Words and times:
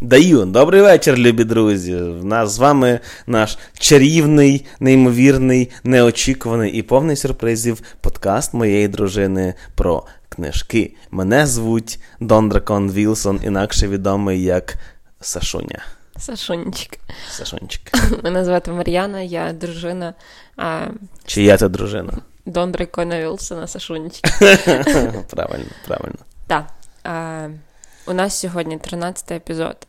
Даю, 0.00 0.44
добрий 0.44 0.82
вечір, 0.82 1.18
любі 1.18 1.44
друзі. 1.44 1.96
В 1.96 2.24
нас 2.24 2.50
з 2.50 2.58
вами 2.58 3.00
наш 3.26 3.58
чарівний, 3.78 4.66
неймовірний, 4.80 5.70
неочікуваний 5.84 6.72
і 6.72 6.82
повний 6.82 7.16
сюрпризів 7.16 7.82
подкаст 8.00 8.54
моєї 8.54 8.88
дружини 8.88 9.54
про 9.74 10.06
книжки. 10.28 10.94
Мене 11.10 11.46
звуть 11.46 11.98
Дон 12.20 12.48
Дракон 12.48 12.92
Вілсон, 12.92 13.40
інакше 13.44 13.88
відомий 13.88 14.42
як 14.42 14.74
Сашуня. 15.20 15.84
Сашунчик. 16.18 16.98
Сашунчик. 17.30 17.92
Мене 18.24 18.44
звати 18.44 18.70
Мар'яна, 18.70 19.20
я 19.20 19.52
дружина. 19.52 20.14
А... 20.56 20.86
Чия 21.26 21.56
це 21.56 21.68
дружина? 21.68 22.12
Дон 22.46 22.72
Дракона 22.72 23.20
Вілсона 23.20 23.66
Сашунчик. 23.66 24.24
Правильно, 25.30 25.70
правильно. 25.86 26.18
Так. 26.46 26.66
А... 27.04 27.48
У 28.08 28.12
нас 28.12 28.38
сьогодні 28.38 28.78
13 28.78 29.30
епізод. 29.32 29.87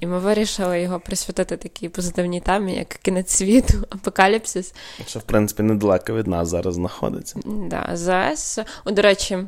І 0.00 0.06
ми 0.06 0.18
вирішили 0.18 0.80
його 0.80 1.00
присвятити 1.00 1.56
такій 1.56 1.88
позитивній 1.88 2.40
темі, 2.40 2.74
як 2.74 2.88
кінець 2.88 3.30
світу, 3.30 3.74
апокаліпсис. 3.90 4.74
Що, 5.06 5.18
в 5.18 5.22
принципі, 5.22 5.62
недалеко 5.62 6.12
від 6.12 6.26
нас 6.26 6.48
зараз 6.48 6.74
знаходиться. 6.74 7.40
Да, 7.44 7.90
ЗАЕС. 7.92 8.58
О, 8.84 8.90
До 8.90 9.02
речі, 9.02 9.38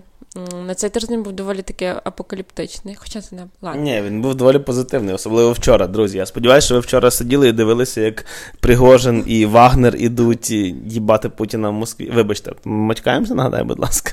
на 0.66 0.74
цей 0.74 0.90
тиждень 0.90 1.22
був 1.22 1.32
доволі 1.32 1.62
таки 1.62 1.94
апокаліптичний, 2.04 2.94
хоча 2.94 3.20
це 3.20 3.36
не 3.36 3.46
ладно. 3.62 3.82
Ні, 3.82 4.02
він 4.02 4.22
був 4.22 4.34
доволі 4.34 4.58
позитивний, 4.58 5.14
особливо 5.14 5.52
вчора, 5.52 5.86
друзі. 5.86 6.18
Я 6.18 6.26
сподіваюся, 6.26 6.64
що 6.64 6.74
ви 6.74 6.80
вчора 6.80 7.10
сиділи 7.10 7.48
і 7.48 7.52
дивилися, 7.52 8.00
як 8.00 8.24
Пригожин 8.60 9.24
і 9.26 9.46
Вагнер 9.46 9.96
ідуть 9.96 10.50
їбати 10.50 11.28
Путіна 11.28 11.70
в 11.70 11.72
Москві. 11.72 12.10
Вибачте, 12.14 12.52
ми 12.64 12.76
мачкаємося, 12.76 13.34
нагадай, 13.34 13.64
будь 13.64 13.78
ласка. 13.78 14.12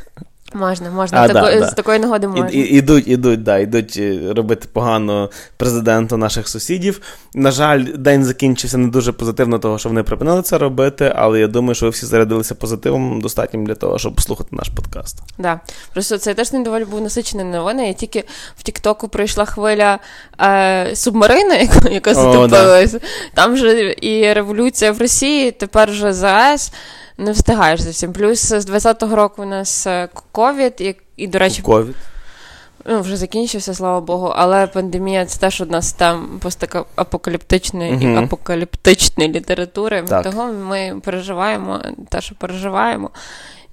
Можна, 0.56 0.90
можна. 0.90 1.22
А, 1.22 1.28
Тако, 1.28 1.60
да, 1.60 1.68
з 1.68 1.74
такої 1.74 2.00
нагоди 2.00 2.28
можна. 2.28 2.50
І, 2.50 2.58
і, 2.58 2.78
ідуть, 2.78 3.08
ідуть, 3.08 3.44
да, 3.44 3.58
ідуть 3.58 3.98
е, 3.98 4.34
робити 4.36 4.68
погано 4.74 5.30
президенту 5.58 6.18
наших 6.18 6.48
сусідів. 6.48 7.02
На 7.34 7.52
жаль, 7.52 7.86
день 7.98 8.26
закінчився 8.26 8.78
не 8.78 8.88
дуже 8.88 9.12
позитивно, 9.12 9.60
того, 9.60 9.78
що 9.78 9.90
вони 9.90 10.04
припинили 10.04 10.42
це 10.42 10.58
робити, 10.58 11.14
але 11.16 11.40
я 11.40 11.48
думаю, 11.48 11.76
що 11.76 11.86
ви 11.86 11.90
всі 11.90 12.06
зарядилися 12.06 12.56
позитивом 12.56 13.22
достатнім 13.22 13.66
для 13.66 13.76
того, 13.76 14.00
щоб 14.00 14.16
послухати 14.16 14.50
наш 14.52 14.70
подкаст. 14.70 15.20
Да. 15.38 15.60
Просто 15.94 16.18
цей 16.18 16.34
теж 16.34 16.54
не 16.54 16.64
доволі 16.64 16.86
був 16.86 17.02
насичений 17.02 17.46
новини. 17.46 17.88
Я 17.88 17.94
тільки 17.94 18.24
в 18.58 18.64
Тіктоку 18.64 19.08
прийшла 19.08 19.46
хвиля 19.46 20.00
е, 20.42 20.96
субмарини, 20.96 21.56
яка, 21.74 21.90
яка 21.90 22.14
затопилася. 22.14 23.00
Да. 23.00 23.06
Там 23.34 23.58
же 23.58 23.96
і 24.02 24.34
революція 24.34 24.92
в 24.92 25.00
Росії, 25.00 25.52
тепер 25.52 25.92
вже 25.92 26.14
ЗАЕС 26.14 26.72
не 27.18 27.32
встигаєш 27.32 27.82
зовсім. 27.82 28.14
Плюс 28.14 28.46
з 28.46 28.70
20-го 28.70 29.16
року 29.16 29.42
у 29.42 29.46
нас 29.46 29.88
е, 29.88 30.10
ковід, 30.32 30.74
і, 30.80 30.96
і 31.18 31.28
до 31.28 31.40
речі, 31.40 31.62
ковід. 31.62 31.96
Ну, 32.88 33.02
вже 33.02 33.18
закінчився, 33.18 33.74
слава 33.74 34.02
Богу, 34.02 34.34
але 34.36 34.68
пандемія 34.68 35.26
це 35.26 35.40
теж 35.40 35.62
одна 35.62 35.82
з 35.82 35.94
там 35.94 36.40
постапокаліптичної 36.42 37.92
uh-huh. 37.92 38.14
і 38.14 38.24
апокаліптичної 38.24 39.32
літератури. 39.32 40.04
Так. 40.04 40.24
Того 40.24 40.46
ми 40.46 41.02
переживаємо 41.04 41.82
те, 42.10 42.22
що 42.22 42.36
переживаємо. 42.36 43.10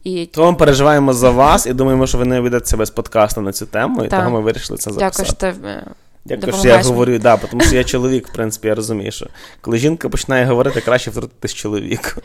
І... 0.05 0.27
Тому 0.27 0.51
ми 0.51 0.57
переживаємо 0.57 1.13
за 1.13 1.31
вас 1.31 1.67
і 1.67 1.73
думаємо, 1.73 2.07
що 2.07 2.19
ви 2.19 2.25
не 2.25 2.41
ведете 2.41 2.77
без 2.77 2.91
подкасту 2.91 3.41
на 3.41 3.53
цю 3.53 3.67
тему, 3.67 4.05
і 4.05 4.09
так. 4.09 4.20
того 4.20 4.31
ми 4.31 4.41
вирішили 4.41 4.79
це 4.79 4.93
записати. 4.93 5.27
Дякую, 5.41 5.55
що 5.55 5.93
е, 6.31 6.53
що 6.53 6.69
я 6.69 6.83
говорю, 6.83 7.19
да, 7.19 7.37
тому 7.37 7.62
що 7.62 7.77
я 7.77 7.84
чоловік, 7.84 8.28
в 8.28 8.33
принципі, 8.33 8.69
я 8.69 8.75
розумію, 8.75 9.12
що 9.12 9.27
коли 9.61 9.78
жінка 9.78 10.09
починає 10.09 10.45
говорити, 10.45 10.81
краще 10.81 11.11
втрутитись 11.11 11.55
чоловіку. 11.55 12.23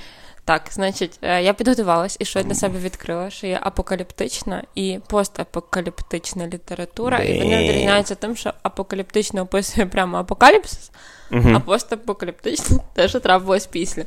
Так, 0.47 0.61
значить, 0.71 1.19
е, 1.21 1.43
я 1.43 1.53
підготувалась 1.53 2.17
і 2.19 2.25
що 2.25 2.39
я 2.39 2.45
для 2.45 2.55
себе 2.55 2.79
відкрила, 2.79 3.29
що 3.29 3.47
є 3.47 3.59
апокаліптична 3.61 4.63
і 4.75 4.99
постапокаліптична 5.07 6.47
література, 6.47 7.19
і 7.19 7.39
вони 7.39 7.63
відрізняються 7.63 8.15
тим, 8.15 8.35
що 8.35 8.53
апокаліптично 8.63 9.41
описує 9.41 9.87
прямо 9.87 10.17
апокаліпсис, 10.17 10.91
uh 11.31 11.55
а 11.55 11.59
постапокаліптична 11.59 12.79
те, 12.93 13.07
що 13.07 13.19
трапилось 13.19 13.65
після. 13.65 14.03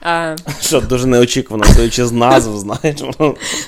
А... 0.00 0.36
Що 0.60 0.80
дуже 0.80 1.06
неочікувано, 1.06 1.64
стоячи 1.64 2.06
з 2.06 2.12
назв, 2.12 2.58
знаєш. 2.58 3.00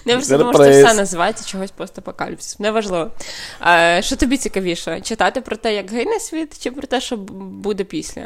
Не 0.07 0.13
просто 0.15 0.39
тому, 0.39 0.53
що 0.53 0.63
все 0.63 0.95
називається 0.95 1.45
чогось 1.45 1.71
постапокаліпсис. 1.71 2.59
Неважливо. 2.59 3.11
А, 3.61 4.03
Що 4.03 4.17
тобі 4.17 4.37
цікавіше? 4.37 5.01
Читати 5.01 5.41
про 5.41 5.57
те, 5.57 5.75
як 5.75 5.91
гине 5.91 6.21
світ, 6.21 6.63
чи 6.63 6.71
про 6.71 6.87
те, 6.87 7.01
що 7.01 7.17
буде 7.17 7.85
після? 7.85 8.23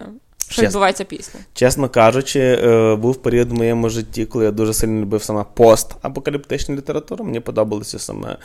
Що 0.50 0.62
відбувається 0.62 1.04
після? 1.04 1.38
Чесно 1.54 1.88
кажучи, 1.88 2.40
е, 2.40 2.96
був 2.96 3.16
період 3.16 3.50
в 3.50 3.54
моєму 3.54 3.88
житті, 3.88 4.26
коли 4.26 4.44
я 4.44 4.50
дуже 4.50 4.74
сильно 4.74 5.00
любив 5.00 5.22
саме 5.22 5.44
постапокаліптичну 5.54 6.76
літературу. 6.76 7.24
Мені 7.24 7.40
подобалося 7.40 7.98
саме 7.98 8.36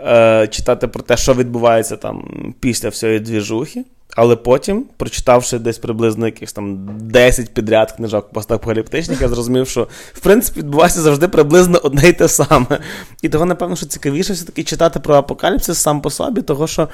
е, 0.00 0.48
читати 0.50 0.88
про 0.88 1.02
те, 1.02 1.16
що 1.16 1.34
відбувається 1.34 1.96
там 1.96 2.54
після 2.60 2.88
всієї 2.88 3.20
двіжухи. 3.20 3.84
Але 4.16 4.36
потім, 4.36 4.84
прочитавши 4.96 5.58
десь 5.58 5.78
приблизно 5.78 6.26
якихось 6.26 6.52
там 6.52 6.88
10 7.00 7.54
підряд 7.54 7.92
книжок 7.92 8.32
постапокаліптичних, 8.32 9.20
я 9.20 9.28
зрозумів, 9.28 9.68
що 9.68 9.88
в 10.12 10.20
принципі 10.20 10.60
відбувається 10.60 11.00
завжди 11.00 11.28
приблизно 11.28 11.80
одне 11.82 12.08
й 12.08 12.12
те 12.12 12.28
саме. 12.28 12.80
І 13.22 13.28
того, 13.28 13.44
напевно, 13.44 13.76
що 13.76 13.86
цікавіше 13.86 14.32
все-таки 14.32 14.64
читати 14.64 15.00
про 15.00 15.14
апокаліпсис 15.14 15.78
сам 15.78 16.00
по 16.00 16.10
собі, 16.10 16.42
того 16.42 16.66
що 16.66 16.88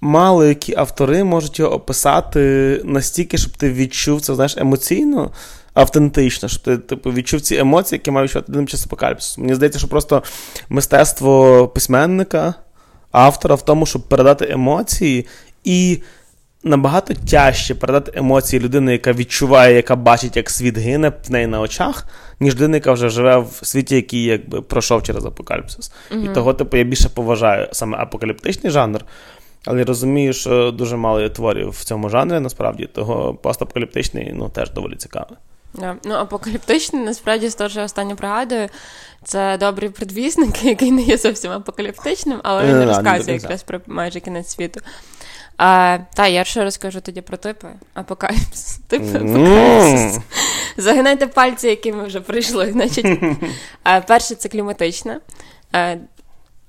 мало 0.00 0.44
які 0.44 0.74
автори 0.76 1.24
можуть 1.24 1.58
його 1.58 1.74
описати 1.74 2.80
настільки, 2.84 3.38
щоб 3.38 3.52
ти 3.56 3.72
відчув 3.72 4.20
це, 4.20 4.34
знаєш, 4.34 4.56
емоційно. 4.56 5.30
Автентично, 5.74 6.48
щоб 6.48 6.62
ти 6.62 6.78
типу, 6.78 7.12
відчув 7.12 7.40
ці 7.40 7.56
емоції, 7.56 7.96
які 7.98 8.10
мають 8.10 8.30
відчувати 8.30 8.52
одним 8.52 8.66
часом 8.66 8.86
апокаліпсису. 8.88 9.40
Мені 9.40 9.54
здається, 9.54 9.78
що 9.78 9.88
просто 9.88 10.22
мистецтво 10.68 11.68
письменника, 11.68 12.54
автора 13.10 13.54
в 13.54 13.64
тому, 13.64 13.86
щоб 13.86 14.02
передати 14.08 14.48
емоції, 14.50 15.26
і 15.64 16.02
набагато 16.64 17.14
тяжче 17.14 17.74
передати 17.74 18.12
емоції 18.14 18.62
людини, 18.62 18.92
яка 18.92 19.12
відчуває, 19.12 19.76
яка 19.76 19.96
бачить, 19.96 20.36
як 20.36 20.50
світ 20.50 20.78
гине 20.78 21.12
в 21.28 21.30
неї 21.30 21.46
на 21.46 21.60
очах, 21.60 22.06
ніж 22.40 22.54
людина, 22.54 22.76
яка 22.76 22.92
вже 22.92 23.08
живе 23.08 23.36
в 23.38 23.58
світі, 23.62 23.96
який 23.96 24.24
якби 24.24 24.62
пройшов 24.62 25.02
через 25.02 25.24
апокаліпсис. 25.24 25.92
Mm-hmm. 26.10 26.30
І 26.30 26.34
того, 26.34 26.54
типу, 26.54 26.76
я 26.76 26.84
більше 26.84 27.08
поважаю 27.08 27.68
саме 27.72 27.98
апокаліптичний 27.98 28.72
жанр. 28.72 29.04
Але 29.64 29.78
я 29.78 29.84
розумію, 29.84 30.32
що 30.32 30.70
дуже 30.70 30.96
мало 30.96 31.20
є 31.20 31.28
творів 31.28 31.68
в 31.68 31.84
цьому 31.84 32.08
жанрі, 32.08 32.40
насправді, 32.40 32.86
того 32.86 33.34
постапокаліптичний 33.34 34.32
ну, 34.34 34.48
теж 34.48 34.70
доволі 34.70 34.96
цікавий. 34.96 35.36
Yeah. 35.74 35.94
Ну, 36.04 36.14
апокаліптичний, 36.14 37.04
насправді, 37.04 37.48
з 37.48 37.54
того, 37.54 37.70
що 37.70 37.78
я 37.78 37.84
останнє 37.84 38.14
пригадую, 38.14 38.68
це 39.24 39.56
добрий 39.58 39.90
предвісник, 39.90 40.64
який 40.64 40.90
не 40.90 41.02
є 41.02 41.16
зовсім 41.16 41.50
апокаліптичним, 41.50 42.40
але 42.42 42.66
він 42.66 42.78
не 42.78 42.86
розказує 42.86 43.36
якраз 43.36 43.62
про 43.62 43.80
майже 43.86 44.20
кінець 44.20 44.48
світу. 44.48 44.80
А, 45.56 45.98
Та, 46.14 46.26
я 46.26 46.44
ще 46.44 46.64
розкажу 46.64 47.00
тоді 47.00 47.20
про 47.20 47.36
типи 47.36 47.68
апокаліпсис. 47.94 48.78
Типи 48.88 49.18
апокаліпсис. 49.18 50.18
Загинайте 50.76 51.26
пальці, 51.26 51.68
які 51.68 51.92
ми 51.92 52.04
вже 52.04 52.20
прийшли. 52.20 52.72
Значить, 52.72 53.20
Перше, 54.06 54.34
це 54.34 54.48
кліматична. 54.48 55.20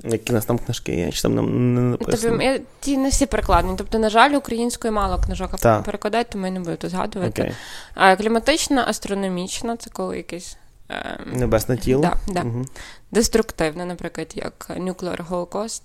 Які 0.04 0.32
у 0.32 0.36
нас 0.36 0.46
там 0.46 0.60
книжки 0.60 0.96
є, 0.96 1.12
чи 1.12 1.22
там 1.22 1.36
не 1.76 1.82
написано? 1.82 2.38
Тобто, 2.40 2.66
ті 2.80 2.98
не 2.98 3.10
всі 3.10 3.26
перекладені. 3.26 3.74
Тобто, 3.78 4.00
на 4.00 4.10
жаль, 4.10 4.32
українською 4.32 4.94
мало 4.94 5.18
книжок 5.18 5.84
перекладають, 5.86 6.30
тому 6.30 6.46
я 6.46 6.52
не 6.52 6.60
буду 6.60 6.76
тут 6.76 6.92
згадувати. 6.92 7.42
Okay. 7.42 7.54
А, 7.94 8.16
Кліматична, 8.16 8.86
астрономічна 8.88 9.78
це 9.78 9.90
коли 9.90 10.18
якесь. 10.18 10.58
Е, 10.90 11.20
Небесне 11.26 11.78
тіло. 11.78 12.02
Да, 12.02 12.34
да. 12.34 12.42
Угу. 12.42 12.66
Деструктивна, 13.12 13.86
наприклад, 13.86 14.32
як 14.36 14.70
Nuclear 14.70 15.28
Holocaust. 15.30 15.82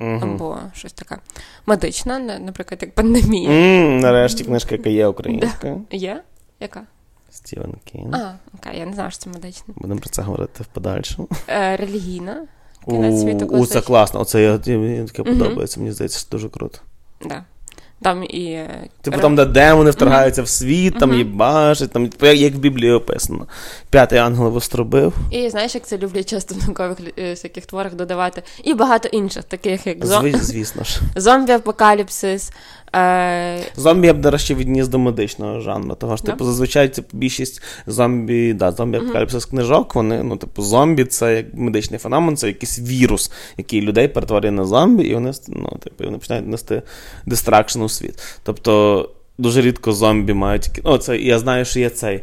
Угу. 0.00 0.20
Або 0.22 0.58
щось 0.74 0.92
таке. 0.92 1.16
Медична, 1.66 2.18
наприклад, 2.18 2.78
як 2.82 2.94
пандемія. 2.94 3.50
Mm, 3.50 4.00
нарешті 4.00 4.44
книжка, 4.44 4.74
яка 4.74 4.90
є 4.90 5.06
українською. 5.06 5.82
Да. 5.90 5.96
Є? 5.96 6.22
Яка? 6.60 6.82
Стівен 7.30 7.74
Кін. 7.84 8.14
А, 8.14 8.38
окей, 8.58 8.78
я 8.78 8.86
не 8.86 8.92
знаю, 8.92 9.10
що 9.10 9.20
це 9.20 9.30
медична. 9.30 9.74
Будемо 9.76 10.00
про 10.00 10.10
це 10.10 10.22
говорити 10.22 10.62
в 10.62 10.66
подальшому. 10.66 11.28
Е, 11.48 11.76
Релігійна. 11.76 12.46
Кінець 12.88 13.20
світу 13.20 13.46
У, 13.46 13.66
це 13.66 13.80
класно. 13.80 14.20
Оце 14.20 14.42
я, 14.42 14.78
мені 14.78 15.06
таке 15.06 15.22
угу. 15.22 15.38
подобається. 15.38 15.80
Мені 15.80 15.92
здається, 15.92 16.18
це 16.18 16.30
дуже 16.30 16.48
круто. 16.48 16.78
Да. 17.24 17.44
Там 18.02 18.24
і... 18.24 18.44
Е, 18.44 18.88
типу 19.02 19.20
там, 19.20 19.36
де 19.36 19.44
демони 19.44 19.90
вторгаються 19.90 20.42
mm-hmm. 20.42 20.44
в 20.44 20.48
світ, 20.48 20.98
там 20.98 21.10
mm-hmm. 21.10 21.16
їбашить, 21.16 21.92
там 21.92 22.10
як 22.20 22.54
в 22.54 22.58
Біблії 22.58 22.92
описано. 22.92 23.46
П'ятий 23.90 24.18
ангел 24.18 24.48
востробив. 24.48 25.14
І 25.30 25.50
знаєш, 25.50 25.74
як 25.74 25.86
це 25.86 25.98
люблять 25.98 26.28
часто 26.28 26.54
в 26.54 26.58
наукових 26.58 26.98
е, 27.18 27.30
всяких 27.30 27.66
творах 27.66 27.94
додавати. 27.94 28.42
І 28.64 28.74
багато 28.74 29.08
інших, 29.08 29.44
таких 29.44 29.86
як 29.86 30.06
зом... 30.06 30.32
Звісно 30.32 30.84
ж. 30.84 31.00
зомбі-апокаліпсис, 31.16 32.52
Е... 32.96 33.58
Зомбі 33.76 34.06
я 34.06 34.14
б, 34.14 34.20
до 34.20 34.30
речі, 34.30 34.54
відніс 34.54 34.88
до 34.88 34.98
медичного 34.98 35.60
жанру. 35.60 35.94
Того 35.94 36.16
ж, 36.16 36.24
типу, 36.24 36.44
зазвичай 36.44 36.88
це 36.88 37.02
більшість 37.12 37.62
зомбі, 37.86 38.52
да, 38.52 38.72
зомбі 38.72 38.98
апокаліпсис 38.98 39.46
mm-hmm. 39.46 39.50
книжок, 39.50 39.94
вони, 39.94 40.22
ну, 40.22 40.36
типу, 40.36 40.62
зомбі 40.62 41.04
це 41.04 41.36
як 41.36 41.46
медичний 41.54 41.98
феномен, 41.98 42.36
це 42.36 42.46
якийсь 42.46 42.78
вірус, 42.78 43.32
який 43.56 43.80
людей 43.80 44.08
перетворює 44.08 44.50
на 44.50 44.64
зомбі, 44.64 45.04
і 45.04 45.14
вони 45.14 45.32
ну, 45.48 45.78
типу, 45.82 46.04
вони 46.04 46.18
починають 46.18 46.48
нести 46.48 46.82
дистракшн 47.26 47.82
у 47.82 47.88
світ. 47.88 48.38
Тобто, 48.42 49.08
дуже 49.38 49.60
рідко 49.60 49.92
зомбі 49.92 50.32
мають. 50.32 50.70
Ну, 50.84 50.98
це, 50.98 51.18
Я 51.18 51.38
знаю, 51.38 51.64
що 51.64 51.80
є 51.80 51.90
цей 51.90 52.20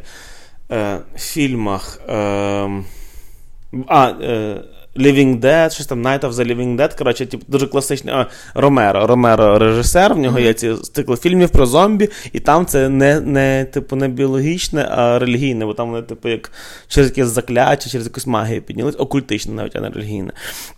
е, 0.70 0.98
в 1.14 1.18
фільмах. 1.18 2.00
Е, 2.08 2.14
а, 3.86 4.08
е, 4.08 4.60
Living 4.96 5.40
Dead, 5.40 5.70
щось 5.70 5.86
там 5.86 6.02
Night 6.02 6.20
of 6.20 6.30
the 6.30 6.46
Living 6.46 6.76
Dead. 6.76 6.98
Коротше, 6.98 7.26
типу, 7.26 7.44
дуже 7.48 7.66
класичний 7.66 8.14
а, 8.14 8.26
Ромеро. 8.54 9.06
Ромеро 9.06 9.58
режисер, 9.58 10.14
в 10.14 10.18
нього 10.18 10.38
є 10.38 10.54
ці 10.54 10.74
цикли 10.74 11.16
фільмів 11.16 11.50
про 11.50 11.66
зомбі, 11.66 12.08
і 12.32 12.40
там 12.40 12.66
це 12.66 12.88
не 12.88 13.20
не, 13.20 13.64
типу, 13.64 13.96
не 13.96 14.08
біологічне, 14.08 14.88
а 14.90 15.18
релігійне, 15.18 15.66
бо 15.66 15.74
там 15.74 15.90
вони, 15.90 16.02
типу, 16.02 16.28
як 16.28 16.52
через 16.88 17.08
якесь 17.08 17.28
закляття, 17.28 17.90
через 17.90 18.06
якусь 18.06 18.26
магію 18.26 18.62
піднялись, 18.62 18.96
окультичне, 18.98 19.54
навіть 19.54 19.76
а 19.76 19.80
не 19.80 19.88
релігійне. 19.90 20.32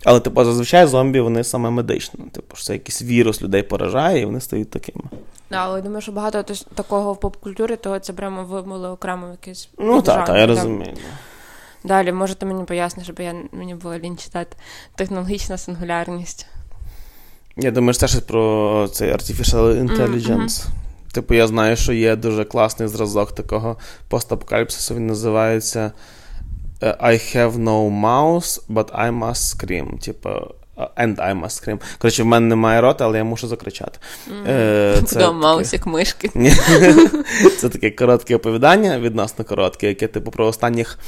Але, 0.05 0.19
типу, 0.19 0.43
зазвичай 0.43 0.85
зомбі 0.85 1.19
вони 1.19 1.43
саме 1.43 1.69
медичні. 1.69 2.19
Типу, 2.31 2.55
що 2.55 2.65
це 2.65 2.73
якийсь 2.73 3.01
вірус 3.01 3.41
людей 3.41 3.63
поражає, 3.63 4.21
і 4.21 4.25
вони 4.25 4.41
стають 4.41 4.69
такими. 4.69 5.03
Да, 5.51 5.57
але 5.57 5.81
думаю, 5.81 6.01
що 6.01 6.11
багато 6.11 6.43
такого 6.75 7.13
в 7.13 7.19
поп-культурі, 7.19 7.75
то 7.75 7.99
це 7.99 8.13
прямо 8.13 8.43
вимили 8.43 8.89
окремо 8.89 9.27
якийсь. 9.31 9.69
Ну 9.77 10.01
так, 10.01 10.25
так, 10.25 10.37
я 10.37 10.47
розумію. 10.47 10.93
Далі, 11.87 12.11
можете 12.11 12.45
мені 12.45 12.63
пояснити, 12.63 13.03
щоб 13.03 13.19
я 13.19 13.35
мені 13.51 13.75
було 13.75 13.97
лінь 13.97 14.17
читати 14.17 14.57
технологічна 14.95 15.57
сингулярність. 15.57 16.47
Я 17.57 17.71
думаю, 17.71 17.93
що 17.93 17.99
це 17.99 18.07
щось 18.07 18.21
про 18.21 18.87
цей 18.93 19.11
Artificial 19.11 19.87
Intelligence. 19.87 20.47
Mm-hmm. 20.47 20.67
Типу, 21.11 21.33
я 21.33 21.47
знаю, 21.47 21.75
що 21.75 21.93
є 21.93 22.15
дуже 22.15 22.45
класний 22.45 22.87
зразок 22.87 23.31
такого 23.35 23.77
постапокаліпсису. 24.07 24.95
Він 24.95 25.07
називається 25.07 25.91
е, 26.81 26.97
I 27.03 27.35
have 27.35 27.53
no 27.55 28.01
mouse, 28.01 28.67
but 28.69 28.91
I 28.91 29.19
must 29.19 29.57
scream. 29.57 29.99
Типу, 29.99 30.29
And 30.77 31.15
I 31.15 31.43
must 31.43 31.63
scream. 31.63 31.79
Коротше, 31.97 32.23
в 32.23 32.25
мене 32.25 32.47
немає 32.47 32.81
рота, 32.81 33.05
але 33.05 33.17
я 33.17 33.23
мушу 33.23 33.47
закричати. 33.47 33.99
Mm. 34.47 35.03
Це 35.03 35.31
маус 35.31 35.73
як 35.73 35.85
мишки. 35.85 36.29
Це 37.57 37.69
таке 37.69 37.91
коротке 37.91 38.35
оповідання, 38.35 38.99
відносно 38.99 39.45
коротке, 39.45 39.87
яке, 39.87 40.07
типу, 40.07 40.31
про 40.31 40.47
останніх 40.47 40.99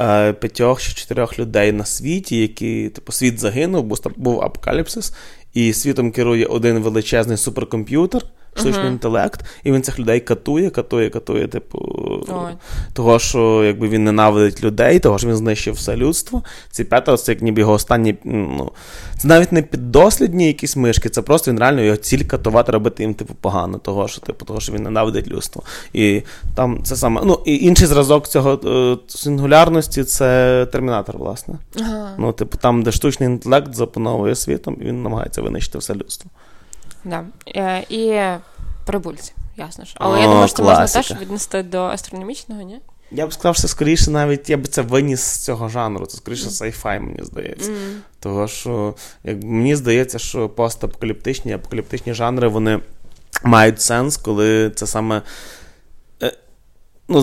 е, 0.00 0.32
п'ятьох 0.32 0.82
чи 0.82 0.92
чотирьох 0.92 1.38
людей 1.38 1.72
на 1.72 1.84
світі, 1.84 2.36
які, 2.36 2.88
типу, 2.88 3.12
світ 3.12 3.38
загинув, 3.38 3.84
бо 3.84 3.96
був 4.16 4.42
апокаліпсис, 4.42 5.14
і 5.54 5.72
світом 5.72 6.12
керує 6.12 6.46
один 6.46 6.78
величезний 6.78 7.36
суперкомп'ютер 7.36 8.22
штучний 8.54 8.84
uh-huh. 8.84 8.92
інтелект, 8.92 9.44
і 9.64 9.72
він 9.72 9.82
цих 9.82 9.98
людей 9.98 10.20
катує, 10.20 10.70
катує, 10.70 11.10
катує, 11.10 11.48
типу, 11.48 11.78
Ой. 12.28 12.52
того, 12.92 13.18
що 13.18 13.64
якби 13.64 13.88
він 13.88 14.04
ненавидить 14.04 14.64
людей, 14.64 14.98
того 14.98 15.18
що 15.18 15.28
він 15.28 15.36
знищив 15.36 15.74
все 15.74 15.96
людство. 15.96 16.42
Ці 16.70 16.84
п'ята, 16.84 17.16
це 17.16 17.32
як 17.32 17.42
ніби 17.42 17.60
його 17.60 17.72
останні. 17.72 18.14
ну, 18.24 18.72
Це 19.18 19.28
навіть 19.28 19.52
не 19.52 19.62
піддослідні 19.62 20.46
якісь 20.46 20.76
мишки, 20.76 21.08
це 21.08 21.22
просто 21.22 21.50
він 21.50 21.58
реально 21.58 21.82
його 21.82 21.96
ціль 21.96 22.22
катувати, 22.22 22.72
робити 22.72 23.02
їм, 23.02 23.14
типу, 23.14 23.34
погано, 23.40 23.78
того, 23.78 24.08
що 24.08 24.20
типу, 24.20 24.44
того, 24.44 24.60
що 24.60 24.72
він 24.72 24.82
ненавидить 24.82 25.28
людство. 25.28 25.62
І 25.92 26.22
там 26.54 26.82
це 26.82 26.96
саме. 26.96 27.20
Ну, 27.24 27.40
і 27.44 27.56
інший 27.56 27.86
зразок 27.86 28.28
цього 28.28 28.60
е, 28.64 28.98
сингулярності 29.08 30.04
це 30.04 30.66
термінатор, 30.72 31.18
власне. 31.18 31.54
Ага. 31.80 32.14
Ну, 32.18 32.32
типу, 32.32 32.58
там, 32.58 32.82
де 32.82 32.92
штучний 32.92 33.28
інтелект 33.28 33.74
запановує 33.74 34.34
світом, 34.34 34.76
і 34.80 34.84
він 34.84 35.02
намагається 35.02 35.42
винищити 35.42 35.78
все 35.78 35.94
людство. 35.94 36.30
Да. 37.04 37.24
Е, 37.56 37.84
І 37.88 38.20
прибульці, 38.86 39.32
ясно 39.56 39.84
ж. 39.84 39.94
Але 39.96 40.18
О, 40.18 40.20
я 40.20 40.26
думаю, 40.26 40.48
що 40.48 40.56
це 40.56 40.62
можна 40.62 40.86
теж 40.86 41.14
віднести 41.20 41.62
до 41.62 41.82
астрономічного, 41.82 42.62
ні? 42.62 42.80
Я 43.14 43.26
б 43.26 43.32
сказав, 43.32 43.56
що 43.56 43.68
скоріше 43.68 44.10
навіть 44.10 44.50
я 44.50 44.56
б 44.56 44.68
це 44.68 44.82
виніс 44.82 45.20
з 45.20 45.38
цього 45.38 45.68
жанру. 45.68 46.06
Це 46.06 46.16
скоріше 46.16 46.48
mm. 46.48 46.62
sci-fi, 46.62 47.00
мені 47.00 47.18
здається. 47.22 47.70
Mm. 47.70 47.94
Того 48.20 48.48
що 48.48 48.94
як, 49.24 49.42
мені 49.42 49.76
здається, 49.76 50.18
що 50.18 50.48
постапокаліптичні 50.48 51.52
апокаліптичні 51.52 52.14
жанри 52.14 52.48
вони 52.48 52.80
мають 53.44 53.80
сенс, 53.80 54.16
коли 54.16 54.70
це 54.70 54.86
саме 54.86 55.22
ну, 57.08 57.22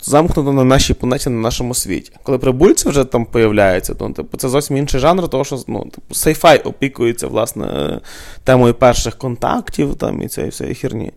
замкнуто 0.00 0.52
на 0.52 0.64
нашій 0.64 0.94
планеті, 0.94 1.30
на 1.30 1.40
нашому 1.40 1.74
світі. 1.74 2.12
Коли 2.22 2.38
прибульці 2.38 2.88
вже 2.88 3.04
там 3.04 3.24
появляються, 3.24 3.94
то 3.94 4.10
типу, 4.10 4.36
це 4.36 4.48
зовсім 4.48 4.76
інший 4.76 5.00
жанр, 5.00 5.28
тому 5.28 5.44
що 5.44 5.58
ну, 5.66 5.84
типу, 5.84 6.14
Сейфай 6.14 6.58
опікується 6.58 7.26
власне 7.26 8.00
темою 8.44 8.74
перших 8.74 9.16
контактів 9.16 9.94
там, 9.94 10.22
і 10.22 10.28
цієї 10.28 10.50
всієї 10.50 10.74
херні. 10.74 11.12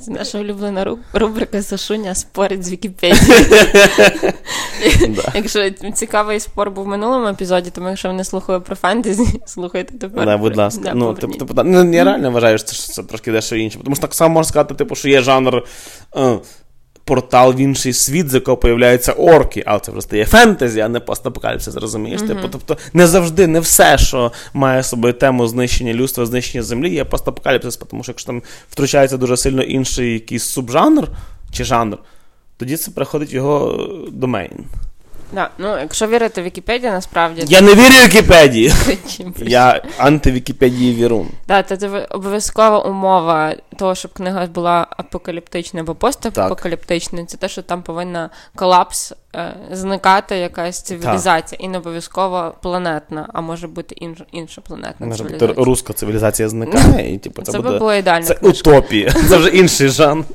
Це 0.00 0.10
наша 0.10 0.38
улюблена 0.38 0.96
рубрика 1.12 1.62
Сашуня 1.62 2.14
спорить 2.14 2.64
з 2.64 2.70
Вікіпедії. 2.70 3.22
Якщо 5.34 5.70
цікавий 5.70 6.40
спор 6.40 6.70
був 6.70 6.84
в 6.84 6.88
минулому 6.88 7.26
епізоді, 7.26 7.70
тому 7.70 7.88
якщо 7.88 8.08
ви 8.08 8.14
не 8.14 8.24
слухали 8.24 8.60
про 8.60 8.76
фентезі, 8.76 9.40
слухайте 9.46 9.98
тепер. 9.98 10.24
Да, 10.24 10.36
Будь 10.36 10.56
ласка. 10.56 10.92
Ну, 10.94 11.14
типу, 11.14 11.62
ну, 11.64 11.92
Я 11.92 12.04
реально 12.04 12.30
вважаю, 12.30 12.58
що 12.58 12.72
це 12.72 13.02
трошки 13.02 13.32
дещо 13.32 13.56
інше. 13.56 13.78
Тому 13.84 13.96
що 13.96 14.02
так 14.02 14.14
само 14.14 14.34
можна 14.34 14.48
сказати, 14.48 14.74
типу, 14.74 14.94
що 14.94 15.08
є 15.08 15.22
жанр. 15.22 15.62
Е, 17.06 17.16
портал 17.16 17.52
в 17.52 17.60
інший 17.60 17.92
світ, 17.92 18.30
з 18.30 18.34
якого 18.34 18.56
появляються 18.56 19.12
орки, 19.12 19.62
але 19.66 19.80
це 19.80 19.92
вже 19.92 20.00
стає 20.00 20.24
фентезі, 20.24 20.80
а 20.80 20.88
не 20.88 21.00
постапокаліпсис, 21.00 21.74
розумієш? 21.74 22.20
Mm-hmm. 22.20 22.28
Типу, 22.28 22.48
тобто 22.52 22.76
не 22.92 23.06
завжди, 23.06 23.46
не 23.46 23.60
все, 23.60 23.98
що 23.98 24.32
має 24.54 24.82
собою 24.82 25.14
тему 25.14 25.46
знищення 25.46 25.94
людства, 25.94 26.26
знищення 26.26 26.62
землі, 26.62 26.94
є 26.94 27.04
постапокаліпсис, 27.04 27.76
тому 27.76 28.02
що 28.02 28.12
якщо 28.12 28.26
там 28.26 28.42
втручається 28.70 29.16
дуже 29.16 29.36
сильно 29.36 29.62
інший 29.62 30.12
якийсь 30.12 30.44
субжанр 30.44 31.08
чи 31.52 31.64
жанр, 31.64 31.98
тоді 32.56 32.76
це 32.76 32.90
приходить 32.90 33.32
його 33.32 33.88
домейн. 34.12 34.64
Да, 35.32 35.50
ну, 35.58 35.78
Якщо 35.78 36.06
вірити 36.06 36.42
Вікіпедії, 36.42 36.92
насправді. 36.92 37.44
Я 37.48 37.60
не 37.60 37.74
вірю 37.74 37.94
Вікіпедії! 38.04 38.72
Я 39.36 39.82
антивікіпедії 39.98 40.94
вірун. 40.94 41.28
Да, 41.48 41.62
це 41.62 42.06
обов'язкова 42.10 42.78
умова 42.78 43.54
того, 43.76 43.94
щоб 43.94 44.12
книга 44.12 44.46
була 44.46 44.86
апокаліптичною 44.90 45.84
або 45.84 45.94
постапокаліптичною, 45.94 47.26
це 47.26 47.36
те, 47.36 47.48
що 47.48 47.62
там 47.62 47.82
повинна 47.82 48.30
колапс 48.54 49.12
е, 49.34 49.56
зникати 49.72 50.36
якась 50.36 50.82
цивілізація, 50.82 51.58
і 51.62 51.68
не 51.68 51.78
обов'язково 51.78 52.54
планетна, 52.62 53.28
а 53.32 53.40
може 53.40 53.68
бути 53.68 53.94
інша, 53.94 54.24
інша 54.32 54.60
планетна 54.60 55.06
може 55.06 55.18
цивілізація. 55.18 55.48
бути 55.48 55.62
руська 55.62 55.92
цивілізація 55.92 56.48
зникає, 56.48 57.14
і 57.14 57.18
типу, 57.18 57.42
це, 57.42 57.52
це 57.52 57.58
буде... 57.58 57.70
би 57.70 57.78
було 57.78 57.94
ідеально. 57.94 58.26
Це 58.26 58.34
книжка. 58.34 58.70
утопія. 58.70 59.12
Це 59.28 59.36
вже 59.36 59.48
інший 59.48 59.88
жанр. 59.88 60.24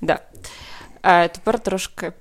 Да. 0.00 0.18
Е, 1.02 1.28
Тепер 1.28 1.58
трошки 1.58 2.12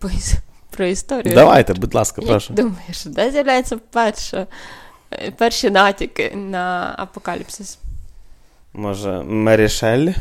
про 0.77 0.85
історію. 0.85 1.35
Давайте, 1.35 1.73
будь 1.73 1.93
ласка, 1.93 2.21
прошу. 2.21 2.53
Як 2.57 2.65
думаєш, 2.65 3.05
де 3.05 3.31
з'являються 3.31 3.77
перша, 3.91 4.47
перші 5.37 5.69
натяки 5.69 6.31
на 6.35 6.95
апокаліпсис? 6.97 7.79
Може, 8.73 9.23
Мері 9.23 9.69
Шеллі? 9.69 10.15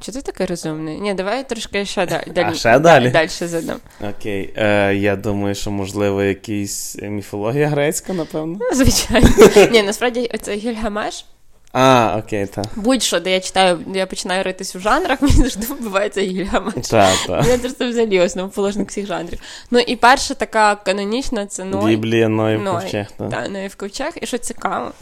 Чи 0.00 0.12
ти 0.12 0.22
такий 0.22 0.46
розумний? 0.46 1.00
Ні, 1.00 1.14
давай 1.14 1.48
трошки 1.48 1.84
ще 1.84 2.06
далі. 2.06 2.32
А 2.36 2.54
ще 2.54 2.78
далі? 2.78 3.10
Далі 3.10 3.28
задам. 3.28 3.76
Окей. 4.10 4.54
Е, 4.56 4.94
Я 4.94 5.16
думаю, 5.16 5.54
що, 5.54 5.70
можливо, 5.70 6.22
якась 6.22 6.98
міфологія 7.02 7.68
грецька, 7.68 8.12
напевно. 8.12 8.58
Звичайно. 8.72 9.28
Ні, 9.72 9.82
насправді 9.82 10.30
це 10.42 10.54
Гільгамеш. 10.54 11.24
А, 11.72 12.16
окей, 12.18 12.46
так. 12.46 12.66
Будь-що, 12.76 13.20
де 13.20 13.30
я 13.30 13.40
читаю, 13.40 13.78
я 13.94 14.06
починаю 14.06 14.42
ритись 14.44 14.76
у 14.76 14.80
жанрах, 14.80 15.22
мені 15.22 15.34
завжди 15.34 15.66
вбивається 15.66 16.20
Гільгамеш. 16.20 16.88
Так, 16.88 17.16
так. 17.26 17.46
Я 17.46 17.58
просто 17.58 17.88
взагалі 17.88 18.20
основоположник 18.20 18.90
всіх 18.90 19.06
жанрів. 19.06 19.38
Ну 19.70 19.78
і 19.78 19.96
перша 19.96 20.34
така 20.34 20.74
канонічна 20.74 21.46
це 21.46 21.64
Ной. 21.64 21.96
Біблія 21.96 22.28
Ной 22.28 22.56
в 22.56 22.64
ковчег. 22.64 23.06
Так, 23.18 23.50
Ной 23.50 23.66
в 23.66 23.76
ковчег. 23.76 24.12
І 24.22 24.26
що 24.26 24.38
цікаво, 24.38 24.92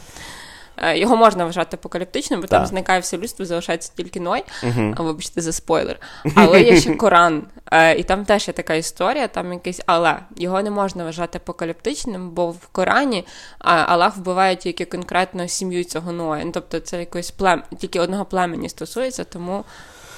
його 0.95 1.15
можна 1.15 1.45
вважати 1.45 1.77
апокаліптичним, 1.77 2.41
бо 2.41 2.47
так. 2.47 2.59
там 2.59 2.67
зникає 2.67 2.99
все 2.99 3.17
людство, 3.17 3.45
залишається 3.45 3.91
тільки 3.95 4.19
Ной. 4.19 4.43
uh 4.63 4.93
А 4.97 5.03
вибачте 5.03 5.41
за 5.41 5.51
спойлер. 5.51 5.99
Але 6.35 6.61
є 6.61 6.79
ще 6.81 6.95
Коран, 6.95 7.43
е, 7.71 7.95
і 7.95 8.03
там 8.03 8.25
теж 8.25 8.47
є 8.47 8.53
така 8.53 8.73
історія, 8.73 9.27
там 9.27 9.53
якийсь, 9.53 9.81
але 9.85 10.19
його 10.35 10.61
не 10.61 10.71
можна 10.71 11.03
вважати 11.03 11.37
апокаліптичним, 11.37 12.29
бо 12.29 12.51
в 12.51 12.67
Корані 12.67 13.25
Аллах 13.59 14.17
вбиває 14.17 14.55
тільки 14.55 14.85
конкретно 14.85 15.47
сім'ю 15.47 15.83
цього 15.83 16.11
Ноя. 16.11 16.45
Ну, 16.45 16.51
тобто 16.51 16.79
це 16.79 16.99
якось 16.99 17.31
плем, 17.31 17.63
тільки 17.77 17.99
одного 17.99 18.25
племені 18.25 18.69
стосується, 18.69 19.23
тому 19.23 19.63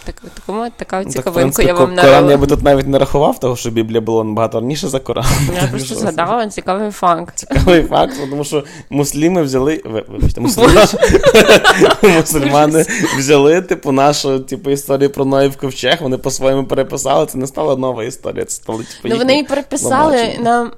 так, 0.03 0.21
такому, 0.33 0.67
така 0.77 1.05
цікавинку 1.05 1.61
я 1.61 1.73
вам 1.73 1.93
навела. 1.93 2.15
Коран 2.15 2.29
я 2.29 2.37
би 2.37 2.47
тут 2.47 2.63
навіть 2.63 2.87
не 2.87 2.99
рахував, 2.99 3.39
того 3.39 3.55
що 3.55 3.69
Біблія 3.69 4.01
була 4.01 4.23
набагато 4.23 4.59
раніше 4.59 4.87
за 4.87 4.99
Коран. 4.99 5.25
Я 5.61 5.67
просто 5.71 5.95
згадала 5.95 6.47
цікавий 6.47 6.91
факт. 6.91 7.37
Цікавий 7.37 7.83
факт, 7.83 8.13
тому 8.29 8.43
що 8.43 8.63
мусліми 8.89 9.43
взяли. 9.43 9.81
Вибачте, 9.85 10.41
мусульмани, 12.17 12.85
взяли, 13.17 13.61
типу, 13.61 13.91
нашу 13.91 14.39
типу, 14.39 14.69
історію 14.69 15.09
про 15.09 15.25
Ноїв 15.25 15.57
ковчег, 15.57 15.97
вони 16.01 16.17
по-своєму 16.17 16.65
переписали, 16.65 17.25
це 17.25 17.37
не 17.37 17.47
стала 17.47 17.75
нова 17.75 18.03
історія. 18.03 18.45
Це 18.45 18.55
стало, 18.55 18.79
типу, 18.79 18.89
Ну 19.03 19.17
вони 19.17 19.33
її 19.33 19.43
переписали 19.43 20.37
на. 20.39 20.71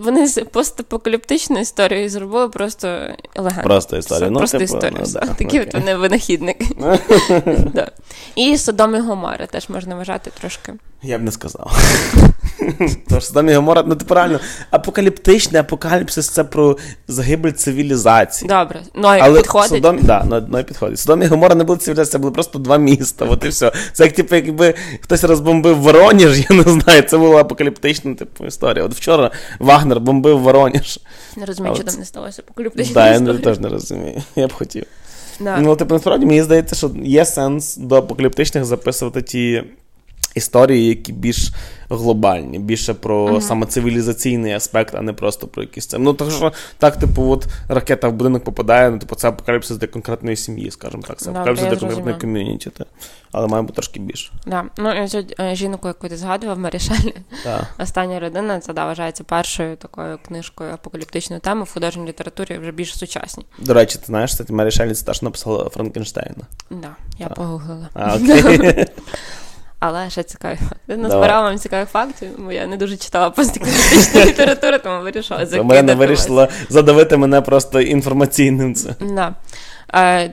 Вони 0.00 0.26
з 0.26 0.44
постапокаліптичної 0.44 1.62
історії 1.62 2.08
зробили 2.08 2.48
просто 2.48 2.98
легенду. 3.36 3.62
Просто 3.62 3.96
історію. 3.96 4.30
Ну, 4.30 4.38
просто 4.38 4.58
типу, 4.58 4.76
історію. 4.76 5.04
Ну, 5.14 5.34
Такі 5.38 5.60
от 5.60 5.74
вони 5.74 5.96
винахідники. 5.96 6.66
І 8.34 8.49
Содом 8.58 8.94
і 8.94 9.00
Гомора 9.00 9.46
теж 9.46 9.68
можна 9.68 9.94
вважати 9.94 10.30
трошки. 10.40 10.72
Я 11.02 11.18
б 11.18 11.22
не 11.22 11.32
сказав. 11.32 11.78
Тож 13.08 13.26
Содом 13.26 13.48
і 13.48 13.54
Гомора, 13.54 13.82
ну 13.86 13.94
типу 13.94 14.14
реально, 14.14 14.40
апокаліптичний 14.70 15.60
апокаліпсис 15.60 16.28
це 16.28 16.44
про 16.44 16.78
загибель 17.08 17.52
цивілізації. 17.52 18.48
Добре, 18.48 18.82
ну 18.94 19.14
і 19.14 19.36
підходить. 19.36 19.70
Содом, 19.70 19.98
да, 20.02 20.24
ну, 20.28 20.46
ну, 20.48 20.64
підходить. 20.64 20.98
Содом 20.98 21.22
і 21.22 21.26
Гомора 21.26 21.54
не 21.54 21.64
були 21.64 21.78
цивілізації, 21.78 22.12
це 22.12 22.18
були 22.18 22.32
просто 22.32 22.58
два 22.58 22.76
міста. 22.76 23.24
От 23.24 23.44
і 23.44 23.48
все. 23.48 23.72
Це 23.92 24.04
як 24.04 24.12
типу, 24.12 24.34
якби 24.34 24.74
хтось 25.00 25.24
розбомбив 25.24 25.80
Вороніж, 25.80 26.38
я 26.50 26.56
не 26.56 26.62
знаю, 26.62 27.02
це 27.02 27.18
була 27.18 27.40
апокаліптична 27.40 28.14
типу, 28.14 28.46
історія. 28.46 28.84
От 28.84 28.94
вчора 28.94 29.30
Вагнер 29.58 30.00
бомбив 30.00 30.40
Вороніж. 30.40 31.00
Не 31.36 31.46
розумію, 31.46 31.74
що 31.74 31.84
там 31.84 31.94
не 31.98 32.04
сталося 32.04 32.42
апокаліптична 32.46 32.94
да, 32.94 33.10
історія. 33.10 33.32
я 33.32 33.38
теж 33.38 33.58
не 33.58 33.68
розумію. 33.68 34.22
Я 34.36 34.46
б 34.46 34.52
хотів. 34.52 34.84
Да. 35.40 35.60
Ну, 35.60 35.76
типу, 35.76 35.94
насправді, 35.94 36.26
мені 36.26 36.42
здається, 36.42 36.76
що 36.76 36.90
є 37.02 37.24
сенс 37.24 37.76
до 37.76 37.96
апокаліптичних 37.96 38.64
записувати 38.64 39.22
ті 39.22 39.62
історії, 40.34 40.88
які 40.88 41.12
більш 41.12 41.52
глобальні, 41.90 42.58
більше 42.58 42.94
про 42.94 43.28
uh-huh. 43.28 43.40
саме 43.40 43.66
цивілізаційний 43.66 44.52
аспект, 44.52 44.94
а 44.94 45.02
не 45.02 45.12
просто 45.12 45.46
про 45.46 45.62
якісь 45.62 45.86
це. 45.86 45.98
Ну, 45.98 46.14
так 46.14 46.30
що 46.30 46.52
так, 46.78 46.96
типу, 46.96 47.30
от 47.30 47.46
ракета 47.68 48.08
в 48.08 48.12
будинок 48.12 48.44
попадає, 48.44 48.90
ну, 48.90 48.98
типу, 48.98 49.14
це 49.14 49.28
апокаліпсис 49.28 49.76
для 49.76 49.86
конкретної 49.86 50.36
сім'ї, 50.36 50.70
скажімо 50.70 51.02
так. 51.06 51.18
Це 51.18 51.30
апокаліпсис 51.30 51.68
для 51.68 51.76
конкретної 51.76 52.16
ком'юніті. 52.16 52.70
Але 53.32 53.46
має 53.46 53.62
бути 53.62 53.74
трошки 53.74 54.00
більше. 54.00 54.32
Да. 54.46 54.64
Ну, 54.78 55.08
цю 55.08 55.24
е, 55.40 55.54
жінку, 55.54 55.88
яку 55.88 56.08
ти 56.08 56.16
згадував, 56.16 56.58
Марішель, 56.58 57.10
остання 57.78 58.20
родина, 58.20 58.60
це 58.60 58.72
да, 58.72 58.84
вважається 58.84 59.24
першою 59.24 59.76
такою 59.76 60.18
книжкою 60.26 60.72
апокаліптичної 60.72 61.40
теми 61.40 61.62
в 61.62 61.72
художній 61.72 62.08
літературі 62.08 62.58
вже 62.58 62.72
більш 62.72 62.98
сучасній. 62.98 63.44
До 63.58 63.74
речі, 63.74 63.98
ти 63.98 64.06
знаєш, 64.06 64.36
це 64.36 64.44
Марішель 64.48 64.92
це 64.92 65.06
теж 65.06 65.22
написала 65.22 65.68
Франкенштейна. 65.68 66.44
Да, 66.70 66.96
я 67.18 67.28
погуглила. 67.28 67.88
А, 67.94 68.16
окей. 68.16 68.86
Але 69.80 70.10
ще 70.10 70.22
цікаві 70.22 70.56
факти. 70.56 70.96
Назбирала 70.96 71.48
вам 71.48 71.58
цікавих 71.58 71.88
фактів, 71.88 72.28
бо 72.38 72.52
я 72.52 72.66
не 72.66 72.76
дуже 72.76 72.96
читала 72.96 73.30
постікалістичну 73.30 74.24
літературу, 74.30 74.78
тому 74.84 75.02
вирішила 75.02 75.46
закидати. 75.46 75.64
Мене 75.74 75.94
вирішила 75.94 76.48
задавити 76.68 77.16
мене 77.16 77.40
просто 77.40 77.80
інформаційним. 77.80 78.74
це. 78.74 78.94
Да. 79.00 79.34
Е, 79.94 80.32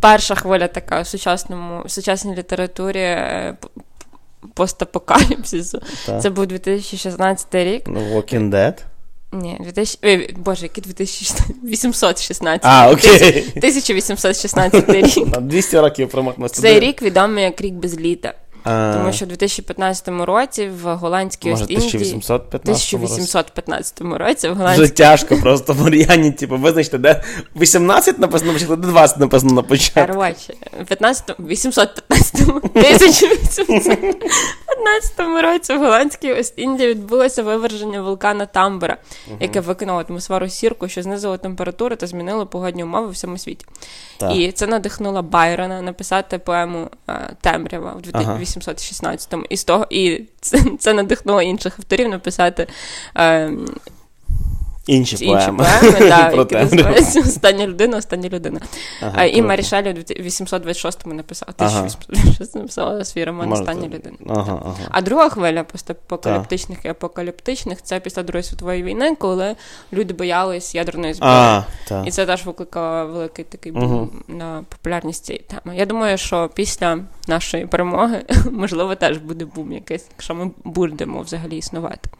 перша 0.00 0.34
хвиля 0.34 0.68
така 0.68 1.00
в 1.00 1.06
сучасному, 1.06 1.82
в 1.84 1.90
сучасній 1.90 2.34
літературі 2.34 3.00
е, 3.00 3.56
постапокаліпсису. 4.54 5.82
Це 6.20 6.30
був 6.30 6.46
2016 6.46 7.54
рік. 7.54 7.82
Ну, 7.86 8.00
Walking 8.00 8.50
Dead? 8.50 8.74
Ні, 9.32 9.58
2000... 9.60 9.98
Ой, 10.04 10.34
Боже, 10.38 10.62
який 10.62 10.84
2816. 10.84 12.60
А, 12.64 12.90
окей. 12.90 13.44
1816 13.56 14.90
рік. 14.94 15.38
200 15.40 15.78
років 15.78 16.08
промахнувся. 16.08 16.62
Цей 16.62 16.80
рік 16.80 17.02
відомий 17.02 17.44
як 17.44 17.60
рік 17.60 17.74
без 17.74 18.00
літа. 18.00 18.34
А... 18.64 18.94
Тому 18.96 19.12
що 19.12 19.24
в 19.24 19.28
2015 19.28 20.08
році 20.08 20.70
в 20.82 20.94
голландській 20.94 21.52
Ост-Індії... 21.52 21.76
1815 21.76 22.64
1815 22.64 24.00
році 24.00 24.48
в 24.48 24.54
голландській... 24.54 24.84
Вже 24.84 24.92
тяжко 24.92 25.36
просто 25.36 25.72
в 25.72 25.82
Мар'яні, 25.82 26.32
типу, 26.32 26.56
визначте, 26.56 26.98
де 26.98 27.22
18 27.56 28.18
написано, 28.18 28.52
початку, 28.52 28.76
де 28.76 28.88
20 28.88 29.18
написано 29.18 29.52
на 29.52 29.62
початку. 29.62 30.12
Короче, 30.12 30.54
в 30.82 30.84
15 30.84 31.34
815 31.38 32.42
1815 32.42 35.42
році 35.42 35.74
в 35.74 35.78
голландській 35.78 36.32
Ост-Індії 36.32 36.88
відбулося 36.88 37.42
виверження 37.42 38.02
вулкана 38.02 38.46
Тамбера, 38.46 38.96
яке 39.40 39.60
викинуло 39.60 40.04
атмосферу 40.08 40.48
сірку, 40.48 40.88
що 40.88 41.02
знизило 41.02 41.36
температуру 41.36 41.96
та 41.96 42.06
змінило 42.06 42.46
погодні 42.46 42.84
умови 42.84 43.06
в 43.06 43.10
всьому 43.10 43.38
світі. 43.38 43.66
Так. 44.28 44.36
І 44.36 44.52
це 44.52 44.66
надихнуло 44.66 45.22
Байрона 45.22 45.82
написати 45.82 46.38
поему 46.38 46.90
Темрява 47.40 47.92
в 47.92 48.00
2000 48.02 48.60
1816-му. 48.60 49.44
І 49.48 49.56
з 49.56 49.64
того, 49.64 49.86
і 49.90 50.24
це, 50.40 50.58
це 50.78 50.94
надихнуло 50.94 51.42
інших 51.42 51.78
авторів 51.78 52.08
написати. 52.08 52.66
Е, 53.16 53.52
Інші, 54.86 55.16
інші 55.24 55.26
поеми, 55.26 55.64
поеми 55.64 56.08
да, 56.08 56.30
які 56.36 56.54
називаються 56.54 57.20
Остання 57.20 57.66
людина, 57.66 57.96
остання 57.96 58.28
людина. 58.28 58.60
Ага, 59.02 59.24
і 59.24 59.42
Марішаль 59.42 59.82
у 59.82 59.86
826-му 59.86 61.14
написав, 61.14 61.48
1826 61.56 62.54
написала 62.54 63.04
свій 63.04 63.24
роман 63.24 63.52
Остання 63.52 63.88
людина. 63.88 64.16
Ага, 64.28 64.62
ага. 64.64 64.76
А 64.90 65.00
друга 65.00 65.28
хвиля 65.28 65.64
постапокаліптичних 65.64 66.78
і 66.84 66.88
апокаліптичних 66.88 67.82
це 67.82 68.00
після 68.00 68.22
Другої 68.22 68.42
світової 68.42 68.82
війни, 68.82 69.14
коли 69.14 69.56
люди 69.92 70.14
боялись 70.14 70.74
ядерної 70.74 71.14
зброї. 71.14 71.62
І 72.04 72.10
це 72.10 72.26
теж 72.26 72.46
викликало 72.46 73.12
великий 73.12 73.44
такий 73.44 73.72
бум 73.72 74.10
на 74.28 74.64
популярність 74.68 75.24
цієї 75.24 75.44
теми. 75.44 75.76
Я 75.76 75.86
думаю, 75.86 76.18
що 76.18 76.50
після 76.54 76.98
нашої 77.28 77.66
перемоги 77.66 78.24
можливо 78.50 78.94
теж 78.94 79.18
буде 79.18 79.44
бум 79.44 79.72
якийсь, 79.72 80.06
якщо 80.10 80.34
ми 80.34 80.50
будемо 80.64 81.20
взагалі 81.20 81.56
існувати. 81.56 82.10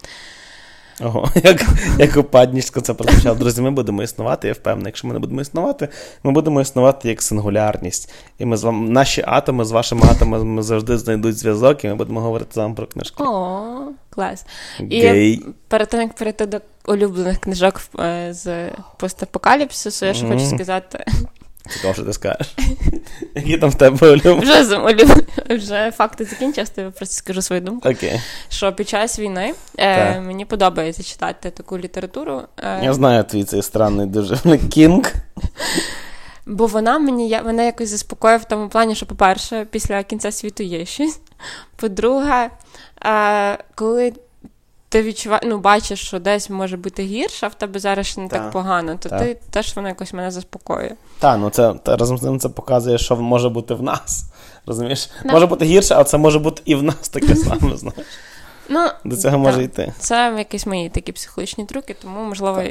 Ого, 1.00 1.30
як 1.44 1.62
як 1.98 2.16
упаднічко 2.16 2.80
це 2.80 2.94
прозвучало. 2.94 3.36
Друзі, 3.36 3.62
ми 3.62 3.70
будемо 3.70 4.02
існувати, 4.02 4.48
я 4.48 4.54
впевнений. 4.54 4.88
Якщо 4.88 5.08
ми 5.08 5.14
не 5.14 5.20
будемо 5.20 5.40
існувати, 5.40 5.88
ми 6.22 6.32
будемо 6.32 6.60
існувати 6.60 7.08
як 7.08 7.22
сингулярність. 7.22 8.12
І 8.38 8.44
ми 8.44 8.56
з 8.56 8.64
вами, 8.64 8.90
наші 8.90 9.24
атоми 9.26 9.64
з 9.64 9.70
вашими 9.70 10.02
атомами 10.02 10.62
завжди 10.62 10.98
знайдуть 10.98 11.38
зв'язок, 11.38 11.84
і 11.84 11.88
ми 11.88 11.94
будемо 11.94 12.20
говорити 12.20 12.50
з 12.54 12.56
вами 12.56 12.74
про 12.74 12.86
книжки. 12.86 13.22
О, 13.22 13.88
клас. 14.10 14.46
Гей. 14.78 15.32
І 15.32 15.44
перед 15.68 15.88
тим, 15.88 16.00
як 16.00 16.14
перейти 16.14 16.46
до 16.46 16.60
улюблених 16.86 17.38
книжок 17.38 17.80
е, 17.98 18.28
з 18.30 18.70
постапокаліпсису, 18.98 20.06
я 20.06 20.14
ще 20.14 20.28
хочу 20.28 20.46
сказати. 20.46 21.04
Цікаво, 21.70 21.94
що 21.94 22.02
ти 22.02 22.12
скажеш. 22.12 22.54
Які 23.34 23.58
там 23.58 23.70
в 23.70 23.74
тебе 23.74 24.10
улюблені? 24.10 24.40
Вже 24.40 24.64
вже 25.50 25.90
факти 25.90 26.24
закінчилися, 26.24 26.72
я 26.76 26.90
просто 26.90 27.14
скажу 27.14 27.42
свою 27.42 27.62
думку. 27.62 27.88
Okay. 27.88 28.20
Що 28.48 28.72
під 28.72 28.88
час 28.88 29.18
війни 29.18 29.54
е, 29.78 30.20
мені 30.20 30.44
подобається 30.44 31.02
читати 31.02 31.50
таку 31.50 31.78
літературу. 31.78 32.42
Е, 32.58 32.84
я 32.84 32.94
знаю 32.94 33.24
твій 33.24 33.44
цей 33.44 33.62
странний 33.62 34.06
дуже 34.06 34.58
кінг. 34.70 35.12
Бо 36.46 36.66
вона 36.66 36.98
мені 36.98 37.40
вона 37.44 37.62
якось 37.62 37.88
заспокоює 37.88 38.36
в 38.36 38.44
тому 38.44 38.68
плані, 38.68 38.94
що, 38.94 39.06
по-перше, 39.06 39.66
після 39.70 40.02
кінця 40.02 40.32
світу 40.32 40.62
є 40.62 40.86
щось. 40.86 41.20
По-друге, 41.76 42.50
е, 43.04 43.58
коли 43.74 44.12
ти 44.92 45.02
відчуваєш, 45.02 45.42
ну, 45.46 45.58
бачиш, 45.58 46.06
що 46.06 46.18
десь 46.18 46.50
може 46.50 46.76
бути 46.76 47.02
гірше, 47.02 47.46
а 47.46 47.48
в 47.48 47.54
тебе 47.54 47.80
зараз 47.80 48.18
не 48.18 48.28
та, 48.28 48.38
так 48.38 48.50
погано, 48.50 48.96
то 49.00 49.08
та. 49.08 49.18
ти 49.18 49.38
теж 49.50 49.76
воно 49.76 49.88
якось 49.88 50.12
мене 50.12 50.30
заспокоює. 50.30 50.92
Так, 51.18 51.38
ну 51.40 51.50
це 51.50 51.74
та, 51.82 51.96
разом 51.96 52.18
з 52.18 52.20
тим 52.20 52.38
це 52.38 52.48
показує, 52.48 52.98
що 52.98 53.16
може 53.16 53.48
бути 53.48 53.74
в 53.74 53.82
нас. 53.82 54.24
Розумієш? 54.66 55.10
Да. 55.24 55.32
Може 55.32 55.46
бути 55.46 55.64
гірше, 55.64 55.94
а 55.94 56.04
це 56.04 56.18
може 56.18 56.38
бути 56.38 56.62
і 56.64 56.74
в 56.74 56.82
нас 56.82 57.08
таке 57.08 57.36
саме, 57.36 57.76
знаєш. 57.76 58.06
Ну, 58.68 58.88
До 59.04 59.16
цього 59.16 59.38
може 59.38 59.62
йти. 59.62 59.92
Це 59.98 60.34
якісь 60.38 60.66
мої 60.66 60.88
такі 60.88 61.12
психологічні 61.12 61.64
трюки, 61.64 61.96
тому 62.02 62.24
можливо. 62.24 62.62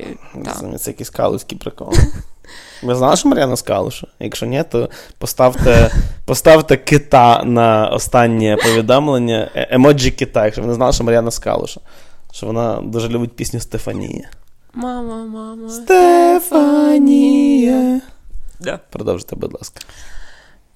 Та. 0.45 0.77
Це 0.77 0.91
якийсь 0.91 1.09
калуський 1.09 1.57
прикол. 1.57 1.93
Ви 2.83 2.95
знали, 2.95 3.15
що 3.15 3.29
Мар'яна 3.29 3.55
Скалуша? 3.55 4.07
Якщо 4.19 4.45
ні, 4.45 4.63
то 4.69 4.89
поставте 5.17 5.91
поставте 6.25 6.77
кита 6.77 7.43
на 7.43 7.87
останнє 7.87 8.57
повідомлення. 8.63 9.51
Е, 9.55 9.67
емоджі 9.71 10.11
кита, 10.11 10.45
якщо 10.45 10.61
ви 10.61 10.67
не 10.67 10.73
знали, 10.73 10.93
що 10.93 11.03
Мар'яна 11.03 11.31
Скалуша 11.31 11.81
що 12.31 12.45
вона 12.45 12.81
дуже 12.81 13.09
любить 13.09 13.31
пісню 13.31 13.59
Стефанія. 13.59 14.29
Мама, 14.73 15.25
мама. 15.25 15.69
Стефанія. 15.69 17.21
Да. 18.59 18.79
Продовжуйте, 18.89 19.35
будь 19.35 19.53
ласка. 19.53 19.81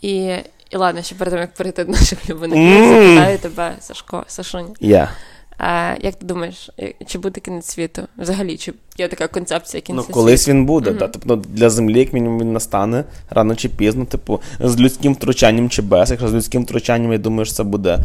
І 0.02 0.36
і 0.70 0.78
ладно, 0.78 1.02
ще 1.02 1.16
перед 1.16 1.32
тим, 1.34 1.42
як 1.42 1.54
перейти 1.54 1.84
до 1.84 1.92
наших 1.92 2.30
любиних 2.30 2.60
mm. 2.60 2.88
запитаю 2.88 3.38
тебе, 3.38 3.76
Сашко, 3.80 4.24
Сашуня. 4.28 4.70
Я. 4.80 5.12
А, 5.58 5.96
Як 6.02 6.16
ти 6.16 6.26
думаєш, 6.26 6.70
чи 7.06 7.20
буде 7.20 7.40
кінець 7.40 7.66
світу? 7.66 8.02
Взагалі, 8.18 8.58
чи 8.58 8.74
є 8.98 9.08
така 9.08 9.28
концепція 9.28 9.82
кінця 9.82 10.02
світу? 10.02 10.14
Ну, 10.18 10.22
колись 10.22 10.48
він 10.48 10.66
буде. 10.66 10.90
Mm-hmm. 10.92 10.98
Да, 10.98 11.08
тобто 11.08 11.36
Для 11.36 11.70
землі, 11.70 12.00
як 12.00 12.14
мінімум, 12.14 12.40
він 12.40 12.54
настане 12.54 13.04
рано 13.30 13.56
чи 13.56 13.70
пізно, 13.70 14.06
типу, 14.06 14.42
з 14.60 14.80
людським 14.80 15.14
втручанням 15.14 15.70
чи 15.70 15.82
без. 15.82 16.12
Якщо 16.12 16.28
з 16.28 16.34
людським 16.34 16.64
втручанням, 16.64 17.12
я 17.12 17.18
думаю, 17.18 17.46
що 17.46 17.56
це 17.56 17.64
буде, 17.64 18.00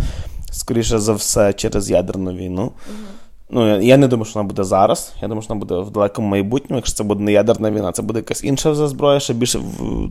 скоріше 0.52 0.98
за 0.98 1.12
все, 1.12 1.52
через 1.52 1.90
ядерну 1.90 2.32
війну. 2.32 2.62
Mm-hmm. 2.64 3.19
Ну, 3.52 3.80
я 3.80 3.96
не 3.96 4.08
думаю, 4.08 4.24
що 4.24 4.38
вона 4.38 4.48
буде 4.48 4.64
зараз. 4.64 5.12
Я 5.22 5.28
думаю, 5.28 5.42
що 5.42 5.48
вона 5.54 5.60
буде 5.60 5.80
в 5.80 5.90
далекому 5.90 6.28
майбутньому. 6.28 6.78
Якщо 6.78 6.96
це 6.96 7.04
буде 7.04 7.22
не 7.22 7.32
ядерна 7.32 7.70
війна, 7.70 7.92
це 7.92 8.02
буде 8.02 8.18
якась 8.18 8.44
інша 8.44 8.74
зброя, 8.74 9.20
ще 9.20 9.34
більше 9.34 9.60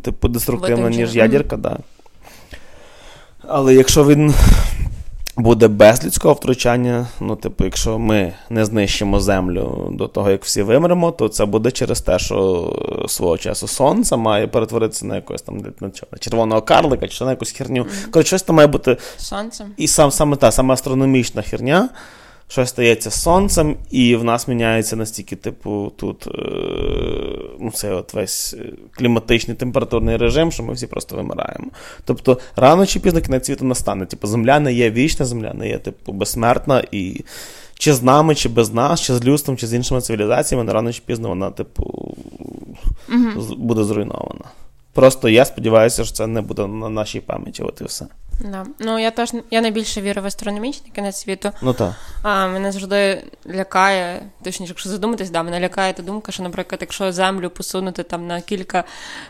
типу, 0.02 0.28
деструктивна, 0.28 0.90
ніж 0.90 1.16
ядерка, 1.16 1.58
да. 1.58 1.78
Але 3.48 3.76
якщо 3.76 4.06
він 4.06 4.34
буде 5.38 5.68
без 5.68 6.06
людського 6.06 6.34
втручання, 6.34 7.08
ну, 7.20 7.36
типу, 7.36 7.64
якщо 7.64 8.00
ми 8.00 8.34
не 8.50 8.66
знищимо 8.66 9.20
землю 9.20 9.90
до 9.92 10.08
того, 10.08 10.32
як 10.32 10.44
всі 10.44 10.62
вимремо, 10.62 11.12
то 11.12 11.30
це 11.30 11.46
буде 11.46 11.72
через 11.72 12.02
те, 12.02 12.20
що 12.20 13.06
свого 13.08 13.38
часу 13.38 13.68
сонце 13.68 14.16
має 14.16 14.48
перетворитися 14.48 15.06
на 15.06 15.16
якогось 15.16 15.42
там 15.42 15.64
на 15.82 15.92
червоного 16.20 16.62
карлика 16.62 17.08
чи 17.08 17.24
на 17.24 17.32
якусь 17.32 17.52
херню. 17.52 17.86
Коротше, 18.12 18.28
щось 18.28 18.44
там 18.44 18.56
має 18.56 18.68
бути. 18.68 18.98
Сонцем. 19.18 19.68
І 19.78 19.88
сам 19.88 20.12
саме 20.12 20.36
та 20.36 20.52
саме 20.52 20.74
астрономічна 20.74 21.42
херня 21.42 21.90
щось 22.52 22.70
стається 22.70 23.10
з 23.10 23.22
сонцем, 23.22 23.76
і 23.92 24.16
в 24.16 24.24
нас 24.24 24.48
міняється 24.48 24.96
настільки, 24.96 25.36
типу, 25.36 25.92
тут 25.96 26.28
е, 26.28 26.32
ну, 27.60 27.72
це 27.74 27.94
от 27.94 28.14
весь 28.14 28.56
кліматичний 28.92 29.58
температурний 29.58 30.18
режим, 30.18 30.52
що 30.52 30.64
ми 30.64 30.74
всі 30.74 30.88
просто 30.88 31.16
вимираємо. 31.16 31.68
Тобто, 32.06 32.38
рано 32.56 32.86
чи 32.86 33.00
пізно 33.00 33.22
кінець 33.22 33.46
світу 33.46 33.66
настане. 33.66 34.06
Типу, 34.06 34.28
земля 34.28 34.60
не 34.60 34.74
є 34.74 34.92
вічна, 34.92 35.26
земля 35.26 35.54
не 35.54 35.68
є, 35.68 35.78
типу, 35.78 36.12
безсмертна 36.12 36.84
і. 36.92 37.26
чи 37.74 37.94
з 37.94 38.04
нами, 38.04 38.36
чи 38.36 38.50
без 38.50 38.74
нас, 38.74 39.02
чи 39.02 39.16
з 39.16 39.26
людством, 39.26 39.58
чи 39.58 39.68
з 39.68 39.74
іншими 39.74 40.02
цивілізаціями, 40.02 40.72
рано 40.72 40.94
чи 40.94 41.02
пізно 41.06 41.30
вона, 41.30 41.52
типу, 41.52 41.84
угу. 43.10 43.56
буде 43.58 43.84
зруйнована. 43.84 44.46
Просто 44.94 45.30
я 45.30 45.46
сподіваюся, 45.46 46.06
що 46.06 46.14
це 46.14 46.28
не 46.28 46.42
буде 46.42 46.68
на 46.68 46.90
нашій 46.90 47.20
пам'яті, 47.20 47.64
от 47.64 47.82
і 47.82 47.84
все. 47.84 48.06
Да. 48.40 48.66
Ну, 48.80 49.00
я 49.00 49.12
теж 49.12 49.32
я 49.52 49.62
найбільше 49.62 50.02
вірю 50.02 50.22
в 50.22 50.26
астрономічний 50.26 50.92
кінець 50.96 51.18
світу. 51.18 51.52
Ну 51.62 51.74
так. 51.74 51.94
А 52.24 52.48
мене 52.48 52.72
завжди 52.72 53.24
лякає, 53.56 54.22
точніше, 54.44 54.72
якщо 54.72 54.90
задуматись, 54.90 55.30
да, 55.30 55.44
мене 55.44 55.60
лякає 55.60 55.94
та 55.94 56.04
думка, 56.04 56.32
що, 56.32 56.44
наприклад, 56.44 56.82
якщо 56.82 57.12
землю 57.12 57.50
посунути 57.50 58.04
там 58.04 58.28
на 58.28 58.42
кілька 58.42 58.84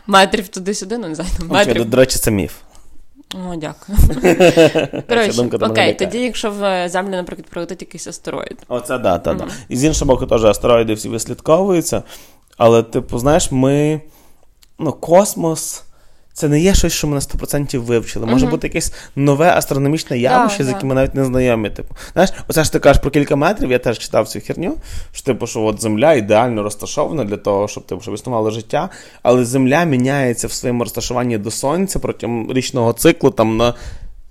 метрів 0.06 0.48
туди-сюди, 0.48 0.98
ну 0.98 1.08
не 1.08 1.14
знаю, 1.14 1.30
там 1.38 1.48
метрів. 1.48 1.84
До 1.84 1.96
речі, 1.96 2.18
це 2.18 2.30
міф. 2.30 2.52
О, 3.34 3.56
дякую. 3.56 3.98
Коротше, 5.08 5.48
окей, 5.60 5.94
тоді, 5.94 6.18
якщо 6.18 6.50
в 6.50 6.88
землю, 6.88 7.10
наприклад, 7.10 7.46
прилетить 7.46 7.82
якийсь 7.82 8.06
астероїд. 8.06 8.58
Оце 8.68 8.98
да, 8.98 9.18
так, 9.18 9.38
так. 9.38 9.48
І 9.68 9.76
з 9.76 9.84
іншого 9.84 10.12
боку, 10.12 10.26
теж 10.26 10.44
астероїди 10.44 10.94
всі 10.94 11.08
вислідковуються. 11.08 12.02
Але, 12.56 12.82
типу, 12.82 13.18
знаєш, 13.18 13.52
ми. 13.52 14.00
Ну, 14.78 14.92
космос. 14.92 15.84
Це 16.32 16.48
не 16.48 16.60
є 16.60 16.74
щось, 16.74 16.92
що 16.92 17.06
ми 17.06 17.14
на 17.14 17.20
100% 17.20 17.78
вивчили. 17.78 18.26
Може 18.26 18.46
uh-huh. 18.46 18.50
бути 18.50 18.66
якесь 18.66 18.92
нове 19.16 19.50
астрономічне 19.50 20.18
явище, 20.18 20.62
yeah, 20.62 20.66
з 20.66 20.68
яким 20.68 20.88
ми 20.88 20.94
навіть 20.94 21.14
не 21.14 21.24
знайомі. 21.24 21.70
Типу, 21.70 21.94
знаєш, 22.12 22.30
оце 22.48 22.64
ж 22.64 22.72
ти 22.72 22.78
кажеш 22.78 23.02
про 23.02 23.10
кілька 23.10 23.36
метрів, 23.36 23.70
я 23.70 23.78
теж 23.78 23.98
читав 23.98 24.28
цю 24.28 24.40
херню, 24.40 24.76
що 25.12 25.24
типу, 25.24 25.46
що 25.46 25.62
от 25.62 25.82
земля 25.82 26.12
ідеально 26.12 26.62
розташована 26.62 27.24
для 27.24 27.36
того, 27.36 27.68
щоб 27.68 27.86
типу, 27.86 28.00
щоб 28.00 28.14
існувало 28.14 28.50
життя, 28.50 28.88
але 29.22 29.44
земля 29.44 29.84
міняється 29.84 30.46
в 30.46 30.52
своєму 30.52 30.84
розташуванні 30.84 31.38
до 31.38 31.50
сонця 31.50 31.98
протягом 31.98 32.52
річного 32.52 32.92
циклу 32.92 33.30
там 33.30 33.56
на. 33.56 33.74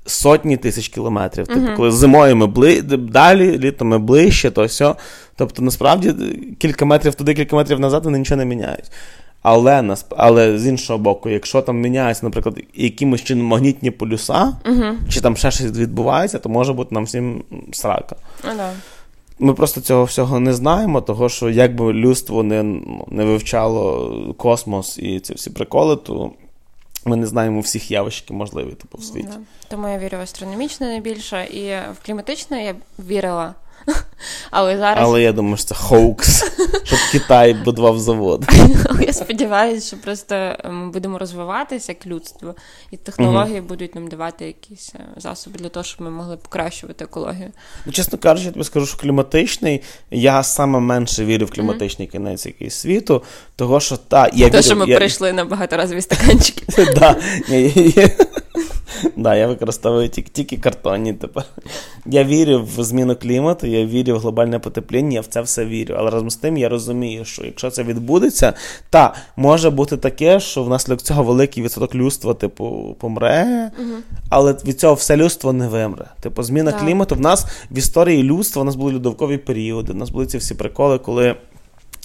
Сотні 0.05 0.57
тисяч 0.57 0.87
кілометрів. 0.87 1.47
Типу, 1.47 1.59
uh-huh. 1.59 1.75
коли 1.75 1.91
зимою 1.91 2.35
ми 2.35 2.47
бли... 2.47 2.81
далі, 2.81 3.57
літом 3.57 3.87
ми 3.87 3.97
ближче, 3.97 4.51
то 4.51 4.65
все. 4.65 4.95
Тобто, 5.35 5.61
насправді, 5.61 6.13
кілька 6.59 6.85
метрів 6.85 7.15
туди, 7.15 7.33
кілька 7.33 7.55
метрів 7.55 7.79
назад, 7.79 8.05
вони 8.05 8.19
нічого 8.19 8.37
не 8.37 8.45
міняють. 8.45 8.91
Але 9.41 9.96
але 10.17 10.60
з 10.60 10.67
іншого 10.67 11.00
боку, 11.00 11.29
якщо 11.29 11.62
там 11.62 11.79
міняються, 11.79 12.25
наприклад, 12.25 12.60
якимось 12.74 13.24
чином 13.24 13.46
магнітні 13.46 13.91
полюса, 13.91 14.53
uh 14.65 14.96
чи 15.10 15.22
там 15.22 15.38
ще 15.38 15.51
щось 15.51 15.72
відбувається, 15.72 16.39
то 16.39 16.50
може 16.50 16.74
бути 16.74 16.96
нам 16.96 17.03
всім 17.03 17.43
срака. 17.72 18.15
Uh-huh. 18.43 18.72
Ми 19.39 19.53
просто 19.53 19.81
цього 19.81 20.03
всього 20.03 20.39
не 20.39 20.53
знаємо, 20.53 21.01
того 21.01 21.29
що 21.29 21.50
якби 21.50 21.93
людство 21.93 22.43
не 22.43 22.63
не 23.08 23.25
вивчало 23.25 24.36
космос 24.38 24.98
і 24.98 25.19
ці 25.19 25.34
всі 25.34 25.50
приколи, 25.50 25.96
то 25.96 26.31
ми 27.05 27.15
не 27.15 27.27
знаємо 27.27 27.60
всіх 27.60 27.91
явищ, 27.91 28.22
які 28.22 28.34
можливі 28.34 28.72
типу, 28.72 28.98
в 28.98 29.03
світі. 29.03 29.27
Uh-huh. 29.27 29.67
Тому 29.69 29.88
я 29.88 29.98
вірю 29.98 30.17
в 30.17 30.22
астрономічне 30.22 30.88
найбільше, 30.88 31.43
і 31.43 31.69
в 31.93 32.05
кліматичне 32.05 32.65
я 32.65 32.75
вірила. 33.00 33.55
Але 34.51 34.77
зараз... 34.77 35.03
Але 35.07 35.21
я 35.21 35.31
думаю, 35.31 35.57
що 35.57 35.65
це 35.65 35.75
хоукс, 35.75 36.43
щоб 36.83 37.00
Китай 37.12 37.53
будував 37.53 38.00
завод. 38.00 38.45
Я 39.07 39.13
сподіваюся, 39.13 39.88
що 39.88 39.98
просто 39.98 40.36
е, 40.36 40.69
ми 40.69 40.91
будемо 40.91 41.17
розвиватися 41.17 41.91
як 41.91 42.07
людство, 42.07 42.55
і 42.91 42.98
технології 42.98 43.62
будуть 43.62 43.95
нам 43.95 44.07
давати 44.07 44.45
якісь 44.45 44.91
е, 44.95 45.00
засоби 45.17 45.59
для 45.59 45.69
того, 45.69 45.83
щоб 45.83 46.01
ми 46.01 46.09
могли 46.09 46.38
покращувати 46.38 47.03
екологію. 47.03 47.51
Ну, 47.86 47.91
чесно 47.91 48.17
кажучи, 48.17 48.45
я 48.45 48.51
тобі 48.51 48.65
скажу, 48.65 48.86
що 48.86 48.98
кліматичний, 48.98 49.81
я 50.12 50.43
саме 50.43 50.79
менше 50.79 51.25
вірю 51.25 51.45
в 51.45 51.51
кліматичний 51.51 52.07
кінець 52.07 52.45
якийсь 52.45 52.75
світу, 52.75 53.24
того 53.55 53.79
що 53.79 53.98
та 53.98 54.29
я 54.33 54.50
Те, 54.50 54.62
що 54.62 54.75
ми 54.75 54.86
перейшли 54.86 55.33
на 55.33 55.45
багаторазові 55.45 56.01
стаканчики. 56.01 56.63
Да, 59.17 59.36
я 59.36 59.48
використовую 59.48 60.10
тільки, 60.10 60.29
тільки 60.29 60.58
картонні 60.58 61.13
тепер. 61.13 61.43
Я 62.05 62.24
вірю 62.24 62.67
в 62.77 62.84
зміну 62.84 63.15
клімату, 63.15 63.67
я 63.67 63.86
вірю 63.86 64.15
в 64.15 64.19
глобальне 64.19 64.60
потепління, 64.60 65.13
я 65.13 65.22
в 65.22 65.25
це 65.25 65.41
все 65.41 65.65
вірю. 65.65 65.96
Але 65.98 66.10
разом 66.10 66.29
з 66.29 66.36
тим 66.36 66.58
я 66.58 66.69
розумію, 66.69 67.25
що 67.25 67.46
якщо 67.46 67.69
це 67.69 67.84
відбудеться, 67.84 68.53
та 68.89 69.15
може 69.38 69.69
бути 69.69 69.98
таке, 69.98 70.39
що 70.39 70.63
внаслідок 70.63 71.01
цього 71.01 71.24
великий 71.24 71.63
відсоток 71.63 71.96
людства, 71.96 72.34
типу, 72.34 72.96
помре, 73.00 73.72
угу. 73.79 73.98
але 74.29 74.55
від 74.65 74.79
цього 74.79 74.93
все 74.93 75.17
людство 75.17 75.53
не 75.53 75.67
вимре. 75.67 76.05
Типу, 76.22 76.43
зміна 76.43 76.72
так. 76.72 76.81
клімату 76.81 77.15
в 77.15 77.22
нас 77.22 77.46
в 77.72 77.77
історії 77.77 78.24
людства 78.24 78.62
у 78.62 78.65
нас 78.65 78.75
були 78.75 78.93
льодовкові 78.93 79.38
періоди, 79.38 79.93
у 79.93 79.96
нас 79.96 80.10
були 80.10 80.25
ці 80.25 80.38
всі 80.38 80.55
приколи, 80.55 80.98
коли. 80.98 81.36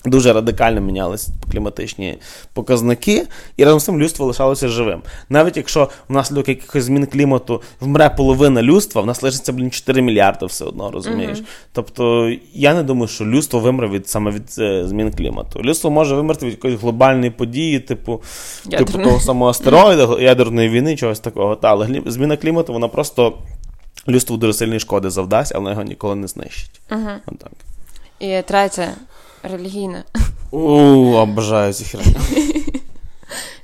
Дуже 0.06 0.32
радикально 0.32 0.80
мінялись 0.80 1.28
кліматичні 1.52 2.18
показники, 2.52 3.26
і 3.56 3.64
разом 3.64 3.80
з 3.80 3.84
тим 3.84 4.00
людство 4.00 4.26
лишалося 4.26 4.68
живим. 4.68 5.02
Навіть 5.28 5.56
якщо 5.56 5.88
внаслідок 6.08 6.49
якихось 6.49 6.84
змін 6.84 7.06
клімату 7.06 7.62
вмре 7.80 8.11
половина 8.11 8.62
людства, 8.62 9.02
в 9.02 9.06
нас 9.06 9.23
лишиться 9.23 9.52
блін 9.52 9.70
4 9.70 10.02
мільярди 10.02 10.46
все 10.46 10.64
одно, 10.64 10.90
розумієш? 10.90 11.38
Uh-huh. 11.38 11.44
Тобто 11.72 12.33
я 12.52 12.74
не 12.74 12.83
думаю, 12.83 13.09
що 13.09 13.24
людство 13.24 13.61
вимре 13.61 13.88
від 13.88 14.09
саме 14.09 14.31
від 14.31 14.55
е, 14.59 14.87
змін 14.87 15.12
клімату. 15.12 15.62
Людство 15.62 15.90
може 15.90 16.14
вимерти 16.14 16.46
від 16.46 16.52
якоїсь 16.52 16.81
глобальної 16.81 17.31
події, 17.31 17.81
типу 17.81 18.22
типу 18.70 18.98
того 18.98 19.20
самого 19.20 19.50
астероїда, 19.50 20.20
ядерної 20.20 20.68
війни, 20.68 20.96
чогось 20.96 21.20
такого. 21.20 21.57
Та, 21.57 21.68
але 21.68 22.02
зміна 22.07 22.37
клімату, 22.37 22.72
вона 22.72 22.88
просто 22.88 23.38
людству 24.09 24.37
дуже 24.37 24.52
сильної 24.52 24.81
шкоди 24.81 25.11
завдасть, 25.11 25.52
але 25.55 25.70
його 25.70 25.83
ніколи 25.83 26.14
не 26.14 26.26
знищить. 26.26 26.81
Uh-huh. 26.90 27.16
Отак. 27.26 27.52
І 28.18 28.42
третє 28.42 28.94
релігійна. 29.52 30.04
У, 30.50 30.59
обожаю 31.14 31.72
ці 31.72 31.85
херні. 31.85 32.16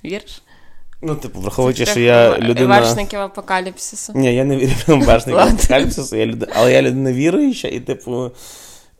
Вірш? 0.05 0.43
Ну, 1.03 1.15
типу, 1.15 1.41
враховуючи, 1.41 1.87
що 1.87 2.01
я 2.01 2.39
людина. 2.39 2.81
Вершників 2.81 3.21
апокаліпсису. 3.21 4.13
Ні, 4.17 4.35
я 4.35 4.45
не 4.45 4.57
вірю 4.57 4.75
в 4.87 5.03
вершників 5.03 5.41
апокаліпсису, 5.41 6.17
я 6.17 6.27
люд... 6.27 6.49
але 6.55 6.73
я 6.73 6.83
людина 6.83 7.13
віруюча, 7.13 7.69
і, 7.69 7.81
типу, 7.81 8.31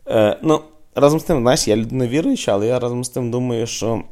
е, 0.07 0.37
ну, 0.41 0.61
разом 0.95 1.19
з 1.19 1.23
тим, 1.23 1.41
знаєш, 1.41 1.67
я 1.67 1.75
людина 1.75 2.07
віруюча, 2.07 2.53
але 2.53 2.67
я 2.67 2.79
разом 2.79 3.03
з 3.03 3.09
тим 3.09 3.31
думаю, 3.31 3.67
що 3.67 4.03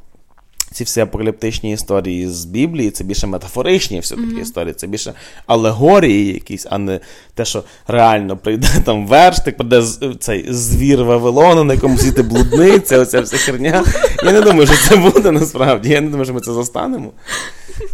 ці 0.71 0.83
всі 0.83 1.01
апокаліптичні 1.01 1.71
історії 1.71 2.27
з 2.27 2.45
Біблії, 2.45 2.91
це 2.91 3.03
більше 3.03 3.27
метафоричні 3.27 3.99
все-таки 3.99 4.27
mm-hmm. 4.27 4.41
історії, 4.41 4.73
це 4.73 4.87
більше 4.87 5.13
алегорії 5.47 6.33
якісь, 6.33 6.67
а 6.69 6.77
не 6.77 6.99
те, 7.33 7.45
що 7.45 7.63
реально 7.87 8.37
прийде 8.37 8.67
там 8.85 9.07
верштик, 9.07 9.57
прийде 9.57 9.81
цей 10.19 10.45
звір 10.53 11.03
Вавилону, 11.03 11.63
на 11.63 11.73
якому 11.73 11.97
сіти 11.97 12.21
блудниця, 12.21 12.99
оця 12.99 13.21
вся 13.21 13.37
херня. 13.37 13.83
Я 14.25 14.31
не 14.31 14.41
думаю, 14.41 14.67
що 14.67 14.75
це 14.89 14.95
буде 14.95 15.31
насправді. 15.31 15.89
Я 15.89 16.01
не 16.01 16.07
думаю, 16.07 16.25
що 16.25 16.33
ми 16.33 16.41
це 16.41 16.53
застанемо. 16.53 17.11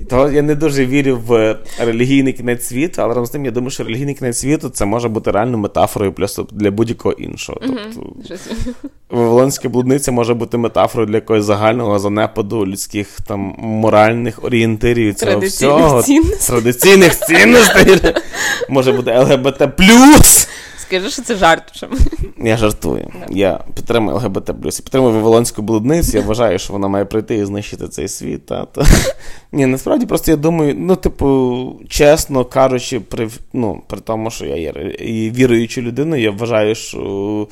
То 0.09 0.31
я 0.31 0.41
не 0.41 0.55
дуже 0.55 0.85
вірю 0.85 1.19
в 1.25 1.57
релігійний 1.79 2.33
кінець 2.33 2.67
світу, 2.67 3.01
але 3.01 3.09
разом 3.09 3.25
з 3.25 3.29
тим 3.29 3.45
я 3.45 3.51
думаю, 3.51 3.71
що 3.71 3.83
релігійний 3.83 4.15
кінець 4.15 4.37
світу 4.37 4.69
це 4.69 4.85
може 4.85 5.09
бути 5.09 5.31
реально 5.31 5.57
метафорою 5.57 6.13
для 6.51 6.71
будь-якого 6.71 7.13
іншого. 7.13 7.59
Тобто 7.61 8.13
Вавилонська 9.09 9.69
блудниця 9.69 10.11
може 10.11 10.33
бути 10.33 10.57
метафорою 10.57 11.07
для 11.07 11.15
якогось 11.15 11.43
загального 11.43 11.99
занепаду 11.99 12.64
людських 12.67 13.07
там 13.27 13.55
моральних 13.57 14.43
орієнтирів 14.43 15.15
цього 15.15 15.39
всього. 15.39 16.03
Цінностей. 16.03 16.47
Традиційних 16.47 17.19
цінностей. 17.19 18.13
Може 18.69 18.91
бути 18.91 19.19
ЛГБТ. 19.19 19.61
Скажи, 20.87 21.09
що 21.09 21.21
це 21.21 21.35
жарт. 21.35 21.85
Я 22.37 22.57
жартую. 22.57 23.11
Я 23.29 23.59
підтримую 23.75 24.17
ЛГБТ 24.17 24.49
Я 24.49 24.71
підтримую 24.71 25.13
Вавилонську 25.13 25.61
блудницю. 25.61 26.17
Я 26.17 26.23
вважаю, 26.23 26.59
що 26.59 26.73
вона 26.73 26.87
має 26.87 27.05
прийти 27.05 27.35
і 27.35 27.45
знищити 27.45 27.87
цей 27.87 28.07
світ. 28.07 28.45
Та, 28.45 28.65
та. 28.65 28.85
Ні, 29.51 29.65
насправді 29.65 30.05
просто 30.05 30.31
я 30.31 30.37
думаю, 30.37 30.75
ну, 30.77 30.95
типу, 30.95 31.81
чесно 31.89 32.45
кажучи, 32.45 32.99
при 32.99 33.29
ну, 33.53 33.81
при 33.87 33.99
тому, 33.99 34.31
що 34.31 34.45
я 34.45 34.55
є 34.55 34.71
віруючу 35.31 35.81
людиною, 35.81 36.23
я 36.23 36.31
вважаю, 36.31 36.75
що 36.75 37.47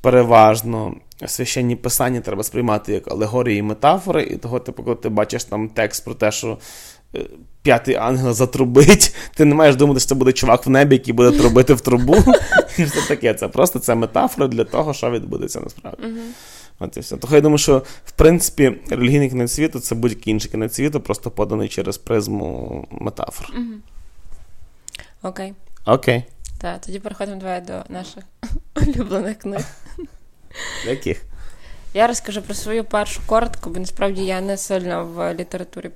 переважно. 0.00 0.94
Священні 1.26 1.76
писання 1.76 2.20
треба 2.20 2.42
сприймати 2.42 2.92
як 2.92 3.10
алегорії 3.12 3.58
і 3.58 3.62
метафори, 3.62 4.22
і 4.22 4.36
того, 4.36 4.58
типу, 4.60 4.82
коли 4.82 4.96
ти 4.96 5.08
бачиш 5.08 5.44
там 5.44 5.68
текст 5.68 6.04
про 6.04 6.14
те, 6.14 6.32
що 6.32 6.58
е, 7.14 7.20
п'ятий 7.62 7.94
ангел 7.94 8.32
затрубить. 8.32 9.14
Ти 9.34 9.44
не 9.44 9.54
маєш 9.54 9.76
думати, 9.76 10.00
що 10.00 10.08
це 10.08 10.14
буде 10.14 10.32
чувак 10.32 10.66
в 10.66 10.70
небі, 10.70 10.94
який 10.94 11.14
буде 11.14 11.38
трубити 11.38 11.74
в 11.74 11.80
трубу. 11.80 12.16
І 12.78 12.84
таке. 13.08 13.34
Це 13.34 13.48
просто 13.48 13.78
це 13.78 13.94
метафора 13.94 14.48
для 14.48 14.64
того, 14.64 14.94
що 14.94 15.10
відбудеться 15.10 15.60
насправді. 15.60 16.02
От 16.78 16.96
і 16.96 17.00
все. 17.00 17.16
Тому 17.16 17.34
я 17.34 17.40
думаю, 17.40 17.58
що 17.58 17.82
в 18.04 18.12
принципі 18.12 18.80
релігійний 18.90 19.30
кінець 19.30 19.52
світу 19.52 19.80
це 19.80 19.94
будь-який 19.94 20.32
інший 20.32 20.50
кінець 20.50 20.74
світу, 20.74 21.00
просто 21.00 21.30
поданий 21.30 21.68
через 21.68 21.98
призму 21.98 22.88
метафор. 22.90 23.46
Окей. 25.22 25.54
Окей. 25.86 26.24
Так, 26.58 26.80
тоді 26.80 26.98
переходимо 26.98 27.40
давай 27.40 27.60
до 27.60 27.84
наших 27.88 28.24
улюблених 28.76 29.38
книг. 29.38 29.66
Яких? 30.86 31.22
Я 31.94 32.06
розкажу 32.06 32.42
про 32.42 32.54
свою 32.54 32.84
першу 32.84 33.20
коротку, 33.26 33.70
бо 33.70 33.80
насправді 33.80 34.24
я 34.24 34.40
не 34.40 34.56
сильно 34.56 35.04
в 35.04 35.34
літературі 35.34 35.90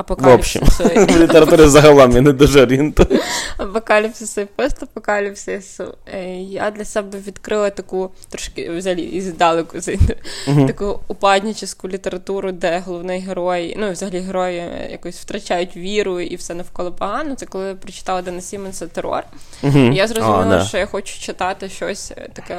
апокаліпсису. 0.00 0.84
В 0.84 1.20
літературі 1.20 1.66
загалом 1.66 2.12
я 2.12 2.20
не 2.20 2.32
дуже 2.32 2.62
орієнтую. 2.62 3.20
Апокаліпсису 3.56 4.40
і 4.40 4.44
постапокаліпсису. 4.44 5.84
Е, 6.14 6.34
я 6.36 6.70
для 6.70 6.84
себе 6.84 7.18
відкрила 7.26 7.70
таку 7.70 8.10
трошки 8.28 8.70
взагалі 8.70 9.02
і 9.02 9.20
здалеку 9.20 9.80
зайду, 9.80 10.14
uh-huh. 10.48 10.66
таку 10.66 11.00
упаднічеську 11.08 11.88
літературу, 11.88 12.52
де 12.52 12.82
головний 12.86 13.20
герой, 13.20 13.76
ну 13.78 13.92
взагалі 13.92 14.18
герої 14.18 14.62
якось 14.90 15.16
втрачають 15.16 15.76
віру 15.76 16.20
і 16.20 16.36
все 16.36 16.54
навколо 16.54 16.92
погано. 16.92 17.34
Це 17.34 17.46
коли 17.46 17.68
я 17.68 17.74
прочитала 17.74 18.22
Дена 18.22 18.40
Сіменса 18.40 18.86
терор. 18.86 19.22
Uh-huh. 19.62 19.92
І 19.92 19.96
я 19.96 20.08
зрозуміла, 20.08 20.58
oh, 20.58 20.68
що 20.68 20.78
я 20.78 20.86
хочу 20.86 21.20
читати 21.20 21.68
щось 21.68 22.12
таке 22.32 22.58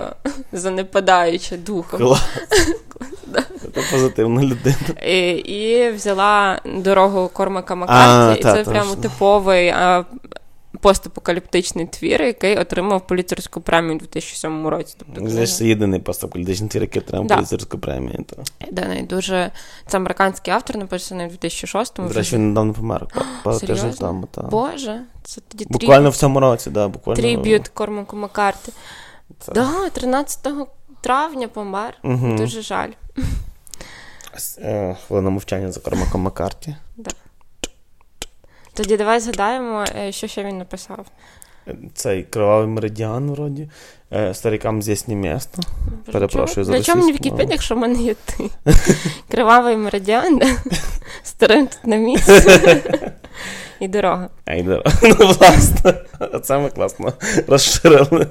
занепадаюче 0.52 1.58
духом. 1.58 2.18
Це 3.76 3.82
позитивна 3.92 4.44
людина. 4.44 5.02
І, 5.06 5.30
і 5.32 5.92
взяла 5.92 6.62
дорогу 6.66 7.31
Кормака 7.34 7.76
Маккарті, 7.76 8.40
і 8.40 8.44
це 8.44 8.64
прямо 8.64 8.96
типовий 8.96 9.70
а, 9.70 10.06
постапокаліптичний 10.80 11.86
твір, 11.86 12.22
який 12.22 12.58
отримав 12.58 13.08
поліцерську 13.08 13.62
премію 13.62 13.96
у 13.96 14.00
2007 14.00 14.68
році. 14.68 14.96
Тобто, 15.16 15.48
це 15.48 15.66
єдиний 15.66 16.00
постапокаліптичний 16.00 16.70
твір, 16.70 16.82
який 16.82 17.02
отримав 17.02 17.28
да. 17.28 17.36
поліцерську 17.36 17.78
премію. 17.78 18.26
То. 18.30 18.44
Да, 18.72 18.86
не, 18.86 19.02
дуже... 19.02 19.52
Це 19.88 19.98
американський 19.98 20.54
автор, 20.54 20.78
написаний 20.78 21.28
у 21.28 21.30
2006-му. 21.30 22.08
До 22.08 22.14
речі, 22.14 22.36
він 22.36 22.50
недавно 22.50 22.74
помер. 22.74 23.08
Там, 24.00 24.26
та. 24.32 24.42
Боже, 24.42 25.02
це 25.24 25.42
тоді 25.48 25.66
Буквально 25.70 26.10
в 26.10 26.16
цьому 26.16 26.40
році, 26.40 26.70
да, 26.70 26.88
буквально. 26.88 27.22
Триб'ют 27.22 27.68
Кормаку 27.68 28.16
Маккарті. 28.16 28.72
Так, 29.46 29.56
да, 29.56 29.90
13 29.90 30.48
травня 31.02 31.48
помер. 31.48 31.94
Угу. 32.04 32.36
Дуже 32.38 32.62
жаль. 32.62 32.90
Е, 34.58 34.98
хвилина 35.08 35.30
мовчання 35.30 35.72
за 35.72 35.80
Кормаком 35.80 36.22
Маккарті. 36.22 36.76
Да. 36.98 37.12
Тоді 38.74 38.98
давай 38.98 39.20
згадаємо, 39.20 39.86
е, 39.96 40.12
що 40.12 40.28
ще 40.28 40.44
він 40.44 40.58
написав. 40.58 41.06
Цей 41.94 42.24
кривавий 42.24 42.68
меридіан, 42.68 43.32
вроді. 43.32 43.70
Е, 44.14 44.34
старикам 44.34 44.82
здесь 44.82 45.08
не 45.08 45.16
місто. 45.16 45.62
Перепрошую 46.12 46.64
за 46.64 46.72
Для 46.72 46.82
чому 46.82 47.02
мені 47.02 47.14
Вікіпедія, 47.14 47.52
якщо 47.52 47.76
в 47.76 47.78
мене 47.78 48.02
є 48.02 48.14
ти? 48.14 48.50
Кривавий 49.32 49.78
меридіан, 49.78 50.42
старим 51.24 51.68
тут 51.68 51.88
на 51.88 51.96
місці. 51.96 52.42
І 53.80 53.88
дорога. 53.88 54.30
А, 54.46 54.54
і 54.54 54.64
дорога. 54.64 54.92
Ну, 55.04 55.16
власне. 55.16 55.94
Це 56.44 56.58
ми 56.58 56.70
класно 56.70 57.14
розширили. 57.48 58.28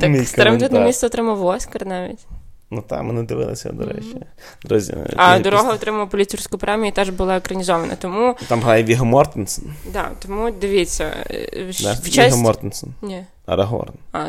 Так, 0.00 0.26
старим 0.26 0.58
тут 0.58 0.72
на 0.72 0.80
місце 0.80 1.06
отримав 1.06 1.46
Оскар 1.46 1.86
навіть. 1.86 2.26
Ну 2.70 2.82
так, 2.82 3.02
ми 3.02 3.12
не 3.12 3.22
дивилися, 3.22 3.72
до 3.72 3.86
речі. 3.86 4.16
Друзі, 4.64 4.94
А 5.16 5.38
дорога 5.38 5.62
після... 5.62 5.74
отримала 5.74 6.06
поліцейську 6.06 6.58
премію 6.58 6.88
і 6.88 6.92
теж 6.92 7.10
була 7.10 7.36
екранізована. 7.36 7.96
Тому... 7.96 8.36
Там 8.48 8.60
грає 8.60 8.84
Віго 8.84 9.04
Мортенсен. 9.04 9.64
Да, 9.92 10.10
тому 10.22 10.50
дивіться. 10.50 11.04
Е, 11.30 11.72
да, 11.82 11.92
в 11.92 12.10
честь... 12.10 12.18
Віго 12.18 12.36
Мортенсен. 12.36 12.94
Ні. 13.02 13.24
Арагорн. 13.46 13.94
А, 14.12 14.28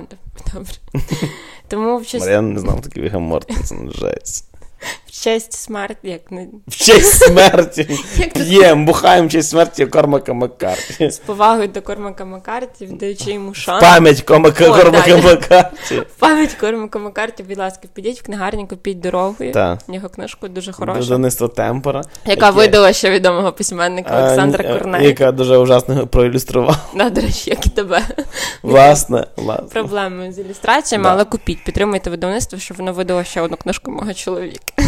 добре. 0.54 0.74
Тому 1.68 1.98
в 1.98 2.06
честь... 2.06 2.26
Мар'ян 2.26 2.54
не 2.54 2.60
знав 2.60 2.82
такий 2.82 3.04
Віго 3.04 3.20
Мортенсен, 3.20 3.92
жесть. 3.92 4.46
В 5.10 5.24
честь 5.24 5.54
смерті, 5.54 6.10
як 6.10 6.32
не. 6.32 6.48
В 6.68 6.76
честь 6.76 7.24
смерті. 7.24 8.00
П'єм, 8.34 8.86
бухаємо 8.86 9.28
в 9.28 9.32
честь 9.32 9.50
смерті 9.50 9.86
Кормака 9.86 10.34
Маккарті. 10.34 11.10
З 11.10 11.18
повагою 11.18 11.68
до 11.68 11.82
Кормака 11.82 12.26
Маккарті, 12.26 12.86
віддаючи 12.86 13.32
йому 13.32 13.54
шанс. 13.54 13.82
Пам'ять 13.82 14.22
Кормака 14.22 14.70
Маккарті. 14.70 16.04
Пам'ять 16.20 16.54
Кормака 16.54 17.00
Маккарті, 17.00 17.44
будь 17.44 17.58
ласка, 17.58 17.88
підіть 17.94 18.20
в 18.20 18.26
книгарні, 18.26 18.68
купіть 18.68 19.00
дорогою. 19.00 19.52
Так. 19.52 19.80
Його 19.88 20.10
книжку 20.10 20.48
дуже 20.48 20.72
хороша. 20.72 21.10
Донецтво 21.10 21.48
Темпора. 21.48 22.02
Яка 22.26 22.46
яке... 22.46 22.58
видала 22.58 22.94
ще 22.94 23.12
відомого 23.12 23.52
письменника 23.52 24.20
Олександра 24.20 24.74
Корнея. 24.74 25.04
Яка 25.04 25.32
дуже 25.32 25.58
ужасно 25.58 26.08
проілюструвала. 26.08 26.78
Да, 26.96 27.10
до 27.10 27.22
речі, 27.22 27.50
як 27.50 27.66
і 27.66 27.70
тебе. 27.70 28.02
Власне, 28.64 29.28
власне. 29.36 29.68
Проблеми 29.68 30.32
з 30.32 30.40
ілюстраціями, 30.40 31.10
але 31.10 31.26
купіть, 31.26 31.64
підтримуйте 31.64 32.10
видавництво, 32.10 32.60
щоб 32.60 32.78
воно 32.78 32.94
видало 32.94 33.24
ще 33.24 33.42
одну 33.42 33.58
книжку 33.58 33.92
мого 33.92 34.14
чоловіка. 34.14 34.79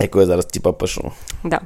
Яку 0.00 0.20
я 0.20 0.26
зараз 0.26 0.46
типа 0.46 0.72
пишу. 0.72 1.12
Да. 1.44 1.60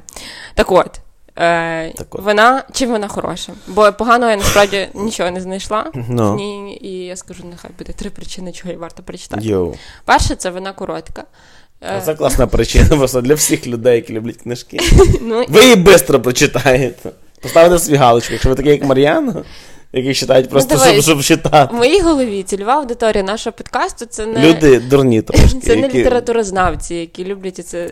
Так 0.55 0.71
от. 0.71 0.99
Е, 1.35 1.89
так 1.89 2.15
от. 2.15 2.21
Вона 2.21 2.63
чим 2.73 2.89
вона 2.91 3.07
хороша? 3.07 3.53
Бо 3.67 3.91
поганого 3.91 4.31
я 4.31 4.37
насправді 4.37 4.87
нічого 4.93 5.31
не 5.31 5.41
знайшла. 5.41 5.91
No. 5.93 6.05
Ну. 6.09 6.35
Ні, 6.35 6.77
І 6.81 7.05
я 7.05 7.15
скажу, 7.15 7.43
нехай 7.49 7.71
буде 7.77 7.93
три 7.93 8.09
причини, 8.09 8.51
чого 8.51 8.69
її 8.69 8.81
варто 8.81 9.03
прочитати. 9.03 9.41
Yo. 9.41 9.73
Перше, 10.05 10.35
це 10.35 10.49
вона 10.49 10.73
коротка. 10.73 11.23
Е, 11.83 12.01
це 12.05 12.15
класна 12.15 12.47
причина 12.47 12.97
просто 12.97 13.21
для 13.21 13.33
всіх 13.33 13.67
людей, 13.67 13.95
які 13.95 14.13
люблять 14.13 14.37
книжки. 14.37 14.79
ну, 15.21 15.45
Ви 15.49 15.61
її 15.61 15.75
швидко 15.85 16.19
прочитаєте. 16.19 17.11
Поставте 17.41 17.79
свій 17.79 17.95
галочку, 17.95 18.33
якщо 18.33 18.49
ви 18.49 18.55
такий, 18.55 18.71
як 18.71 18.83
Мар'яна 18.83 19.43
які 19.93 20.13
читають 20.13 20.45
ну, 20.45 20.51
просто, 20.51 20.75
ну, 20.75 20.91
щоб, 20.91 21.01
щоб 21.01 21.23
читати. 21.23 21.73
В 21.73 21.77
моїй 21.77 22.01
голові 22.01 22.43
цільова 22.43 22.73
аудиторія 22.73 23.23
нашого 23.23 23.53
подкасту 23.53 24.05
це 24.05 24.25
не 24.25 24.49
люди 24.49 24.79
дурні 24.79 25.21
трошки. 25.21 25.59
Це 25.59 25.75
не 25.75 25.89
літературознавці, 25.89 26.95
які 26.95 27.25
люблять 27.25 27.67
це 27.67 27.89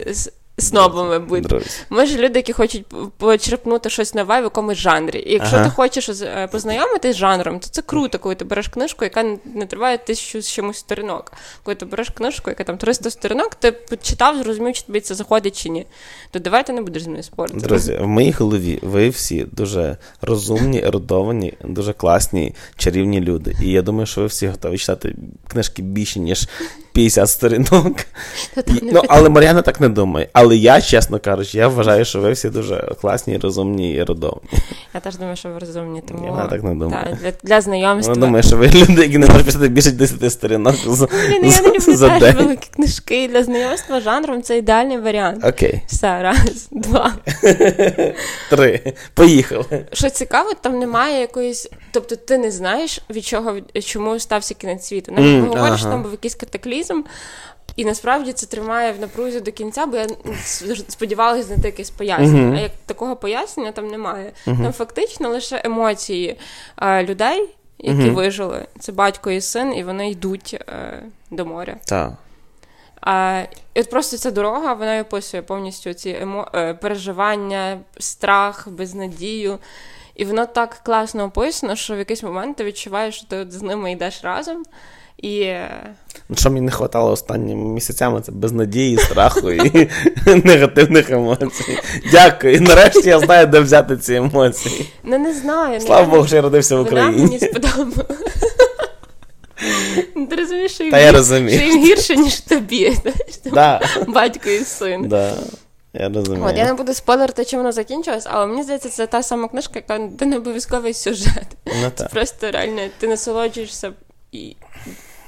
снобами 0.61 1.19
бути. 1.19 1.61
Ми 1.89 2.05
ж 2.05 2.17
люди, 2.17 2.39
які 2.39 2.53
хочуть 2.53 2.85
почерпнути 3.17 3.89
щось 3.89 4.13
нове 4.13 4.41
в 4.41 4.43
якомусь 4.43 4.77
жанрі. 4.77 5.19
І 5.19 5.33
якщо 5.33 5.55
ага. 5.55 5.65
ти 5.65 5.71
хочеш 5.71 6.09
е, 6.09 6.49
познайомитись 6.51 7.15
з 7.15 7.19
жанром, 7.19 7.59
то 7.59 7.67
це 7.67 7.81
круто, 7.81 8.19
коли 8.19 8.35
ти 8.35 8.45
береш 8.45 8.67
книжку, 8.67 9.03
яка 9.05 9.23
не 9.55 9.65
триває 9.65 9.97
тисячу 9.97 10.41
з 10.41 10.47
чимось 10.47 10.77
сторінок. 10.77 11.33
Коли 11.63 11.75
ти 11.75 11.85
береш 11.85 12.09
книжку, 12.09 12.49
яка 12.49 12.63
там 12.63 12.77
300 12.77 13.09
сторінок, 13.09 13.55
ти 13.55 13.71
почитав, 13.71 14.37
зрозумів, 14.43 14.73
чи 14.73 14.81
тобі 14.81 14.99
це 14.99 15.15
заходить 15.15 15.61
чи 15.63 15.69
ні. 15.69 15.85
То 16.31 16.39
давай 16.39 16.65
ти 16.65 16.73
не 16.73 16.81
будеш 16.81 17.03
з 17.03 17.07
мною 17.07 17.23
спорити. 17.23 17.59
Друзі, 17.59 17.99
в 18.01 18.07
моїй 18.07 18.31
голові 18.31 18.79
ви 18.81 19.09
всі 19.09 19.45
дуже 19.51 19.97
розумні, 20.21 20.83
ерудовані, 20.83 21.53
дуже 21.63 21.93
класні, 21.93 22.55
чарівні 22.77 23.21
люди. 23.21 23.55
І 23.63 23.71
я 23.71 23.81
думаю, 23.81 24.05
що 24.05 24.21
ви 24.21 24.27
всі 24.27 24.47
готові 24.47 24.77
читати 24.77 25.15
книжки 25.47 25.81
більше, 25.81 26.19
ніж 26.19 26.47
50 26.99 27.29
сторінок. 27.29 27.97
Ну, 28.81 29.01
Але 29.07 29.29
Мар'яна 29.29 29.61
так 29.61 29.79
не 29.79 29.89
думає. 29.89 30.29
Але 30.33 30.55
я, 30.55 30.81
чесно 30.81 31.19
кажучи, 31.19 31.57
я 31.57 31.67
вважаю, 31.67 32.05
що 32.05 32.19
ви 32.19 32.31
всі 32.31 32.49
дуже 32.49 32.95
класні, 33.01 33.37
розумні 33.37 33.93
і 33.93 34.03
родовні. 34.03 34.49
Я 34.93 34.99
теж 34.99 35.15
думаю, 35.15 35.35
що 35.35 35.49
ви 35.49 35.59
розумні, 35.59 36.01
тому 36.07 36.37
я 36.39 36.45
так 36.45 36.63
не 36.63 36.75
думаю. 36.75 37.05
Так, 37.09 37.19
для, 37.19 37.31
для 37.43 37.61
знайомства. 37.61 38.13
Я 38.13 38.21
думаю, 38.21 38.43
що 38.43 38.57
ви 38.57 38.67
люди, 38.67 39.01
які 39.01 39.17
не 39.17 39.27
можуть 39.27 39.45
писати 39.45 39.67
більше 39.67 39.91
10 39.91 40.31
сторінок. 40.31 40.75
За, 40.87 41.05
Блін, 41.05 41.51
я 41.51 41.61
не 41.61 41.67
люблю 41.67 41.95
за 41.95 42.19
теж 42.19 42.35
великі 42.35 42.67
книжки. 42.75 43.27
Для 43.27 43.43
знайомства 43.43 43.99
жанром 43.99 44.41
це 44.41 44.57
ідеальний 44.57 44.97
варіант. 44.97 45.45
Окей. 45.45 45.81
Все, 45.87 46.23
раз, 46.23 46.67
два. 46.71 47.13
Три. 48.49 48.93
Поїхали. 49.13 49.85
Що 49.93 50.09
цікаво, 50.09 50.49
там 50.61 50.79
немає 50.79 51.21
якоїсь. 51.21 51.69
Тобто 51.91 52.15
ти 52.15 52.37
не 52.37 52.51
знаєш, 52.51 53.01
від 53.09 53.25
чого 53.25 53.55
чому 53.85 54.19
стався 54.19 54.53
кінець 54.53 54.85
світу. 54.85 55.11
Навіть 55.11 55.43
mm, 55.43 55.47
говориш, 55.47 55.81
ага. 55.81 55.91
там 55.91 56.03
був 56.03 56.11
якийсь 56.11 56.35
катаклізм. 56.35 56.88
І 57.75 57.85
насправді 57.85 58.33
це 58.33 58.45
тримає 58.45 58.91
в 58.91 58.99
напрузі 58.99 59.39
до 59.39 59.51
кінця, 59.51 59.85
бо 59.85 59.97
я 59.97 60.07
сподівалася 60.87 61.43
знайти 61.43 61.67
якесь 61.67 61.89
пояснення. 61.89 62.51
Uh-huh. 62.51 62.57
А 62.57 62.61
як 62.61 62.71
такого 62.85 63.15
пояснення 63.15 63.71
там 63.71 63.87
немає. 63.87 64.31
Uh-huh. 64.47 64.63
Там 64.63 64.73
фактично 64.73 65.29
лише 65.29 65.61
емоції 65.65 66.39
а, 66.75 67.03
людей, 67.03 67.49
які 67.77 68.01
uh-huh. 68.01 68.13
вижили. 68.13 68.65
Це 68.79 68.91
батько 68.91 69.31
і 69.31 69.41
син, 69.41 69.73
і 69.73 69.83
вони 69.83 70.11
йдуть 70.11 70.57
е, 70.69 71.03
до 71.31 71.45
моря. 71.45 71.75
Так. 71.85 72.13
А, 73.01 73.43
І 73.73 73.79
от 73.79 73.89
просто 73.89 74.17
ця 74.17 74.31
дорога, 74.31 74.73
вона 74.73 75.01
описує 75.01 75.43
повністю 75.43 75.93
ці 75.93 76.09
емо... 76.09 76.47
Е, 76.55 76.73
переживання, 76.73 77.79
страх, 77.99 78.67
безнадію. 78.69 79.59
І 80.15 80.25
воно 80.25 80.45
так 80.45 80.81
класно 80.83 81.23
описано, 81.23 81.75
що 81.75 81.95
в 81.95 81.97
якийсь 81.97 82.23
момент 82.23 82.57
ти 82.57 82.63
відчуваєш, 82.63 83.15
що 83.15 83.27
ти 83.27 83.45
з 83.51 83.61
ними 83.61 83.91
йдеш 83.91 84.23
разом. 84.23 84.63
І... 85.21 85.53
Ну, 86.29 86.35
Що 86.35 86.49
мені 86.49 86.61
не 86.61 86.71
вистачало 86.71 87.11
останніми 87.11 87.73
місяцями, 87.73 88.21
це 88.21 88.31
безнадії, 88.31 88.97
страху 88.97 89.51
і 89.51 89.89
негативних 90.43 91.09
емоцій. 91.09 91.79
Дякую. 92.11 92.61
нарешті 92.61 93.09
я 93.09 93.19
знаю, 93.19 93.47
де 93.47 93.59
взяти 93.59 93.97
ці 93.97 94.13
емоції. 94.13 94.89
Ну, 95.03 95.17
не 95.17 95.33
знаю. 95.33 95.81
Слава 95.81 96.05
Богу, 96.07 96.27
що 96.27 96.35
я 96.35 96.41
родився 96.41 96.75
в 96.75 96.81
Україні. 96.81 97.23
Мені. 97.25 97.39
Ти 100.29 100.35
розумієш, 100.35 100.71
що 100.71 100.83
їм, 100.83 100.91
Та 100.91 100.99
я 100.99 101.11
розумію. 101.11 101.59
що 101.59 101.67
їм 101.69 101.83
гірше, 101.83 102.15
ніж 102.15 102.39
тобі. 102.39 102.97
Да. 103.45 103.81
Батько 104.07 104.49
і 104.49 104.59
син. 104.59 105.07
Да. 105.07 105.33
Я 105.93 106.09
розумію. 106.09 106.45
От, 106.45 106.57
я 106.57 106.65
не 106.65 106.73
буду 106.73 106.93
спойлерити, 106.93 107.45
чим 107.45 107.59
воно 107.59 107.71
закінчилось, 107.71 108.27
але 108.29 108.47
мені 108.47 108.63
здається, 108.63 108.89
це 108.89 109.07
та 109.07 109.23
сама 109.23 109.47
книжка, 109.47 109.73
яка 109.75 110.07
де 110.11 110.25
не 110.25 110.37
обов'язковий 110.37 110.93
сюжет. 110.93 111.47
Ну, 111.65 111.91
це 111.95 112.05
просто 112.05 112.51
реально 112.51 112.81
ти 112.99 113.07
насолоджуєшся 113.07 113.91
і 114.31 114.55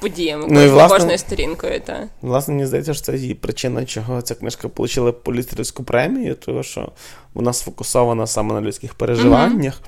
подіями 0.01 0.45
ну, 0.49 0.61
і, 0.61 0.67
власне, 0.67 0.97
кожною 0.97 1.17
сторінкою. 1.17 1.79
Та. 1.79 2.07
Власне, 2.21 2.53
мені 2.53 2.65
здається, 2.65 2.93
що 2.93 3.03
це 3.03 3.17
і 3.17 3.33
причина, 3.33 3.85
чого 3.85 4.21
ця 4.21 4.35
книжка 4.35 4.69
отримала 4.77 5.11
поліцейську 5.11 5.83
премію, 5.83 6.35
тому 6.35 6.63
що 6.63 6.91
вона 7.33 7.53
сфокусована 7.53 8.27
саме 8.27 8.53
на 8.53 8.61
людських 8.61 8.93
переживаннях. 8.93 9.81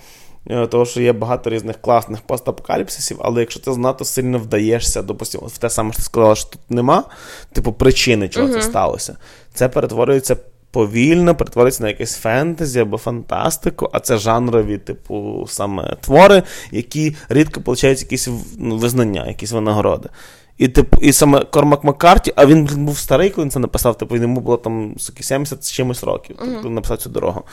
Mm-hmm. 0.47 0.67
Тому 0.67 0.85
що 0.85 1.01
є 1.01 1.13
багато 1.13 1.49
різних 1.49 1.81
класних 1.81 2.21
постапокаліпсисів, 2.21 3.17
але 3.21 3.39
якщо 3.39 3.59
ти 3.59 3.73
знато 3.73 4.05
сильно 4.05 4.37
вдаєшся, 4.39 5.01
допустимо, 5.01 5.47
в 5.47 5.57
те 5.57 5.69
саме, 5.69 5.91
що 5.93 5.97
ти 5.97 6.05
сказала, 6.05 6.35
що 6.35 6.49
тут 6.49 6.61
нема, 6.69 7.03
типу 7.53 7.73
причини, 7.73 8.29
чого 8.29 8.47
mm-hmm. 8.47 8.53
це 8.53 8.61
сталося, 8.61 9.17
це 9.53 9.69
перетворюється 9.69 10.35
повільно 10.73 11.35
перетвориться 11.35 11.83
на 11.83 11.89
якесь 11.89 12.15
фентезі 12.15 12.79
або 12.79 12.97
фантастику, 12.97 13.89
а 13.93 13.99
це 13.99 14.17
жанрові, 14.17 14.77
типу, 14.77 15.45
саме 15.49 15.97
твори, 16.01 16.43
які 16.71 17.15
рідко 17.29 17.61
получають 17.61 18.01
якісь 18.01 18.29
ну, 18.57 18.77
визнання, 18.77 19.27
якісь 19.27 19.51
винагороди. 19.51 20.09
І 20.57 20.67
типу, 20.67 20.97
і 21.01 21.13
саме 21.13 21.45
Кормак 21.45 21.83
Маккарті, 21.83 22.33
а 22.35 22.45
він 22.45 22.65
був 22.65 22.97
старий, 22.97 23.29
коли 23.29 23.45
він 23.45 23.51
це 23.51 23.59
написав, 23.59 23.97
типу, 23.97 24.15
йому 24.15 24.41
було 24.41 24.57
там 24.57 24.95
70 24.97 25.65
з 25.65 25.71
чимось 25.71 26.03
років, 26.03 26.35
тобто 26.39 26.69
написав 26.69 26.97
цю 26.97 27.09
дорогу. 27.09 27.43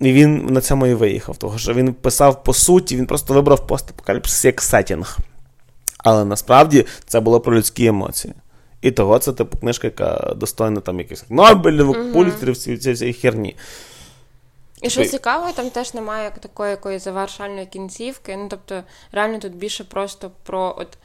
І 0.00 0.12
він 0.12 0.46
на 0.46 0.60
цьому 0.60 0.86
і 0.86 0.94
виїхав, 0.94 1.36
того 1.36 1.58
що 1.58 1.74
він 1.74 1.94
писав 1.94 2.44
по 2.44 2.54
суті, 2.54 2.96
він 2.96 3.06
просто 3.06 3.34
вибрав 3.34 3.66
постапокаліпсис 3.66 4.44
як 4.44 4.62
сетінг. 4.62 5.18
Але 5.98 6.24
насправді 6.24 6.86
це 7.06 7.20
було 7.20 7.40
про 7.40 7.56
людські 7.56 7.86
емоції. 7.86 8.34
І 8.80 8.90
того 8.90 9.18
це 9.18 9.32
типу 9.32 9.58
книжка, 9.58 9.86
яка 9.86 10.34
достойна 10.36 10.80
там 10.80 10.98
якихось 10.98 11.24
Нобелівок, 11.30 11.96
угу. 11.96 12.54
ці 12.54 12.76
цієї 12.76 13.12
херні. 13.12 13.56
І 14.82 14.90
що 14.90 15.04
цікаво, 15.04 15.52
там 15.52 15.70
теж 15.70 15.94
немає 15.94 16.32
такої 16.40 16.70
якоїсь 16.70 17.04
завершальної 17.04 17.66
кінцівки. 17.66 18.36
Ну, 18.36 18.46
тобто, 18.50 18.82
реально 19.12 19.38
тут 19.38 19.56
більше 19.56 19.84
просто 19.84 20.30
про 20.42 20.74
от 20.78 20.98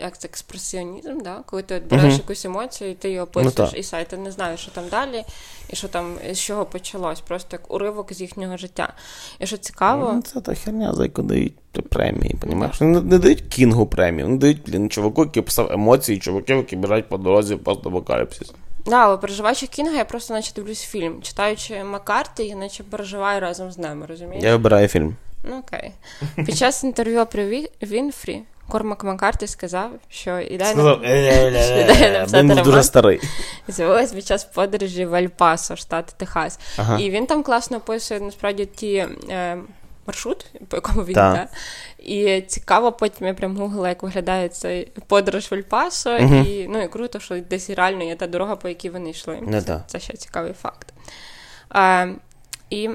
як 0.00 0.18
це 0.18 0.28
експресіонізм, 0.28 1.20
да? 1.20 1.38
коли 1.46 1.62
ти 1.62 1.82
береш 1.90 2.04
uh-huh. 2.04 2.18
якусь 2.18 2.44
емоцію, 2.44 2.90
і 2.90 2.94
ти 2.94 3.08
її 3.08 3.20
описуєш, 3.20 3.72
ну, 3.72 3.78
і 3.78 3.82
сайт, 3.82 4.08
ти 4.08 4.16
не 4.16 4.30
знаєш, 4.30 4.60
що 4.60 4.70
там 4.70 4.84
далі, 4.90 5.24
і 5.68 5.76
що 5.76 5.88
там, 5.88 6.16
з 6.32 6.38
чого 6.38 6.64
почалось, 6.64 7.20
просто 7.20 7.48
як 7.52 7.74
уривок 7.74 8.12
з 8.12 8.20
їхнього 8.20 8.56
життя. 8.56 8.92
І 9.38 9.46
що 9.46 9.56
цікаво. 9.56 10.12
Ну, 10.14 10.22
Це 10.22 10.40
та 10.40 10.54
херня, 10.54 10.94
за 10.94 11.02
яку 11.02 11.22
дають 11.22 11.54
премії, 11.88 12.36
понімаєш? 12.40 12.80
Не, 12.80 13.00
не 13.00 13.18
дають 13.18 13.40
кінгу 13.40 13.86
премію, 13.86 14.28
не 14.28 14.36
дають 14.36 14.62
блін, 14.66 14.90
чуваку, 14.90 15.24
який 15.24 15.42
писав 15.42 15.72
емоції, 15.72 16.18
чуваків, 16.18 16.56
які 16.56 16.76
біжать 16.76 17.08
по 17.08 17.18
дорозі 17.18 17.56
постапокаліпсис. 17.56 18.52
Да, 18.86 18.96
але 18.96 19.16
переживаючи 19.16 19.66
Кінга, 19.66 19.96
я 19.96 20.04
просто 20.04 20.34
наче 20.34 20.52
дивлюсь 20.54 20.82
фільм. 20.82 21.22
Читаючи 21.22 21.84
Маккарті, 21.84 22.44
я 22.44 22.56
наче 22.56 22.82
переживаю 22.82 23.40
разом 23.40 23.70
з 23.70 23.78
ними, 23.78 24.06
розумієш? 24.06 24.44
Я 24.44 24.52
вибираю 24.52 24.88
фільм. 24.88 25.16
Ну 25.44 25.58
окей. 25.58 25.92
Під 26.36 26.56
час 26.56 26.84
інтерв'ю 26.84 27.26
при 27.26 27.68
Вінфрі 27.82 28.42
Кормак 28.70 29.04
Маккарті 29.04 29.46
сказав, 29.46 29.90
що 30.08 30.38
ідея 30.38 30.74
написати 30.74 32.32
роман 32.32 32.62
дуже 32.64 32.82
старий. 32.82 33.20
з'явилась 33.68 34.12
під 34.12 34.26
час 34.26 34.44
подорожі 34.44 35.06
в 35.06 35.14
Альпасо, 35.14 35.76
штат 35.76 36.14
Техас. 36.16 36.58
Ага. 36.76 36.98
І 36.98 37.10
він 37.10 37.26
там 37.26 37.42
класно 37.42 37.76
описує 37.76 38.20
насправді 38.20 38.66
ті 38.66 39.06
е, 39.30 39.58
маршрут, 40.06 40.46
по 40.68 40.76
якому 40.76 41.04
він 41.04 41.10
йде. 41.10 41.48
І 41.98 42.40
цікаво, 42.40 42.92
потім 42.92 43.26
я 43.26 43.34
прям 43.34 43.56
гуглила, 43.56 43.88
як 43.88 44.02
виглядає 44.02 44.48
цей 44.48 44.92
подорож 45.06 45.50
в 45.50 45.54
Альпасо, 45.54 46.16
угу. 46.20 46.34
і 46.34 46.68
ну 46.68 46.82
і 46.82 46.88
круто, 46.88 47.20
що 47.20 47.40
десь 47.40 47.70
реально 47.70 48.04
є 48.04 48.16
та 48.16 48.26
дорога, 48.26 48.56
по 48.56 48.68
якій 48.68 48.90
вони 48.90 49.10
йшли. 49.10 49.38
Не 49.42 49.62
це, 49.86 50.00
ще 50.00 50.16
цікавий 50.16 50.52
факт. 50.52 50.92
Е, 51.74 52.14
і 52.70 52.90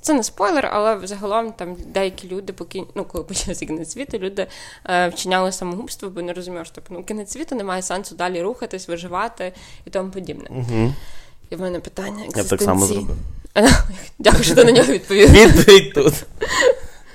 це 0.00 0.14
не 0.14 0.22
спойлер, 0.22 0.68
але 0.72 1.06
загалом 1.06 1.52
там 1.52 1.76
деякі 1.86 2.28
люди, 2.28 2.52
поки 2.52 2.84
ну, 2.94 3.04
коли 3.04 3.24
почався 3.24 3.66
кінець 3.66 3.92
світу, 3.92 4.18
люди 4.18 4.46
е, 4.84 5.08
вчиняли 5.08 5.52
самогубство, 5.52 6.10
бо 6.10 6.22
не 6.22 6.32
розумієш, 6.32 6.68
що 6.68 6.74
типу, 6.74 6.94
ну, 6.94 7.04
кінець 7.04 7.32
світу 7.32 7.54
немає 7.54 7.82
сенсу 7.82 8.14
далі 8.14 8.42
рухатись, 8.42 8.88
виживати 8.88 9.52
і 9.86 9.90
тому 9.90 10.10
подібне. 10.10 10.50
Угу. 10.50 10.92
І 11.50 11.56
в 11.56 11.60
мене 11.60 11.80
питання 11.80 12.24
Я 12.36 12.44
так 12.44 12.62
само 12.62 12.86
зробив. 12.86 13.16
Дякую, 14.18 14.44
що 14.44 14.54
ти 14.54 14.64
на 14.64 14.72
нього 14.72 14.92
відповів. 14.92 15.30
Відповідь 15.30 15.94
тут. 15.94 16.14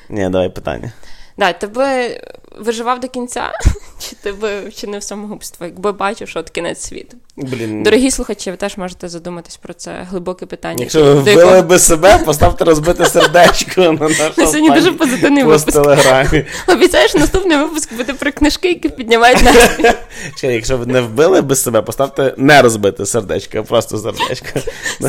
Ні, 0.09 0.29
давай 0.29 0.49
питання. 0.49 0.91
Да, 1.37 1.53
тебе 1.53 2.19
виживав 2.59 2.99
до 2.99 3.07
кінця, 3.07 3.51
чи 3.99 4.15
ти 4.15 4.31
би 4.31 4.59
вчинив 4.59 5.03
самогубство, 5.03 5.65
якби 5.65 5.91
бачив, 5.91 6.29
що 6.29 6.39
от 6.39 6.49
кінець 6.49 6.81
світу? 6.81 7.17
Блін. 7.37 7.83
Дорогі 7.83 8.11
слухачі, 8.11 8.51
ви 8.51 8.57
теж 8.57 8.77
можете 8.77 9.09
задуматись 9.09 9.57
про 9.57 9.73
це 9.73 10.07
глибоке 10.09 10.45
питання. 10.45 10.79
Якщо 10.79 11.03
ви 11.03 11.13
вбили 11.13 11.41
якого... 11.41 11.61
би 11.61 11.79
себе, 11.79 12.17
поставте 12.25 12.63
розбите 12.63 13.05
сердечко 13.05 13.81
на 13.81 13.91
нашому 14.09 14.47
Сьогодні 14.47 14.69
дуже 14.69 14.91
позитивний 14.91 15.43
випуск. 15.43 15.71
телеграмі. 15.71 16.45
Обіцяєш, 16.67 17.13
наступний 17.13 17.57
випуск 17.57 17.93
буде 17.93 18.13
про 18.13 18.31
книжки, 18.31 18.67
які 18.67 18.89
піднімають 18.89 19.43
настрій. 19.43 19.91
Чекай, 20.35 20.55
якщо 20.55 20.77
ви 20.77 20.85
не 20.85 21.01
вбили 21.01 21.41
би 21.41 21.55
себе, 21.55 21.81
поставте 21.81 22.33
не 22.37 22.61
розбите 22.61 23.05
сердечко, 23.05 23.57
а 23.57 23.63
просто 23.63 23.97
сердечко. 23.97 24.59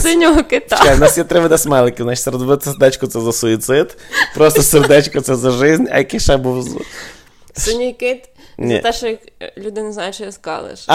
Синього 0.01 0.45
кита. 0.45 0.77
Чекай, 0.77 0.97
у 0.97 0.99
нас 0.99 1.19
є 1.19 1.25
три 1.25 1.41
види 1.41 1.59
смайликів. 1.59 2.07
Значить, 2.07 2.27
розбите 2.27 2.65
сердечко 2.65 3.07
це 3.07 3.21
за 3.21 3.33
суїцид, 3.33 3.97
просто 4.35 4.63
сердечко 4.63 5.21
це 5.21 5.37
за 5.37 5.51
жизнь, 5.51 5.85
а 5.91 5.99
який 5.99 6.21
ще 6.21 6.37
був 6.37 6.69
Синій 7.57 7.93
кит 7.93 8.29
за 8.59 8.79
те, 8.79 8.93
що 8.93 9.17
люди 9.59 9.83
не 9.83 9.93
знають, 9.93 10.14
що 10.14 10.25
я 10.25 10.33
скалиш. 10.33 10.87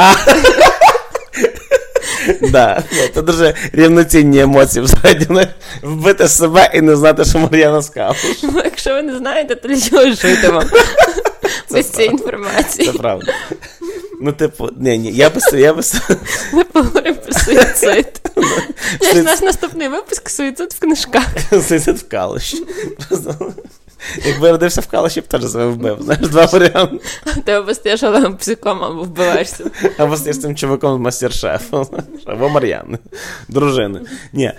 Да, 2.41 2.84
Це 3.13 3.22
дуже 3.22 3.56
рівноцінні 3.74 4.39
емоції 4.39 4.86
взагалі. 4.86 5.48
Вбити 5.84 6.28
себе 6.28 6.72
і 6.74 6.82
не 6.82 6.95
знати, 6.95 7.26
що 7.26 7.39
Мар'яна 7.39 7.82
скалиш. 7.82 8.43
Ну, 8.43 8.62
якщо 8.63 8.93
ви 8.93 9.02
не 9.02 9.17
знаєте, 9.17 9.56
то 9.56 9.67
для 9.67 9.82
чого 9.82 10.12
жити 10.12 10.50
вам 10.50 10.69
без 11.72 11.89
цієї 11.89 12.12
інформації. 12.12 12.88
Це 12.91 12.98
правда. 12.98 13.34
Ну, 14.22 14.32
типу, 14.32 14.69
ні, 14.78 14.98
ні, 14.98 15.12
я 15.12 15.30
би 15.30 15.60
я 15.60 15.74
би... 15.74 15.82
Ми 16.54 16.63
поговоримо 16.63 17.15
про 17.15 17.34
суїцид. 17.34 18.22
Наш 19.15 19.41
наступний 19.41 19.88
випуск 19.88 20.30
суїцид 20.30 20.74
в 20.74 20.80
книжках. 20.80 21.26
Суїцид 21.67 21.98
в 21.98 22.08
калищі. 22.08 22.63
Якби 24.26 24.46
я 24.46 24.52
родився 24.52 24.82
в 24.82 24.88
Калаші, 24.88 25.22
б 25.22 25.28
теж 25.28 25.52
себе 25.52 25.68
вбив. 25.68 25.98
Знаєш, 26.02 26.28
два 26.28 26.46
варіанти. 26.46 27.00
Ти 27.46 27.52
або 27.52 27.74
стаєш 27.74 28.04
Олегом 28.04 28.38
псиком, 28.38 28.84
або 28.84 29.04
вбиваєшся. 29.04 29.72
Або 29.98 30.18
стаєш 30.18 30.40
цим 30.40 30.56
чуваком 30.56 30.98
з 30.98 31.02
мастер-шефом, 31.02 31.88
або 32.26 32.50
Мар'яни, 32.50 32.98
дружини. 33.48 34.02
Ні. 34.34 34.52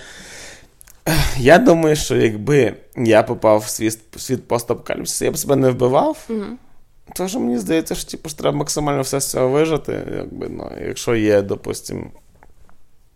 Я 1.38 1.58
думаю, 1.58 1.96
що 1.96 2.16
якби 2.16 2.74
я 2.96 3.22
попав 3.22 3.58
в 3.58 3.68
світ, 3.68 3.98
світ 4.16 4.48
постапокаліпсису, 4.48 5.24
я 5.24 5.30
б 5.30 5.38
себе 5.38 5.56
не 5.56 5.70
вбивав. 5.70 6.26
Угу. 6.28 7.28
Що 7.28 7.40
мені 7.40 7.58
здається, 7.58 7.94
що 7.94 8.10
типу, 8.10 8.30
треба 8.30 8.56
максимально 8.56 9.02
все 9.02 9.20
з 9.20 9.30
цього 9.30 9.48
вижити, 9.48 10.02
якби, 10.16 10.48
ну, 10.48 10.70
якщо 10.86 11.14
є, 11.14 11.42
допустимо, 11.42 12.06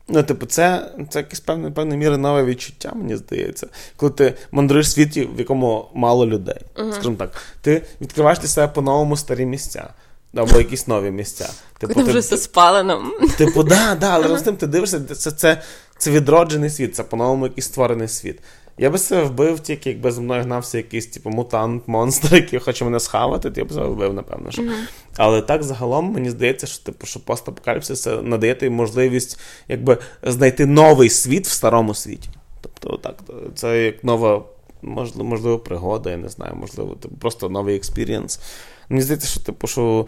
Ну, 0.09 0.23
типу, 0.23 0.47
це 0.47 0.91
це 1.11 1.19
якесь 1.19 1.41
певне 1.41 1.71
певне 1.71 1.97
міри 1.97 2.17
нове 2.17 2.45
відчуття, 2.45 2.93
мені 2.95 3.17
здається. 3.17 3.67
Коли 3.97 4.13
ти 4.13 4.35
мандруєш 4.53 4.87
в 4.87 4.91
світі, 4.91 5.29
в 5.37 5.39
якому 5.39 5.89
мало 5.95 6.27
людей. 6.27 6.61
Uh-huh. 6.75 6.93
Скажімо 6.93 7.17
так, 7.17 7.43
ти 7.63 7.83
відкриваєш 8.01 8.39
для 8.39 8.49
себе 8.49 8.73
по-новому 8.73 9.17
старі 9.17 9.47
місця. 9.47 9.89
Або 10.37 10.59
якісь 10.59 10.87
нові 10.87 11.11
місця. 11.11 11.51
Типу, 11.79 11.95
ти 11.95 12.03
вже 12.03 12.19
все 12.19 12.37
спалено. 12.37 13.03
Типу, 13.39 13.63
да, 13.63 13.95
да, 13.95 14.11
але 14.11 14.27
uh-huh. 14.27 14.39
з 14.39 14.43
тим 14.43 14.57
ти 14.57 14.67
дивишся, 14.67 15.01
це 15.01 15.31
це, 15.31 15.63
це 15.99 16.11
відроджений 16.11 16.71
світ, 16.71 16.97
це 16.97 17.03
по-новому 17.03 17.47
якийсь 17.47 17.67
створений 17.67 18.09
світ. 18.09 18.41
Я 18.79 18.91
би 18.91 18.99
себе 18.99 19.23
вбив 19.23 19.61
тільки, 19.61 19.91
якби 19.91 20.13
за 20.13 20.21
мною 20.21 20.43
гнався 20.43 20.79
якийсь 20.79 21.07
типу, 21.07 21.31
мутант, 21.31 21.83
монстр, 21.87 22.35
який 22.35 22.59
хоче 22.59 22.85
мене 22.85 23.01
схавати, 23.01 23.51
то 23.51 23.61
я 23.61 23.67
б 23.67 23.73
себе 23.73 23.87
вбив, 23.87 24.15
напевно. 24.15 24.51
що. 24.51 24.63
Mm-hmm. 24.63 24.89
Але 25.17 25.43
так 25.43 25.63
загалом 25.63 26.13
мені 26.13 26.31
здається, 26.31 26.67
що 26.67 26.85
типу, 26.85 27.07
що 27.07 27.21
постапокаліпсис 27.21 28.03
це 28.03 28.23
надає 28.23 28.55
тобі 28.55 28.71
можливість 28.71 29.41
якби, 29.69 29.99
знайти 30.23 30.67
новий 30.67 31.09
світ 31.11 31.47
в 31.47 31.51
старому 31.51 31.95
світі. 31.95 32.29
Тобто, 32.61 32.97
так, 32.97 33.15
це 33.55 33.85
як 33.85 34.05
нова, 34.05 34.45
можливо, 34.83 35.29
можливо, 35.29 35.59
пригода, 35.59 36.11
я 36.11 36.17
не 36.17 36.29
знаю, 36.29 36.55
можливо, 36.55 36.95
типу, 36.95 37.17
просто 37.17 37.49
новий 37.49 37.77
experience. 37.77 38.41
Мені 38.89 39.03
здається, 39.03 39.29
що 39.29 39.41
типу, 39.41 39.67
що. 39.67 40.07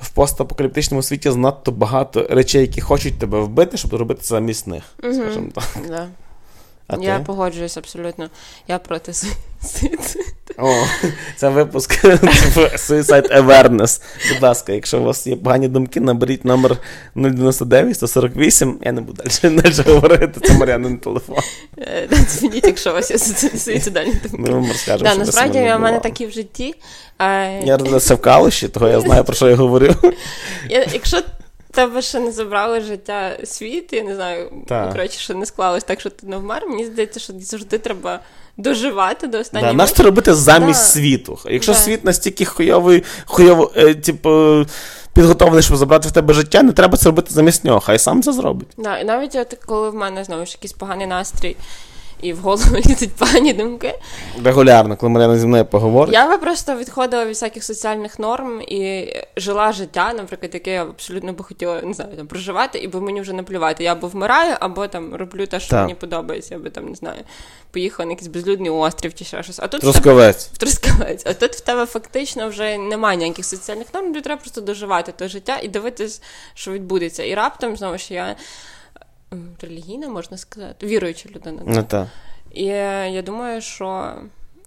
В 0.00 0.10
постапокаліптичному 0.10 1.02
світі 1.02 1.30
занадто 1.30 1.72
багато 1.72 2.26
речей, 2.30 2.60
які 2.60 2.80
хочуть 2.80 3.18
тебе 3.18 3.40
вбити, 3.40 3.76
щоб 3.76 3.94
робити 3.94 4.20
це 4.22 4.28
замість 4.28 4.66
них. 4.66 4.82
Mm-hmm. 4.98 5.12
скажімо 5.14 5.48
так. 5.54 5.64
Yeah. 5.90 6.06
А 6.90 6.96
Я 7.00 7.18
ти? 7.18 7.24
погоджуюсь 7.24 7.76
абсолютно. 7.76 8.30
Я 8.68 8.78
проти 8.78 9.12
суїциду. 9.12 10.24
О, 10.58 10.84
це 11.36 11.48
випуск 11.48 12.04
Suicide 12.04 13.42
Awareness. 13.42 14.02
Будь 14.32 14.42
ласка, 14.42 14.72
якщо 14.72 15.00
у 15.00 15.02
вас 15.02 15.26
є 15.26 15.36
погані 15.36 15.68
думки, 15.68 16.00
наберіть 16.00 16.44
номер 16.44 16.76
099 17.14 17.96
148. 17.96 18.78
Я 18.82 18.92
не 18.92 19.00
буду 19.00 19.22
далі, 19.22 19.74
говорити, 19.86 20.40
це 20.40 20.54
Мар'янин 20.54 20.98
телефон. 20.98 21.36
Е, 21.78 22.08
дзвоніть, 22.26 22.66
якщо 22.66 22.90
у 22.90 22.94
вас 22.94 23.10
є 23.10 23.18
суїцидальні 23.58 24.12
думки. 24.12 24.38
Ми 24.38 24.50
вам 24.50 24.68
розкажемо, 24.68 25.10
да, 25.10 25.16
Насправді, 25.16 25.58
в 25.58 25.78
мене 25.78 25.98
такі 26.00 26.26
в 26.26 26.30
житті. 26.30 26.74
Я 27.64 27.76
родився 27.76 28.14
в 28.14 28.20
Калуші, 28.20 28.68
того 28.68 28.88
я 28.88 29.00
знаю, 29.00 29.24
про 29.24 29.34
що 29.34 29.48
я 29.48 29.56
говорю. 29.56 29.94
Якщо 30.68 31.22
тебе 31.72 32.02
ще 32.02 32.20
не 32.20 32.32
забрали 32.32 32.80
життя 32.80 33.36
світ, 33.44 33.92
я 33.92 34.02
не 34.02 34.14
знаю, 34.14 34.50
коротше, 34.68 35.18
що 35.18 35.34
не 35.34 35.46
склалось 35.46 35.84
так, 35.84 36.00
що 36.00 36.10
ти 36.10 36.26
не 36.26 36.36
вмер. 36.36 36.66
Мені 36.68 36.84
здається, 36.84 37.20
що 37.20 37.32
завжди 37.40 37.78
треба 37.78 38.20
доживати 38.56 39.26
до 39.26 39.38
останнього. 39.38 39.74
Да, 39.74 39.86
це 39.86 40.02
робити 40.02 40.34
замість 40.34 40.80
да. 40.80 40.86
світу. 40.86 41.38
Якщо 41.44 41.72
да. 41.72 41.78
світ 41.78 42.04
настільки 42.04 42.44
хуйовий, 42.44 43.04
хуйово, 43.24 43.72
е, 43.76 43.94
типу. 43.94 44.66
Підготовлений, 45.14 45.62
щоб 45.62 45.76
забрати 45.76 46.08
в 46.08 46.12
тебе 46.12 46.34
життя, 46.34 46.62
не 46.62 46.72
треба 46.72 46.98
це 46.98 47.06
робити 47.06 47.28
замість 47.30 47.64
нього, 47.64 47.80
хай 47.80 47.98
сам 47.98 48.22
це 48.22 48.32
зробить. 48.32 48.68
Да, 48.76 48.98
І 48.98 49.04
навіть 49.04 49.36
от, 49.36 49.58
коли 49.66 49.90
в 49.90 49.94
мене 49.94 50.24
знову 50.24 50.46
ж 50.46 50.52
якийсь 50.52 50.72
поганий 50.72 51.06
настрій, 51.06 51.56
і 52.22 52.32
в 52.32 52.38
голову 52.38 52.76
лізуть 52.86 53.12
погані 53.12 53.52
думки. 53.52 53.94
Регулярно, 54.44 54.96
коли 54.96 55.10
Мар'яна 55.10 55.38
зі 55.38 55.46
мною 55.46 55.64
поговорить. 55.64 56.14
Я 56.14 56.28
би 56.28 56.38
просто 56.38 56.76
відходила 56.76 57.24
від 57.24 57.32
всяких 57.32 57.64
соціальних 57.64 58.18
норм 58.18 58.60
і 58.60 59.12
жила 59.36 59.72
життя, 59.72 60.12
наприклад, 60.16 60.54
яке 60.54 60.72
я 60.72 60.82
абсолютно 60.82 61.32
би 61.32 61.44
хотіла 61.44 61.82
не 61.82 61.94
знаю, 61.94 62.16
там, 62.16 62.26
проживати, 62.26 62.78
і 62.78 62.88
бо 62.88 63.00
мені 63.00 63.20
вже 63.20 63.32
наплювати. 63.32 63.84
Я 63.84 63.92
або 63.92 64.06
вмираю, 64.06 64.56
або 64.60 64.86
там 64.86 65.14
роблю 65.14 65.46
те, 65.46 65.60
що 65.60 65.70
так. 65.70 65.80
мені 65.80 65.94
подобається, 65.94 66.54
я 66.54 66.60
би 66.60 66.70
там 66.70 66.88
не 66.88 66.94
знаю, 66.94 67.20
поїхала 67.70 68.06
на 68.06 68.12
якийсь 68.12 68.28
безлюдний 68.28 68.70
острів 68.70 69.14
чи 69.14 69.24
ще 69.24 69.42
щось. 69.42 69.60
А 69.60 69.68
тут 69.68 69.80
Трускавець. 69.80 70.48
В 70.52 70.58
Трускавець. 70.58 71.22
А 71.26 71.34
тут 71.34 71.52
в 71.52 71.60
тебе 71.60 71.86
фактично 71.86 72.48
вже 72.48 72.78
немає 72.78 73.18
ніяких 73.18 73.44
соціальних 73.44 73.94
норм, 73.94 74.06
тобі 74.06 74.20
треба 74.20 74.40
просто 74.40 74.60
доживати 74.60 75.12
те 75.12 75.28
життя 75.28 75.58
і 75.62 75.68
дивитись, 75.68 76.22
що 76.54 76.72
відбудеться. 76.72 77.24
І 77.24 77.34
раптом 77.34 77.76
знову 77.76 77.98
ж 77.98 78.14
я 78.14 78.36
релігійна, 79.60 80.08
можна 80.08 80.36
сказати, 80.36 80.86
віруюча 80.86 81.28
людина. 81.28 81.62
Ну, 81.66 81.82
так. 81.82 82.06
І 82.50 82.64
я 82.64 83.22
думаю, 83.22 83.60
що 83.60 84.14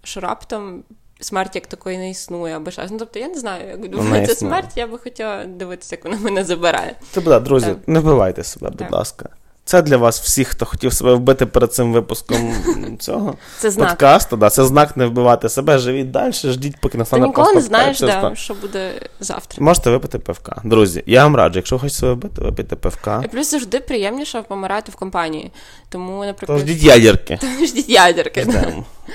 що 0.03 0.19
раптом 0.19 0.83
смерть 1.19 1.55
як 1.55 1.67
такої 1.67 1.97
не 1.97 2.09
існує, 2.09 2.55
або 2.55 2.71
щось. 2.71 2.91
Ну, 2.91 2.97
тобто 2.97 3.19
я 3.19 3.27
не 3.27 3.39
знаю, 3.39 3.69
як 3.69 3.89
думаю, 3.89 4.27
це 4.27 4.35
смерть, 4.35 4.77
я 4.77 4.87
би 4.87 4.97
хотіла 4.97 5.45
дивитися, 5.45 5.95
як 5.95 6.05
вона 6.05 6.17
мене 6.17 6.43
забирає. 6.43 6.95
Це 7.11 7.21
буде, 7.21 7.39
друзі, 7.39 7.67
так. 7.67 7.87
не 7.87 7.99
вбивайте 7.99 8.43
себе, 8.43 8.69
будь 8.69 8.77
так. 8.77 8.91
ласка. 8.91 9.29
Це 9.65 9.81
для 9.81 9.97
вас 9.97 10.21
всіх, 10.21 10.47
хто 10.47 10.65
хотів 10.65 10.93
себе 10.93 11.13
вбити 11.13 11.45
перед 11.45 11.73
цим 11.73 11.93
випуском 11.93 12.53
цього 12.99 13.35
це 13.59 13.71
знак. 13.71 13.89
подкасту. 13.89 14.37
Да, 14.37 14.49
Це 14.49 14.65
знак 14.65 14.97
не 14.97 15.05
вбивати 15.05 15.49
себе, 15.49 15.77
живіть 15.77 16.11
далі, 16.11 16.31
ждіть, 16.33 16.75
поки 16.81 16.97
настане 16.97 17.23
Ти 17.23 17.27
ніколи 17.27 17.53
не 17.53 17.61
знаєш, 17.61 17.99
да, 17.99 18.31
що 18.35 18.53
буде 18.53 18.91
завтра. 19.19 19.63
Можете 19.65 19.89
випити 19.89 20.19
пивка. 20.19 20.61
Друзі, 20.63 21.03
я 21.05 21.23
вам 21.23 21.35
раджу, 21.35 21.55
якщо 21.59 21.79
хочете 21.79 21.99
себе 21.99 22.13
вбити, 22.13 22.41
випийте 22.41 22.75
пивка. 22.75 23.21
І 23.25 23.27
плюс 23.27 23.51
завжди 23.51 23.79
приємніше 23.79 24.41
помирати 24.47 24.91
в 24.91 24.95
компанії. 24.95 25.51
Тому, 25.89 26.25
наприклад, 26.25 26.59
То 26.59 26.65
ждіть 26.65 26.83
ядерки. 26.83 27.37
То 27.59 27.65
ждіть 27.65 27.89
ядерки. 27.89 28.47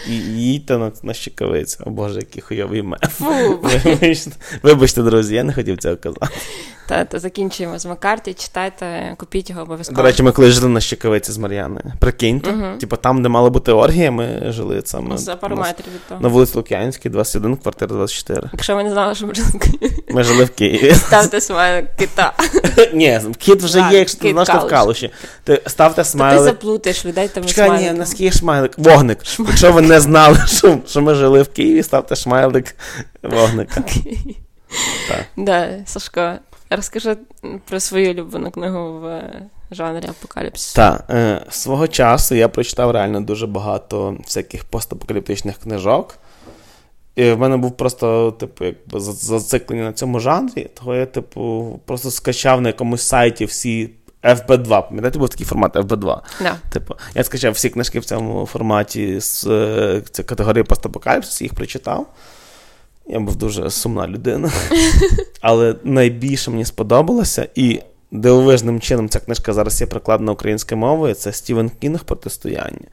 І 0.09 0.13
їдьте 0.13 0.79
на, 0.79 0.93
на 1.03 1.15
щекавицю. 1.15 1.85
О 1.87 1.91
Боже, 1.91 2.19
який 2.19 2.43
хуйовий 2.43 2.83
меф. 2.83 3.21
Вибачте, 3.21 4.31
вибачте, 4.63 5.03
друзі, 5.03 5.35
я 5.35 5.45
не 5.45 5.53
хотів 5.53 5.79
цього 5.79 5.97
казати. 5.97 6.27
Та, 6.89 7.05
та 7.05 7.19
закінчуємо 7.19 7.79
з 7.79 7.87
Маккарті, 7.87 8.35
читайте, 8.35 9.15
купіть 9.17 9.51
його 9.51 9.63
обов'язково. 9.63 9.97
До 9.97 10.03
речі, 10.03 10.23
ми 10.23 10.33
коли 10.33 10.51
жили 10.51 10.69
на 10.69 10.81
Щекавиці 10.81 11.33
з 11.33 11.39
Мар'яною. 11.39 11.93
Прикиньте, 11.99 12.51
uh 12.51 12.79
типу 12.79 12.97
там, 12.97 13.23
де 13.23 13.29
мала 13.29 13.51
бути 13.51 13.73
оргія, 13.73 14.11
ми 14.11 14.43
жили 14.47 14.83
саме 14.85 15.19
за 15.19 15.37
пару 15.37 15.57
метрів 15.57 15.95
від 15.95 16.07
того. 16.09 16.21
На 16.21 16.29
вулиці 16.29 16.53
Лук'янській, 16.57 17.09
21, 17.09 17.57
квартира 17.57 17.97
24. 17.97 18.51
Якщо 18.53 18.77
ви 18.77 18.85
не 18.85 18.91
знали, 18.91 19.15
що 19.15 19.27
ми 19.27 19.35
жили 19.35 19.49
в 19.49 19.59
Києві. 19.59 20.05
Ми 20.11 20.25
жили 20.25 20.45
в 20.45 20.51
Києві. 20.51 20.95
Ставте 20.95 21.41
смайлик 21.41 21.97
кита. 21.97 22.33
Ні, 22.93 23.21
кіт 23.39 23.63
вже 23.63 23.79
є, 23.93 23.99
якщо 23.99 24.19
ти 24.19 24.31
знаєш, 24.31 24.65
в 24.65 24.69
калуші. 24.69 25.11
Ти 25.45 25.63
ставте 25.67 26.05
смайлик. 26.05 26.39
Ти 26.39 26.45
заплутаєш, 26.45 27.07
людей 27.07 27.29
там 27.29 27.45
Чекай, 27.45 27.85
ні, 27.85 27.99
наскільки 27.99 28.39
шмайлик. 28.39 28.79
Вогник. 28.79 29.19
Якщо 29.39 29.73
ви 29.81 29.89
не 29.89 30.01
знали, 30.01 30.39
що, 30.47 30.79
що 30.87 31.03
ми 31.03 31.15
жили 31.15 31.43
в 31.43 31.49
Києві, 31.49 31.83
ставте 31.83 32.17
шмайлик 32.17 32.77
вогника. 33.23 33.83
Так. 35.09 35.25
Да, 35.37 35.69
Сашко, 35.87 36.33
Розкажи 36.71 37.17
про 37.65 37.81
свою 37.81 38.11
улюблену 38.11 38.51
книгу 38.51 39.01
в 39.01 39.23
жанрі 39.71 40.07
апокаліпсису. 40.09 40.77
Так, 40.77 41.05
е, 41.11 41.41
свого 41.51 41.89
часу 41.89 42.35
я 42.35 42.49
прочитав 42.49 42.91
реально 42.91 43.21
дуже 43.21 43.47
багато 43.47 44.17
всяких 44.25 44.65
постапокаліптичних 44.65 45.59
книжок. 45.59 46.19
І 47.17 47.31
в 47.33 47.39
мене 47.39 47.57
був 47.57 47.77
просто, 47.77 48.31
типу, 48.31 48.65
якби 48.65 49.01
зациклення 49.01 49.83
на 49.83 49.93
цьому 49.93 50.21
жанрі, 50.21 50.71
того 50.75 50.95
я, 50.95 51.07
типу, 51.07 51.81
просто 51.85 52.11
скачав 52.11 52.61
на 52.61 52.69
якомусь 52.69 53.03
сайті 53.03 53.45
всі 53.45 53.91
FB2. 54.23 54.89
Пам'ятаєте, 54.89 55.19
був 55.19 55.29
такий 55.29 55.47
формат 55.47 55.77
FB2. 55.77 56.21
Yeah. 56.43 56.55
Типу, 56.71 56.95
я 57.15 57.25
скачав 57.25 57.53
всі 57.53 57.71
книжки 57.71 58.01
в 58.01 58.05
цьому 58.05 58.47
форматі 58.47 59.21
з 59.21 59.43
це 60.11 60.23
категорії 60.23 60.65
постапокаліпсис, 60.65 61.43
їх 61.43 61.55
прочитав. 61.55 62.07
Я 63.07 63.21
був 63.21 63.37
дуже 63.37 63.71
сумна 63.71 64.09
людина. 64.09 64.53
Але 65.41 65.75
найбільше 65.85 66.51
мені 66.51 66.65
сподобалося, 66.65 67.49
і 67.55 67.81
дивовижним 68.11 68.81
чином 68.81 69.09
ця 69.09 69.21
книжка 69.21 69.53
зараз 69.53 69.81
є 69.81 69.87
прикладена 69.87 70.33
українською 70.33 70.79
мовою, 70.79 71.15
це 71.15 71.33
Стівен 71.33 71.71
Кінг 71.71 72.05
протистояння. 72.05 72.87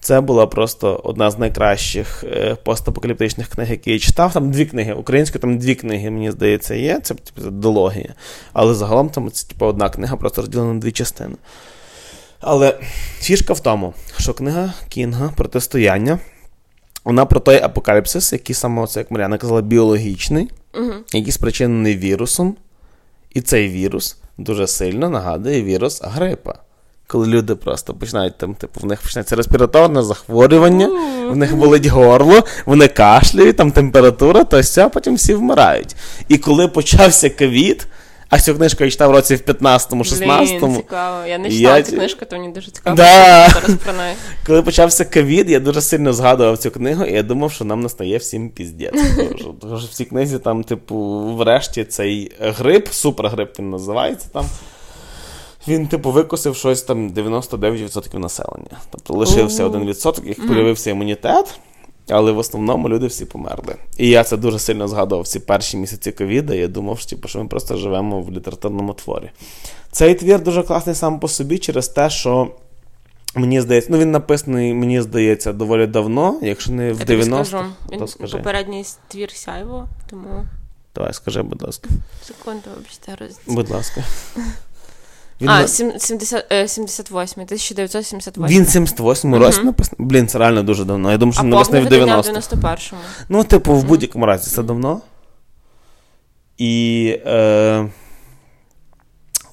Це 0.00 0.20
була 0.20 0.46
просто 0.46 1.00
одна 1.04 1.30
з 1.30 1.38
найкращих 1.38 2.24
е, 2.24 2.56
постапокаліптичних 2.64 3.48
книг, 3.48 3.70
які 3.70 3.92
я 3.92 3.98
читав. 3.98 4.32
Там 4.32 4.50
дві 4.50 4.66
книги. 4.66 4.92
Українською 4.92 5.40
там 5.40 5.58
дві 5.58 5.74
книги, 5.74 6.10
мені 6.10 6.30
здається, 6.30 6.74
є. 6.74 7.00
Це 7.00 7.14
типу, 7.14 7.50
дологія. 7.50 8.14
Але 8.52 8.74
загалом 8.74 9.08
там 9.08 9.30
це 9.30 9.48
типу, 9.48 9.66
одна 9.66 9.90
книга, 9.90 10.16
просто 10.16 10.42
розділена 10.42 10.72
на 10.72 10.80
дві 10.80 10.92
частини. 10.92 11.34
Але 12.40 12.78
фішка 13.18 13.52
в 13.52 13.60
тому, 13.60 13.94
що 14.18 14.34
книга 14.34 14.72
Кінга 14.88 15.32
протистояння. 15.36 16.18
Вона 17.04 17.26
про 17.26 17.40
той 17.40 17.62
апокаліпсис, 17.62 18.32
який 18.32 18.54
саме, 18.54 18.86
це, 18.86 19.00
як 19.00 19.10
Маріана 19.10 19.38
казала, 19.38 19.62
біологічний, 19.62 20.50
угу. 20.74 20.92
який 21.12 21.32
спричинений 21.32 21.96
вірусом. 21.96 22.56
І 23.30 23.40
цей 23.40 23.68
вірус 23.68 24.16
дуже 24.38 24.66
сильно 24.66 25.08
нагадує 25.08 25.62
вірус 25.62 26.00
грипа. 26.04 26.54
Коли 27.10 27.26
люди 27.26 27.54
просто 27.54 27.94
починають 27.94 28.38
там, 28.38 28.54
типу, 28.54 28.80
в 28.80 28.86
них 28.86 29.02
починається 29.02 29.36
респіраторне 29.36 30.02
захворювання, 30.02 30.88
в 31.30 31.36
них 31.36 31.56
болить 31.56 31.86
горло, 31.86 32.44
вони 32.66 32.88
кашляють, 32.88 33.56
там 33.56 33.72
температура, 33.72 34.44
то 34.44 34.60
все, 34.60 34.84
а 34.84 34.88
потім 34.88 35.14
всі 35.14 35.34
вмирають. 35.34 35.96
І 36.28 36.38
коли 36.38 36.68
почався 36.68 37.30
ковід, 37.30 37.86
а 38.28 38.40
цю 38.40 38.54
книжку 38.54 38.84
я 38.84 38.90
читав 38.90 39.10
в 39.10 39.12
році 39.12 39.34
в 39.36 39.38
15-му, 39.38 40.02
16-му. 40.02 40.76
цікаво. 40.76 41.26
Я 41.26 41.38
не 41.38 41.50
читала 41.50 41.76
я... 41.76 41.82
цю 41.82 41.92
книжку, 41.92 42.24
то 42.24 42.36
мені 42.36 42.52
дуже 42.52 42.70
цікаво. 42.70 42.96
Да. 42.96 43.48
Зараз 43.48 43.76
про 43.84 43.92
неї. 43.92 44.14
Коли 44.46 44.62
почався 44.62 45.04
ковід, 45.04 45.50
я 45.50 45.60
дуже 45.60 45.80
сильно 45.80 46.12
згадував 46.12 46.58
цю 46.58 46.70
книгу, 46.70 47.04
і 47.04 47.12
я 47.12 47.22
думав, 47.22 47.52
що 47.52 47.64
нам 47.64 47.80
настає 47.80 48.18
всім 48.18 48.50
піздець. 48.50 48.94
Тому 49.60 49.78
що 49.78 49.86
в 49.86 49.94
цій 49.94 50.04
книзі 50.04 50.38
там, 50.38 50.64
типу, 50.64 50.96
врешті 51.36 51.84
цей 51.84 52.32
грип, 52.40 52.88
супергрип 52.88 53.58
він 53.58 53.70
називається 53.70 54.26
там. 54.32 54.44
Він, 55.68 55.86
типу, 55.86 56.10
викосив 56.10 56.56
щось 56.56 56.82
там 56.82 57.10
99% 57.10 58.18
населення. 58.18 58.78
Тобто 58.90 59.14
лишився 59.14 59.66
1%, 59.66 60.28
як 60.28 60.46
появився 60.46 60.90
імунітет. 60.90 61.60
Але 62.08 62.32
в 62.32 62.38
основному 62.38 62.88
люди 62.88 63.06
всі 63.06 63.24
померли. 63.24 63.76
І 63.96 64.08
я 64.08 64.24
це 64.24 64.36
дуже 64.36 64.58
сильно 64.58 64.88
згадував 64.88 65.28
ці 65.28 65.40
перші 65.40 65.76
місяці 65.76 66.12
ковіда. 66.12 66.54
Я 66.54 66.68
думав, 66.68 66.98
що, 66.98 67.10
типу, 67.10 67.28
що 67.28 67.38
ми 67.38 67.48
просто 67.48 67.76
живемо 67.76 68.20
в 68.20 68.30
літературному 68.30 68.94
творі. 68.94 69.30
Цей 69.92 70.14
твір 70.14 70.42
дуже 70.42 70.62
класний 70.62 70.94
сам 70.94 71.20
по 71.20 71.28
собі 71.28 71.58
через 71.58 71.88
те, 71.88 72.10
що. 72.10 72.50
Мені 73.34 73.60
здається, 73.60 73.92
ну 73.92 73.98
він 73.98 74.10
написаний, 74.10 74.74
мені 74.74 75.00
здається, 75.00 75.52
доволі 75.52 75.86
давно, 75.86 76.38
якщо 76.42 76.72
не 76.72 76.92
в 76.92 77.00
90-х. 77.00 77.64
Він 77.92 78.08
скажи. 78.08 78.36
попередній 78.36 78.84
твір 79.08 79.30
сяйво, 79.30 79.88
тому. 80.10 80.46
Давай, 80.94 81.14
скажи, 81.14 81.42
будь 81.42 81.62
ласка. 81.62 81.90
Секунду, 82.24 82.62
вибачте, 82.76 83.16
роз... 83.20 83.38
Будь 83.46 83.70
ласка. 83.70 84.04
Він 85.40 85.48
а, 85.48 85.68
70, 85.68 86.44
78, 86.66 87.42
1978. 87.42 88.58
Він 88.58 88.66
78 88.66 89.34
році 89.34 89.60
uh-huh. 89.60 89.92
Блін, 89.98 90.28
це 90.28 90.38
реально 90.38 90.62
дуже 90.62 90.84
давно. 90.84 91.10
Я 91.10 91.18
думаю, 91.18 91.32
що 91.32 91.42
він 91.42 91.50
написаний 91.50 91.82
в 91.82 91.88
90 91.88 92.32
в 92.32 92.36
91-му. 92.36 93.00
Ну, 93.28 93.44
типу, 93.44 93.74
в 93.74 93.84
будь-якому 93.84 94.26
разі 94.26 94.50
це 94.50 94.62
давно. 94.62 95.00
І. 96.58 97.06
Е... 97.26 97.88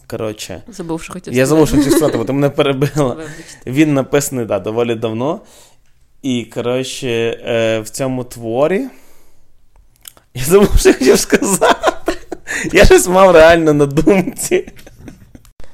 Коротше. 0.10 0.63
Забув, 0.67 1.04
що 1.04 1.13
хотів 1.13 1.34
Я 1.34 1.45
забув, 1.45 1.67
що 1.67 1.78
хотів 1.78 1.91
сказати, 1.91 2.17
бо 2.17 2.26
ти 2.26 2.34
мене 2.34 2.50
перебила. 2.50 3.17
Він 3.65 3.93
написаний, 3.93 4.45
да, 4.45 4.60
доволі 4.60 4.95
давно. 4.95 5.41
І, 6.21 6.45
коротше, 6.45 7.08
е, 7.45 7.80
в 7.80 7.89
цьому 7.89 8.23
творі. 8.23 8.88
Я 10.34 10.43
забув, 10.43 10.80
що 10.80 10.93
хотів 10.93 11.19
сказати. 11.19 12.13
Я 12.73 12.86
щось 12.86 13.08
мав 13.08 13.32
реально 13.32 13.73
на 13.73 13.86
думці. 13.86 14.71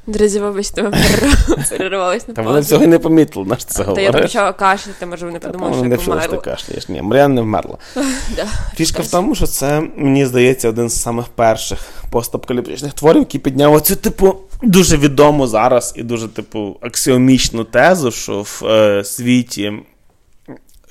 Друзі, 0.07 0.39
вибачте, 0.39 0.83
ми 0.83 0.91
перервалися 1.69 2.25
на 2.27 2.33
Та 2.33 2.41
вони 2.41 2.63
цього 2.63 2.87
не 2.87 2.99
помітили, 2.99 3.45
наш 3.45 3.65
це 3.65 3.83
говорить. 3.83 4.11
Та 4.11 4.17
я 4.17 4.23
почала 4.23 4.53
кашляти, 4.53 5.05
може 5.05 5.25
вони 5.25 5.39
подумали, 5.39 5.73
що 5.73 5.85
я 5.85 5.97
померла. 5.97 6.27
ти 6.27 6.37
кашляєш. 6.37 6.89
Ні, 6.89 7.01
Маріан 7.01 7.33
не 7.33 7.41
вмерла. 7.41 7.77
Фішка 8.75 9.01
в 9.01 9.07
тому, 9.07 9.35
що 9.35 9.47
це, 9.47 9.81
мені 9.95 10.25
здається, 10.25 10.69
один 10.69 10.89
з 10.89 11.01
самих 11.01 11.27
перших 11.27 11.79
постапокаліптичних 12.11 12.93
творів, 12.93 13.19
який 13.19 13.41
підняв 13.41 13.73
оцю, 13.73 13.95
типу, 13.95 14.35
дуже 14.63 14.97
відому 14.97 15.47
зараз 15.47 15.93
і 15.95 16.03
дуже, 16.03 16.27
типу, 16.27 16.77
аксіомічну 16.81 17.63
тезу, 17.63 18.11
що 18.11 18.41
в 18.41 18.65
е, 18.65 19.03
світі 19.03 19.73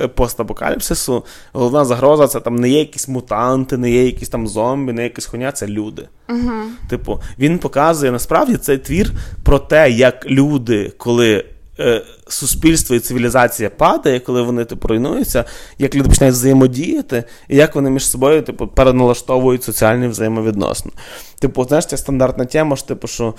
постапокаліпсису 0.09 1.25
головна 1.53 1.85
загроза 1.85 2.27
це 2.27 2.41
там 2.41 2.57
не 2.57 2.69
є 2.69 2.79
якісь 2.79 3.09
мутанти, 3.09 3.77
не 3.77 3.91
є 3.91 4.05
якісь 4.05 4.29
там 4.29 4.49
зомбі, 4.49 4.93
не 4.93 5.03
є 5.03 5.09
якісь 5.09 5.27
хуйня, 5.27 5.53
це 5.53 5.67
люди. 5.67 6.09
Угу. 6.29 6.53
Типу, 6.88 7.21
він 7.38 7.59
показує 7.59 8.12
насправді 8.12 8.57
цей 8.57 8.79
твір 8.79 9.12
про 9.43 9.59
те, 9.59 9.91
як 9.91 10.27
люди, 10.27 10.93
коли. 10.97 11.45
Е, 11.79 12.03
суспільство 12.29 12.97
і 12.97 13.01
цивілізація 13.01 13.71
падає, 13.71 14.21
коли 14.21 14.43
вони 14.43 14.65
типу, 14.65 14.88
руйнуються, 14.88 15.45
як 15.79 15.95
люди 15.95 16.09
починають 16.09 16.37
взаємодіяти, 16.37 17.25
і 17.49 17.57
як 17.57 17.75
вони 17.75 17.91
між 17.91 18.11
собою 18.11 18.43
типу, 18.43 18.67
переналаштовують 18.67 19.65
соціальні 19.65 20.09
взаємовідносини. 20.09 20.95
Типу, 21.41 21.65
знаєш, 21.65 21.87
ця 21.87 21.97
стандартна 21.97 22.45
тема, 22.45 22.77
що 22.77 22.87
типу, 22.87 23.07
що 23.07 23.35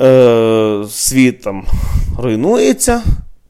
е, 0.00 0.84
світ 0.90 1.42
там 1.42 1.66
руйнується, 2.18 3.02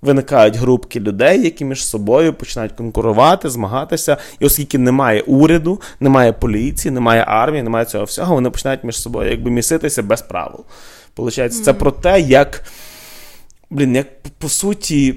Виникають 0.03 0.57
групки 0.57 1.01
людей, 1.01 1.45
які 1.45 1.65
між 1.65 1.87
собою 1.87 2.35
починають 2.35 2.73
конкурувати, 2.73 3.51
змагатися. 3.51 4.17
І 4.41 4.45
оскільки 4.45 4.79
немає 4.79 5.21
уряду, 5.21 5.81
немає 6.01 6.33
поліції, 6.33 6.93
немає 6.93 7.25
армії, 7.29 7.62
немає 7.62 7.85
цього 7.85 8.05
всього, 8.05 8.35
вони 8.35 8.51
починають 8.51 8.85
між 8.85 8.97
собою 8.97 9.31
якби 9.31 9.51
міситися 9.51 10.03
без 10.03 10.23
правил. 10.23 10.65
Получається, 11.15 11.61
mm-hmm. 11.61 11.65
це 11.65 11.73
про 11.73 11.90
те, 11.90 12.21
як 12.21 12.65
блін, 13.71 13.96
як 13.96 14.23
по 14.38 14.48
суті, 14.48 15.15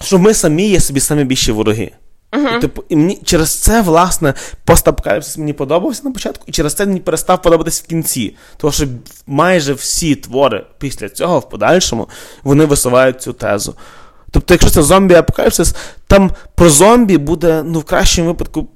що 0.00 0.18
ми 0.18 0.34
самі 0.34 0.68
є 0.68 0.80
собі 0.80 1.00
самі 1.00 1.24
більші 1.24 1.52
вороги. 1.52 1.92
Uh-huh. 2.32 2.58
І, 2.58 2.60
типу, 2.60 2.84
і 2.88 2.96
мені 2.96 3.20
через 3.24 3.54
це, 3.54 3.82
власне, 3.82 4.34
постапокаліпсис 4.64 5.38
мені 5.38 5.52
подобався 5.52 6.02
на 6.04 6.10
початку, 6.10 6.44
і 6.46 6.52
через 6.52 6.74
це 6.74 6.86
мені 6.86 7.00
перестав 7.00 7.42
подобатись 7.42 7.82
в 7.82 7.86
кінці. 7.86 8.36
Тому 8.56 8.72
що 8.72 8.86
майже 9.26 9.72
всі 9.72 10.14
твори 10.14 10.66
після 10.78 11.08
цього, 11.08 11.38
в 11.38 11.48
подальшому, 11.48 12.08
вони 12.42 12.64
висувають 12.64 13.22
цю 13.22 13.32
тезу. 13.32 13.74
Тобто, 14.30 14.54
якщо 14.54 14.70
це 14.70 14.80
зомбі-апокаліпсис, 14.80 15.76
там 16.06 16.30
про 16.54 16.70
зомбі 16.70 17.18
буде, 17.18 17.62
ну, 17.66 17.78
в 17.78 17.84
кращому 17.84 18.28
випадку, 18.28 18.68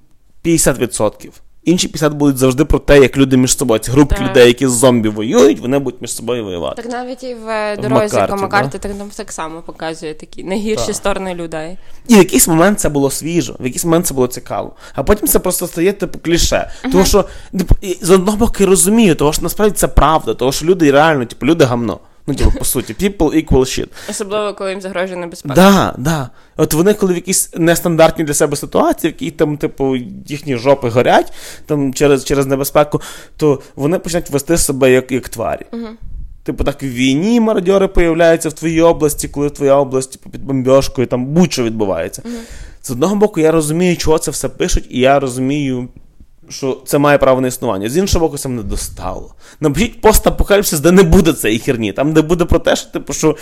50%. 0.45 1.31
Інші 1.65 1.89
50 1.89 2.13
будуть 2.13 2.39
завжди 2.39 2.65
про 2.65 2.79
те, 2.79 3.01
як 3.01 3.17
люди 3.17 3.37
між 3.37 3.57
собою. 3.59 3.81
Ці 3.81 3.91
групки 3.91 4.17
так. 4.19 4.31
людей, 4.31 4.47
які 4.47 4.67
з 4.67 4.71
зомбі 4.71 5.09
воюють, 5.09 5.61
вони 5.61 5.79
будуть 5.79 6.01
між 6.01 6.15
собою 6.15 6.45
воювати. 6.45 6.83
Так 6.83 6.93
навіть 6.93 7.23
і 7.23 7.35
в 7.35 7.77
дорозі 7.77 8.17
Макарті 8.17 8.79
так, 8.79 8.99
нам 8.99 9.11
так 9.17 9.33
само 9.33 9.63
показує 9.63 10.15
такі 10.15 10.45
найгірші 10.45 10.87
так. 10.87 10.97
сторони 10.97 11.35
людей. 11.35 11.79
І 12.09 12.15
в 12.15 12.19
якийсь 12.19 12.49
момент 12.49 12.81
це 12.81 12.89
було 12.89 13.11
свіжо, 13.11 13.57
в 13.61 13.65
якийсь 13.65 13.85
момент 13.85 14.07
це 14.07 14.15
було 14.15 14.27
цікаво. 14.27 14.73
А 14.95 15.03
потім 15.03 15.29
це 15.29 15.39
просто 15.39 15.67
стає 15.67 15.93
типу 15.93 16.19
кліше. 16.19 16.71
Uh-huh. 16.85 16.93
Тому 16.93 17.05
що 17.05 17.25
типу, 17.59 17.75
з 18.01 18.11
одного 18.11 18.37
боку 18.37 18.67
розумію, 18.67 19.15
тому 19.15 19.33
що 19.33 19.43
насправді 19.43 19.77
це 19.77 19.89
правда, 19.89 20.35
тому 20.35 20.53
що 20.53 20.67
люди 20.67 20.91
реально, 20.91 21.25
типу, 21.25 21.47
люди 21.47 21.65
гамно. 21.65 22.01
Ну, 22.27 22.35
типу, 22.35 22.53
по 22.59 22.65
суті, 22.65 22.95
people 23.01 23.35
equal 23.35 23.61
shit. 23.61 23.89
Особливо, 24.11 24.55
коли 24.55 24.71
їм 24.71 24.81
загрожує 24.81 25.21
небезпека. 25.21 25.55
Да, 25.55 25.95
да. 25.99 26.31
От 26.57 26.75
вони, 26.75 26.95
коли 26.95 27.13
в 27.13 27.17
якісь 27.17 27.51
нестандартні 27.57 28.25
для 28.25 28.35
себе 28.35 28.57
ситуації, 28.57 29.11
в 29.11 29.15
якій 29.15 29.31
там, 29.31 29.57
типу, 29.57 29.97
їхні 30.27 30.57
жопи 30.57 30.89
горять 30.89 31.33
там 31.67 31.95
через 31.95 32.25
через 32.25 32.47
небезпеку, 32.47 33.01
то 33.37 33.61
вони 33.77 33.99
починають 33.99 34.31
вести 34.31 34.59
себе 34.59 34.91
як 34.91 35.13
як 35.13 35.29
тварі. 35.29 35.67
Угу. 35.73 35.89
Типу, 36.43 36.65
так 36.65 36.83
в 36.83 36.87
війні 36.87 37.41
мародьори 37.41 37.89
появляються 37.89 38.49
в 38.49 38.53
твоїй 38.53 38.81
області, 38.81 39.29
коли 39.29 39.51
твоя 39.51 39.75
область 39.75 40.13
типу, 40.13 40.31
під 40.31 40.45
бомбьошкою, 40.45 41.07
там 41.07 41.27
будь-що 41.27 41.63
відбувається. 41.63 42.23
Угу. 42.25 42.35
З 42.83 42.91
одного 42.91 43.17
боку, 43.17 43.41
я 43.41 43.53
розумію, 43.53 43.97
чого 43.97 44.19
це 44.19 44.31
все 44.31 44.49
пишуть, 44.49 44.87
і 44.91 45.01
я 45.01 45.21
розумію 45.21 45.89
що 46.53 46.79
це 46.87 46.99
має 46.99 47.19
право 47.19 47.41
на 47.41 47.49
існування. 47.49 47.89
З 47.89 47.97
іншого 47.97 48.27
боку, 48.27 48.39
це 48.39 48.49
мене 48.49 48.63
достало. 48.63 49.35
Напишіть 49.61 50.01
постапокаліпсис, 50.01 50.81
де 50.81 50.91
не 50.91 51.03
буде 51.03 51.33
цієї 51.33 51.59
херні, 51.59 51.93
там, 51.93 52.13
де 52.13 52.23
буде 52.23 52.45
про 52.45 52.59
те, 52.59 52.77
що 52.77 52.91
типу, 52.91 53.13
що. 53.13 53.37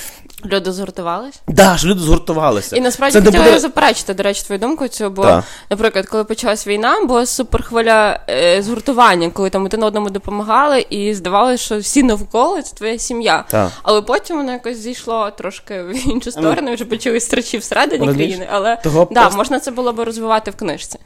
Люди 0.45 0.73
згуртувалися? 0.73 1.39
Так, 1.47 1.57
да, 1.57 1.77
що 1.77 1.89
люди 1.89 2.01
згуртувалися. 2.01 2.77
І 2.77 2.81
насправді 2.81 3.19
це 3.19 3.25
хотіла 3.25 3.45
буде... 3.45 3.59
заперечити, 3.59 4.15
до 4.15 4.23
речі, 4.23 4.43
твою 4.47 4.59
думку 4.59 4.89
цю, 4.89 5.11
бо, 5.11 5.23
да. 5.23 5.43
наприклад, 5.71 6.07
коли 6.07 6.25
почалась 6.25 6.67
війна, 6.67 7.05
була 7.05 7.27
суперхвиля 7.27 8.21
е, 8.31 8.63
згуртування, 8.63 9.31
коли 9.31 9.51
там 9.51 9.65
один 9.65 9.83
одному 9.83 10.11
допомагали, 10.11 10.87
і 10.91 11.15
здавалося, 11.15 11.65
що 11.65 11.79
всі 11.79 12.03
навколо 12.03 12.63
це 12.63 12.77
твоя 12.77 12.99
сім'я. 12.99 13.45
Да. 13.51 13.71
Але 13.83 14.03
потім 14.03 14.37
воно 14.37 14.53
якось 14.53 14.79
зійшло 14.79 15.31
трошки 15.31 15.83
в 15.83 16.09
іншу 16.09 16.31
сторону, 16.31 16.75
вже 16.75 16.85
почали 16.85 17.21
страчі 17.21 17.59
всередині 17.59 18.15
країни. 18.15 18.49
Але 18.51 18.77
Того 18.77 19.09
да, 19.11 19.25
пост... 19.25 19.37
можна 19.37 19.61
це 19.61 19.71
було 19.71 19.93
б 19.93 20.01
розвивати 20.01 20.51
в 20.51 20.57
книжці. 20.57 20.99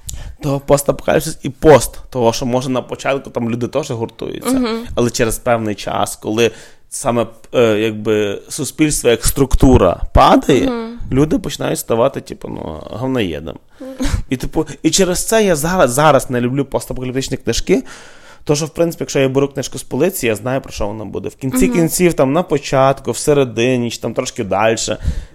Того 0.42 0.60
постапокаліпсис 0.60 1.38
і 1.42 1.50
пост 1.50 1.98
того, 2.10 2.32
що 2.32 2.46
може 2.46 2.70
на 2.70 2.82
початку 2.82 3.30
там 3.30 3.50
люди 3.50 3.68
теж 3.68 3.90
гуртуються, 3.90 4.50
uh-huh. 4.50 4.78
але 4.94 5.10
через 5.10 5.38
певний 5.38 5.74
час, 5.74 6.16
коли 6.16 6.50
саме 6.88 7.26
е, 7.54 7.78
якби 7.78 8.42
суспільство 8.48 9.10
як 9.10 9.26
структура 9.26 10.00
падає, 10.14 10.68
uh-huh. 10.68 10.88
люди 11.12 11.38
починають 11.38 11.78
ставати, 11.78 12.20
типу, 12.20 12.48
ну, 12.48 12.80
говноєдом. 12.90 13.58
І 14.28 14.36
типу, 14.36 14.66
і 14.82 14.90
через 14.90 15.24
це 15.26 15.44
я 15.44 15.56
зараз 15.56 15.90
зараз 15.90 16.30
не 16.30 16.40
люблю 16.40 16.64
постапокаліптичні 16.64 17.36
книжки. 17.36 17.82
То, 18.44 18.54
що, 18.54 18.66
в 18.66 18.70
принципі, 18.70 19.02
якщо 19.02 19.20
я 19.20 19.28
беру 19.28 19.48
книжку 19.48 19.78
з 19.78 19.82
полиці, 19.82 20.26
я 20.26 20.36
знаю, 20.36 20.60
про 20.60 20.72
що 20.72 20.86
вона 20.86 21.04
буде. 21.04 21.28
В 21.28 21.34
кінці 21.34 21.66
uh-huh. 21.68 21.72
кінців, 21.72 22.14
там 22.14 22.32
на 22.32 22.42
початку, 22.42 23.12
всередині, 23.12 23.90
чи 23.90 24.00
там 24.00 24.14
трошки 24.14 24.44
далі, 24.44 24.76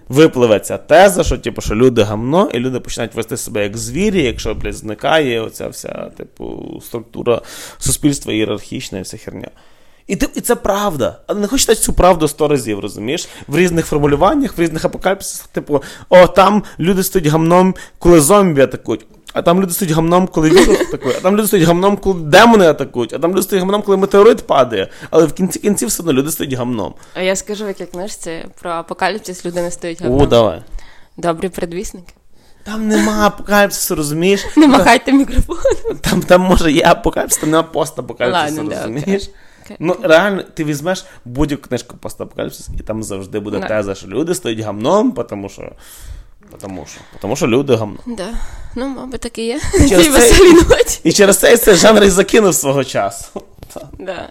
випливе 0.09 0.59
ця 0.59 0.77
теза, 0.77 1.23
що 1.23 1.37
типу, 1.37 1.61
що 1.61 1.75
люди 1.75 2.01
гамно, 2.01 2.49
і 2.53 2.59
люди 2.59 2.79
починають 2.79 3.15
вести 3.15 3.37
себе 3.37 3.63
як 3.63 3.77
звірі, 3.77 4.23
якщо 4.23 4.55
блядь, 4.55 4.73
зникає 4.73 5.41
оця 5.41 5.67
вся 5.67 6.11
типу, 6.17 6.79
структура 6.85 7.41
суспільства 7.77 8.33
ієрархічна 8.33 8.99
і 8.99 9.01
вся 9.01 9.17
херня. 9.17 9.49
І 10.07 10.15
ти, 10.15 10.27
і 10.35 10.41
це 10.41 10.55
правда. 10.55 11.19
Але 11.27 11.39
не 11.39 11.47
хочете 11.47 11.75
цю 11.75 11.93
правду 11.93 12.27
сто 12.27 12.47
разів, 12.47 12.79
розумієш? 12.79 13.27
В 13.47 13.57
різних 13.57 13.85
формулюваннях, 13.85 14.57
в 14.57 14.61
різних 14.61 14.85
апокаліпсисах, 14.85 15.47
типу, 15.47 15.83
о, 16.09 16.27
там 16.27 16.63
люди 16.79 17.03
стоять 17.03 17.27
гамном, 17.27 17.75
коли 17.99 18.19
зомбі 18.19 18.61
атакують. 18.61 19.05
А 19.33 19.41
там 19.41 19.61
люди 19.61 19.73
стоять 19.73 19.93
гамном, 19.93 20.27
коли 20.27 20.49
вірус 20.49 20.79
атакує, 20.81 21.15
а 21.17 21.21
там 21.21 21.37
люди 21.37 21.47
стоять 21.47 21.67
гамном, 21.67 21.97
коли 21.97 22.21
демони 22.21 22.67
атакують, 22.67 23.13
а 23.13 23.19
там 23.19 23.31
люди 23.31 23.41
стоять 23.41 23.63
гамном, 23.63 23.81
коли 23.81 23.97
метеорит 23.97 24.47
падає. 24.47 24.89
Але 25.09 25.25
в 25.25 25.33
кінці 25.33 25.59
кінці 25.59 25.85
все 25.85 26.03
одно 26.03 26.13
люди 26.13 26.31
стоять 26.31 26.53
гамном. 26.53 26.93
А 27.13 27.21
я 27.21 27.35
скажу, 27.35 27.65
в 27.65 27.67
якій 27.67 27.85
книжці 27.85 28.45
про 28.61 28.71
апокаліпсис 28.71 29.45
люди 29.45 29.61
не 29.61 29.71
стоять 29.71 30.01
гамном. 30.01 30.21
О, 30.21 30.25
давай. 30.25 30.61
Добрі 31.17 31.49
предвісники. 31.49 32.13
Там 32.63 32.87
нема 32.87 33.27
апокаліпсису, 33.27 33.95
розумієш? 33.95 34.45
Не 34.57 34.67
махайте 34.67 35.13
мікрофон. 35.13 35.57
Там 36.01 36.21
там 36.21 36.41
може 36.41 36.71
є 36.71 36.83
апокаліпсис, 36.85 37.41
там 37.41 37.49
нема 37.49 37.63
постапокаліпсису, 37.63 38.69
розумієш? 38.69 39.23
Okay. 39.23 39.75
Ну, 39.79 39.95
реально, 40.03 40.43
ти 40.53 40.63
візьмеш 40.63 41.05
будь-яку 41.25 41.67
книжку 41.67 41.97
постапокаліпсис, 41.97 42.69
і 42.79 42.83
там 42.83 43.03
завжди 43.03 43.39
буде 43.39 43.57
no. 43.57 43.67
теза, 43.67 43.95
що 43.95 44.07
люди 44.07 44.35
стоять 44.35 44.59
гамном, 44.59 45.11
тому 45.11 45.49
що. 45.49 45.71
Потому 46.51 46.85
що 46.85 47.01
Потому 47.13 47.35
що 47.35 47.47
люди 47.47 47.75
гамно. 47.75 47.99
Да. 48.05 48.27
Ну, 48.75 48.87
мабуть, 48.87 49.21
так 49.21 49.37
і 49.37 49.45
є. 49.45 49.59
І 49.79 49.89
через, 49.89 50.29
це, 50.29 50.99
і 51.03 51.11
через 51.13 51.37
це 51.37 51.57
цей 51.57 51.75
жанр 51.75 52.03
і 52.03 52.09
закинув 52.09 52.55
свого 52.55 52.83
часу. 52.83 53.41
Да. 53.99 54.29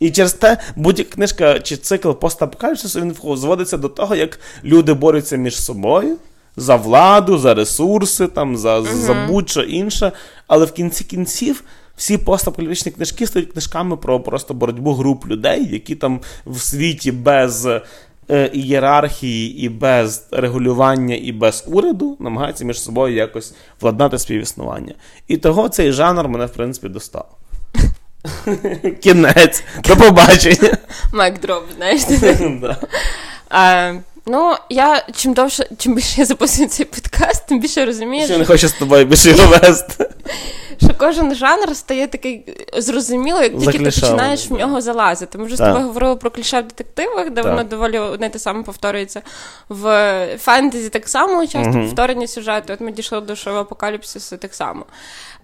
І 0.00 0.10
через 0.10 0.32
те 0.32 0.58
будь-яка 0.76 1.10
книжка 1.10 1.60
чи 1.60 1.76
цикл 1.76 2.10
постапокаліпсису 2.10 3.00
він 3.00 3.36
зводиться 3.36 3.76
до 3.76 3.88
того, 3.88 4.14
як 4.14 4.40
люди 4.64 4.94
борються 4.94 5.36
між 5.36 5.62
собою 5.62 6.16
за 6.56 6.76
владу, 6.76 7.38
за 7.38 7.54
ресурси, 7.54 8.26
там, 8.26 8.56
за 8.56 8.80
uh-huh. 8.80 8.94
за 8.94 9.14
будь-що 9.14 9.62
інше. 9.62 10.12
Але 10.46 10.66
в 10.66 10.72
кінці 10.72 11.04
кінців 11.04 11.64
всі 11.96 12.18
постапокаліптичні 12.18 12.92
книжки 12.92 13.26
стають 13.26 13.52
книжками 13.52 13.96
про 13.96 14.20
просто 14.20 14.54
боротьбу 14.54 14.94
груп 14.94 15.26
людей, 15.26 15.68
які 15.72 15.94
там 15.94 16.20
в 16.46 16.60
світі 16.60 17.12
без 17.12 17.68
ієрархії, 18.52 19.58
і 19.58 19.68
без 19.68 20.28
регулювання, 20.32 21.14
і 21.22 21.32
без 21.32 21.64
уряду 21.66 22.16
намагаються 22.20 22.64
між 22.64 22.82
собою 22.82 23.14
якось 23.14 23.54
владнати 23.80 24.18
співіснування. 24.18 24.94
І 25.28 25.36
того 25.36 25.68
цей 25.68 25.92
жанр 25.92 26.28
мене, 26.28 26.46
в 26.46 26.52
принципі, 26.52 26.88
достав. 26.88 27.36
Кінець. 29.02 29.64
До 29.84 29.96
побачення. 29.96 30.76
Майк 31.12 31.40
дроп, 31.40 31.64
знаєш. 31.76 32.02
Ну, 34.26 34.56
я 34.68 35.06
чим 35.14 35.34
довше, 35.34 35.68
чим 35.78 35.94
більше 35.94 36.20
я 36.20 36.26
записую 36.26 36.68
цей 36.68 36.86
подкаст, 36.86 37.46
тим 37.46 37.60
більше 37.60 37.86
розумію. 37.86 38.24
Що 38.24 38.32
я 38.32 38.38
не 38.38 38.44
хочу 38.44 38.68
з 38.68 38.72
тобою 38.72 39.04
більше 39.04 39.30
його 39.30 39.46
вести 39.46 40.08
що 40.84 40.94
кожен 40.98 41.34
жанр 41.34 41.76
стає 41.76 42.06
такий 42.06 42.44
зрозумілий, 42.78 43.42
як 43.42 43.58
тільки 43.58 43.78
ти 43.78 43.84
починаєш 43.84 44.50
в 44.50 44.52
нього 44.52 44.80
залазити. 44.80 45.38
Ми 45.38 45.44
вже 45.44 45.56
з 45.56 45.58
тобою 45.58 45.86
говорили 45.86 46.16
про 46.16 46.30
кліше 46.30 46.60
в 46.60 46.62
детективах, 46.62 47.30
де 47.30 47.42
воно 47.42 47.64
доволі 47.64 47.98
одне 47.98 48.30
те 48.30 48.38
саме 48.38 48.62
повторюється. 48.62 49.22
В 49.68 50.26
фентезі 50.38 50.88
так 50.88 51.08
само 51.08 51.46
часто 51.46 51.72
повторені 51.72 52.26
сюжети. 52.26 52.72
От 52.72 52.80
ми 52.80 52.92
дійшли 52.92 53.20
до 53.20 53.36
шоу 53.36 53.54
апокаліпсису 53.54 54.36
так 54.36 54.54
само. 54.54 54.86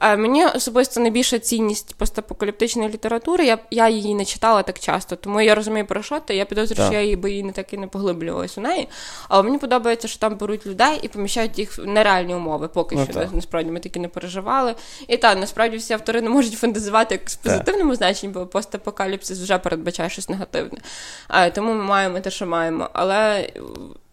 Мені 0.00 0.46
особисто 0.46 1.00
найбільша 1.00 1.38
цінність 1.38 1.94
постапокаліптичної 1.94 2.88
літератури. 2.88 3.46
Я 3.46 3.58
я 3.70 3.88
її 3.88 4.14
не 4.14 4.24
читала 4.24 4.62
так 4.62 4.78
часто, 4.78 5.16
тому 5.16 5.40
я 5.40 5.54
розумію 5.54 5.86
про 5.86 6.02
що 6.02 6.20
ти. 6.20 6.36
Я 6.36 6.44
підозрюю, 6.44 6.88
що 6.88 6.94
я 6.94 7.02
її 7.02 7.16
би 7.16 7.30
її 7.30 7.42
не 7.42 7.52
так 7.52 7.72
і 7.72 7.76
не 7.76 7.86
поглиблювалась 7.86 8.58
у 8.58 8.60
неї. 8.60 8.88
Але 9.28 9.42
мені 9.42 9.58
подобається, 9.58 10.08
що 10.08 10.18
там 10.18 10.36
беруть 10.36 10.66
людей 10.66 10.98
і 11.02 11.08
поміщають 11.08 11.58
їх 11.58 11.78
в 11.78 11.86
нереальні 11.86 12.34
умови. 12.34 12.68
Поки 12.68 12.96
ну, 12.96 13.04
що 13.04 13.12
так. 13.12 13.28
насправді 13.32 13.70
ми 13.70 13.80
такі 13.80 14.00
не 14.00 14.08
переживали. 14.08 14.74
І 15.08 15.16
так, 15.16 15.38
насправді 15.38 15.76
всі 15.76 15.92
автори 15.92 16.20
не 16.20 16.30
можуть 16.30 16.54
фантазувати 16.54 17.14
як 17.14 17.30
з 17.30 17.36
позитивному 17.36 17.94
значенні, 17.94 18.32
бо 18.32 18.46
постапокаліпсис 18.46 19.40
вже 19.40 19.58
передбачає 19.58 20.10
щось 20.10 20.28
негативне. 20.28 20.80
А, 21.28 21.50
Тому 21.50 21.74
ми 21.74 21.84
маємо 21.84 22.20
те, 22.20 22.30
що 22.30 22.46
маємо. 22.46 22.90
Але 22.92 23.50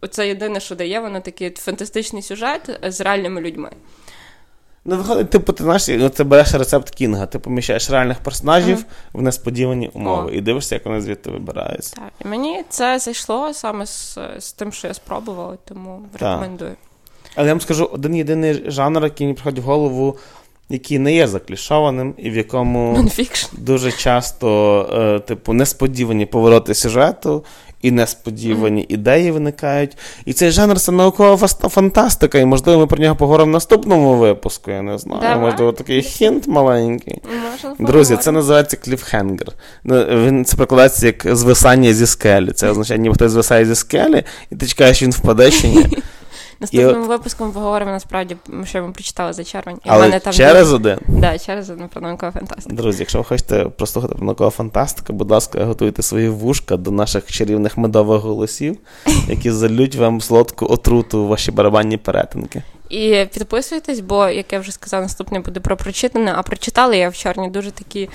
це 0.10 0.28
єдине, 0.28 0.60
що 0.60 0.76
дає, 0.76 1.00
воно 1.00 1.20
такий 1.20 1.50
фантастичний 1.50 2.22
сюжет 2.22 2.80
з 2.84 3.02
реальними 3.02 3.42
людьми. 3.42 3.70
Ну, 4.88 4.98
виходить, 4.98 5.30
типу, 5.30 5.54
ти 5.54 5.64
знаєш, 5.64 5.88
ну, 5.88 6.10
ти 6.10 6.24
береш 6.24 6.54
рецепт 6.54 6.90
кінга, 6.90 7.26
ти 7.26 7.40
поміщаєш 7.40 7.90
реальних 7.90 8.20
персонажів 8.20 8.78
mm-hmm. 8.78 9.18
в 9.18 9.22
несподівані 9.22 9.90
умови 9.94 10.30
О. 10.32 10.36
і 10.36 10.42
дивишся, 10.42 10.76
як 10.76 10.86
вони 10.86 11.02
звідти 11.02 11.32
вибираються. 11.32 11.96
Так, 11.96 12.12
і 12.26 12.28
мені 12.28 12.64
це 12.70 13.00
зайшло 13.00 13.54
саме 13.54 13.86
з 13.86 14.18
з 14.40 14.54
тим, 14.54 14.72
що 14.72 14.88
я 14.88 14.94
спробувала, 14.94 15.58
тому 15.66 16.02
рекомендую. 16.14 16.76
Але 17.36 17.48
я 17.48 17.54
вам 17.54 17.62
скажу 17.62 17.90
один 17.94 18.16
єдиний 18.16 18.72
жанр, 18.72 19.04
який 19.04 19.28
мені 19.28 19.36
приходить 19.36 19.64
в 19.64 19.68
голову 19.68 20.18
який 20.70 21.00
не 21.00 21.14
є 21.14 21.28
заклішованим, 21.28 22.14
і 22.18 22.30
в 22.30 22.38
якому 22.38 22.98
Non-fiction. 22.98 23.50
дуже 23.58 23.92
часто, 23.92 24.80
е, 24.94 25.20
типу, 25.20 25.54
несподівані 25.54 26.26
повороти 26.26 26.74
сюжету. 26.74 27.44
І 27.82 27.92
несподівані 27.92 28.82
mm. 28.82 28.86
ідеї 28.94 29.32
виникають. 29.32 29.98
І 30.26 30.34
цей 30.34 30.52
жанр 30.52 30.80
це 30.80 30.92
наукова 30.92 31.48
фантастика, 31.48 32.38
і, 32.38 32.46
можливо, 32.46 32.80
ми 32.80 32.88
про 32.88 32.98
нього 32.98 33.16
поговоримо 33.16 33.50
в 33.50 33.54
наступному 33.54 34.16
випуску. 34.16 34.72
Я 34.72 34.82
не 34.82 34.98
знаю. 34.98 35.22
Давай. 35.22 35.40
Можливо, 35.40 35.72
такий 35.72 36.02
хінт 36.02 36.48
маленький. 36.48 37.22
Можемо 37.52 37.92
Друзі, 37.92 38.18
це 38.18 38.32
називається 38.32 38.78
кліфхенгер. 38.78 39.48
Ну, 39.84 40.06
він 40.06 40.46
це 40.46 40.58
прикладається 40.58 41.06
як 41.06 41.36
звисання 41.36 41.94
зі 41.94 42.06
скелі. 42.06 42.52
Це 42.52 42.70
означає, 42.72 43.00
ніби 43.00 43.16
хтось 43.16 43.32
звисає 43.32 43.66
зі 43.66 43.76
скелі, 43.76 44.24
і 44.52 44.56
ти 44.56 44.68
чекаєш, 44.68 45.04
він 45.04 45.12
впаде 45.12 45.52
чи 45.52 45.68
ні. 45.68 45.86
Наступним 46.60 47.04
і... 47.04 47.08
випуском 47.08 47.52
поговоримо 47.52 47.92
насправді, 47.92 48.38
що 48.64 48.82
ми 48.82 48.92
прочитали 48.92 49.34
за 49.34 49.44
червень. 49.44 49.78
І 49.86 49.90
Але 49.90 50.02
мене 50.02 50.20
там 50.20 50.34
через 50.34 50.70
є... 50.70 50.76
один? 50.76 50.98
Да, 51.08 51.38
через 51.38 51.70
один 51.70 51.88
про 51.88 52.02
наукова 52.02 52.32
фантастика. 52.32 52.76
Друзі, 52.76 53.00
якщо 53.00 53.18
ви 53.18 53.24
хочете 53.24 53.66
прослухати 53.66 54.16
про 54.16 54.26
наукова 54.26 54.50
фантастика, 54.50 55.14
будь 55.14 55.32
ласка, 55.32 55.66
готуйте 55.66 56.02
свої 56.02 56.30
вушка 56.30 56.78
до 56.78 56.92
наших 56.92 57.32
чарівних 57.32 57.78
медових 57.78 58.22
голосів, 58.22 58.78
які 59.28 59.52
залють 59.52 59.96
вам 59.96 60.22
солодку 60.22 60.66
отруту 60.66 61.24
в 61.24 61.28
ваші 61.28 61.52
барабанні 61.52 61.98
перетинки. 61.98 62.64
І 62.90 63.26
підписуйтесь, 63.34 64.00
бо, 64.00 64.28
як 64.28 64.54
я 64.54 64.60
вже 64.60 64.72
сказала, 64.72 65.04
наступне 65.04 65.40
буде 65.40 65.60
про 65.60 65.78
прочитане, 65.78 66.34
а 66.36 66.42
прочитала 66.44 66.96
я 66.96 67.10
в 67.10 67.18
чорні 67.18 67.50
дуже 67.50 67.72
такі 67.72 68.10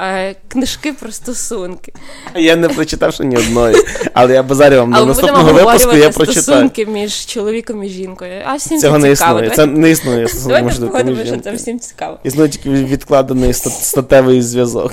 е, 0.00 0.34
книжки 0.48 0.92
про 0.92 1.12
стосунки. 1.12 1.92
Я 2.34 2.56
не 2.56 2.68
прочитав 2.68 3.14
ще 3.14 3.24
ні 3.24 3.36
одної, 3.36 3.76
але 4.14 4.34
я 4.34 4.42
базарю 4.42 4.76
вам 4.76 4.92
до 4.92 5.06
наступного 5.06 5.52
випуску 5.52 5.96
я 5.96 6.10
прочитаю. 6.10 6.42
стосунки 6.42 6.86
між 6.86 7.26
чоловіком 7.26 7.84
і 7.84 7.88
жінкою. 7.88 8.42
А 8.44 8.54
всім 8.54 8.80
Цього 8.80 9.00
це 9.00 9.08
не 9.08 9.16
цікаво. 9.16 9.40
існує. 9.40 9.56
Це 9.56 9.66
не 9.66 9.90
існує 9.90 10.26
Давайте 10.46 10.86
поговоримо, 10.86 11.24
що 11.24 11.36
це 11.36 11.52
всім 11.52 11.80
цікаво. 11.80 12.18
Існує 12.24 12.48
тільки 12.48 12.70
відкладений 12.70 13.52
статевий 13.52 14.42
зв'язок. 14.42 14.92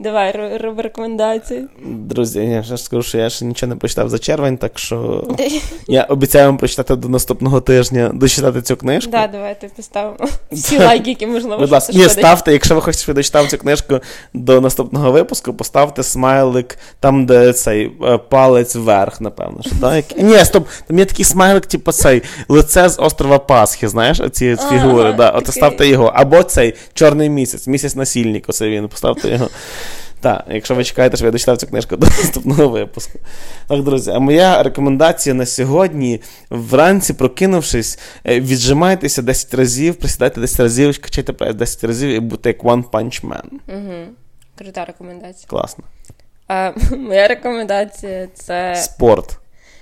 Давай, 0.00 0.58
роби 0.58 0.82
рекомендації. 0.82 1.64
Друзі, 1.84 2.40
я 2.40 2.62
ще 2.62 2.78
скажу, 2.78 3.02
що 3.02 3.18
я 3.18 3.30
ще 3.30 3.44
нічого 3.44 3.70
не 3.70 3.76
прочитав 3.76 4.08
за 4.08 4.18
червень, 4.18 4.58
так 4.58 4.78
що 4.78 5.24
я 5.88 6.04
обіцяю 6.04 6.46
вам 6.46 6.58
прочитати 6.58 6.96
до 6.96 7.08
наступного 7.08 7.60
тижня, 7.60 8.10
дочитати 8.14 8.62
цю 8.68 8.76
книжку. 8.76 9.12
Так, 9.12 9.30
да, 9.30 9.38
давайте 9.38 9.68
поставимо 9.68 10.16
всі 10.52 10.78
лайки, 10.78 11.10
які 11.10 11.26
можливо. 11.26 11.58
Будь 11.58 11.70
ласка, 11.70 11.92
ні, 11.92 12.08
ставте, 12.08 12.52
якщо 12.52 12.74
ви 12.74 12.80
хочете, 12.80 13.02
щоб 13.02 13.12
я 13.12 13.14
дочитав 13.14 13.48
цю 13.48 13.58
книжку 13.58 14.00
до 14.34 14.60
наступного 14.60 15.12
випуску, 15.12 15.54
поставте 15.54 16.02
смайлик 16.02 16.78
там, 17.00 17.26
де 17.26 17.52
цей 17.52 17.92
е, 18.02 18.18
палець 18.18 18.76
вверх, 18.76 19.20
напевно. 19.20 19.62
Що, 19.62 19.70
так? 19.80 20.04
Ні, 20.16 20.44
стоп, 20.44 20.68
там 20.86 20.98
є 20.98 21.04
такий 21.04 21.24
смайлик, 21.24 21.66
типу 21.66 21.92
цей 21.92 22.22
лице 22.48 22.88
з 22.88 22.98
острова 22.98 23.38
Пасхи, 23.38 23.88
знаєш, 23.88 24.20
оці 24.20 24.56
фігури. 24.70 25.08
Ага, 25.08 25.12
да, 25.12 25.30
От 25.30 25.46
ставте 25.46 25.88
його. 25.88 26.12
Або 26.14 26.42
цей 26.42 26.74
чорний 26.94 27.30
місяць, 27.30 27.66
місяць 27.66 27.94
насільник, 27.94 28.44
оце 28.48 28.68
він, 28.68 28.88
поставте 28.88 29.28
його. 29.28 29.48
Так, 30.20 30.44
якщо 30.48 30.74
ви 30.74 30.84
чекаєте, 30.84 31.16
що 31.16 31.26
я 31.26 31.32
дочитав 31.32 31.56
цю 31.56 31.66
книжку 31.66 31.96
до 31.96 32.06
наступного 32.06 32.68
випуску. 32.68 33.18
Так, 33.68 33.82
друзі, 33.82 34.10
а 34.10 34.18
моя 34.18 34.62
рекомендація 34.62 35.34
на 35.34 35.46
сьогодні: 35.46 36.20
вранці, 36.50 37.12
прокинувшись, 37.12 37.98
е, 38.26 38.40
віджимайтеся 38.40 39.22
10 39.22 39.54
разів, 39.54 39.94
присідайте 39.94 40.40
10 40.40 40.60
разів, 40.60 41.00
качайте 41.00 41.32
прес 41.32 41.54
10 41.54 41.84
разів 41.84 42.10
і 42.10 42.20
будьте 42.20 42.48
як 42.48 42.64
One 42.64 42.84
Punch 42.90 43.24
Man. 43.24 43.44
Угу. 43.68 43.94
Крута 44.58 44.84
рекомендація. 44.84 45.48
Класно. 45.48 45.84
А, 46.48 46.72
Моя 46.96 47.28
рекомендація 47.28 48.28
це. 48.34 48.74
Спорт. 48.76 49.38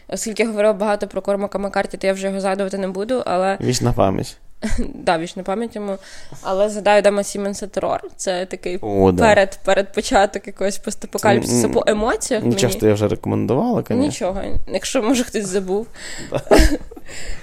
Оскільки 0.08 0.42
я 0.42 0.48
говорив 0.48 0.76
багато 0.76 1.06
про 1.06 1.22
Кормака 1.22 1.58
Маккарті, 1.58 1.96
то 1.96 2.06
я 2.06 2.12
вже 2.12 2.26
його 2.26 2.40
згадувати 2.40 2.78
не 2.78 2.88
буду, 2.88 3.22
але. 3.26 3.58
Вічна 3.60 3.92
пам'ять. 3.92 4.36
Да, 4.94 5.18
вічно 5.18 5.42
пам'ять 5.42 5.76
йому. 5.76 5.98
Але 6.42 6.68
згадаю 6.68 7.02
Дама 7.02 7.22
Сіменса 7.22 7.66
терор. 7.66 8.00
Це 8.16 8.46
такий 8.46 8.78
О, 8.80 9.12
да. 9.12 9.22
перед 9.22 9.58
перед 9.64 9.92
початок 9.92 10.46
якогось 10.46 10.78
постапокаліпсису 10.78 11.70
по 11.70 11.84
емоціях. 11.86 12.44
Нічого, 12.44 12.62
мені. 12.62 12.78
що 12.78 12.86
я 12.86 12.94
вже 12.94 13.08
рекомендувала, 13.08 13.82
звісно. 13.88 13.96
Нічого, 13.96 14.42
якщо 14.68 15.02
може 15.02 15.24
хтось 15.24 15.46
забув. 15.46 15.86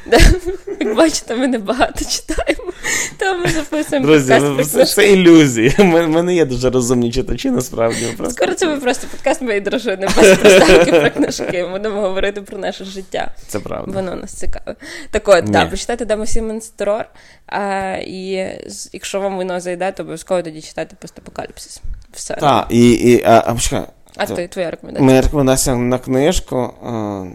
Як 0.80 0.96
бачите, 0.96 1.36
ми 1.36 1.48
не 1.48 1.58
багато 1.58 2.06
читаємо, 2.06 2.72
то 3.18 3.38
ми 3.38 3.48
записуємо. 3.48 4.08
Друзі, 4.08 4.42
це, 4.64 4.86
це 4.86 5.12
ілюзії. 5.12 5.76
У 5.80 5.84
мене 5.84 6.36
є 6.36 6.46
дуже 6.46 6.70
розумні 6.70 7.12
читачі, 7.12 7.52
насправді. 7.52 8.18
Скоро 8.30 8.54
це 8.54 8.68
ми 8.68 8.78
просто 8.78 9.08
подкаст 9.12 9.42
моєї 9.42 9.62
дружини 9.62 10.08
без 10.18 10.38
приставки 10.38 10.92
про 10.92 11.12
книжки. 11.12 11.68
Будемо 11.72 12.02
говорити 12.02 12.42
про 12.42 12.58
наше 12.58 12.86
життя. 12.86 13.32
Це 13.48 13.60
правда. 13.60 13.92
Воно 13.92 14.16
нас 14.16 14.34
цікаве. 14.34 14.76
Так 15.12 15.28
от, 15.28 15.54
так, 15.54 15.70
почитайте 15.70 16.06
Дама 16.06 16.26
Сіменс 16.26 16.70
терор. 16.70 17.06
А, 17.48 17.96
І 18.06 18.48
якщо 18.94 19.20
вам 19.20 19.36
воно 19.36 19.60
зайде, 19.60 19.92
то 19.92 20.04
обов'язково 20.04 20.42
тоді 20.42 20.62
читайте 20.62 20.96
постапокаліпсис. 21.00 21.82
Все. 22.14 22.34
Так, 22.34 22.68
і, 22.70 22.92
і 22.92 23.24
а, 23.24 23.44
а. 23.72 23.84
А 24.18 24.26
ти, 24.26 24.48
твоя 24.48 24.72
рекомендація? 24.72 25.06
Моя 25.06 25.22
рекомендація 25.22 25.76
на 25.76 26.00
книжку. 26.00 26.74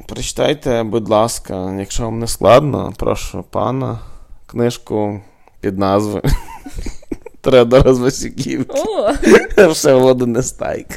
Прочитайте, 0.07 0.83
будь 0.83 1.09
ласка, 1.09 1.77
якщо 1.79 2.03
вам 2.03 2.19
не 2.19 2.27
складно, 2.27 2.93
прошу 2.97 3.45
пана, 3.51 3.99
книжку 4.47 5.21
під 5.61 5.79
назвою 5.79 6.23
Теодора 7.41 7.95
з 7.95 7.99
Васюківки. 7.99 8.79
Все 9.69 9.95
воду 9.95 10.27
не 10.27 10.43
стайка. 10.43 10.95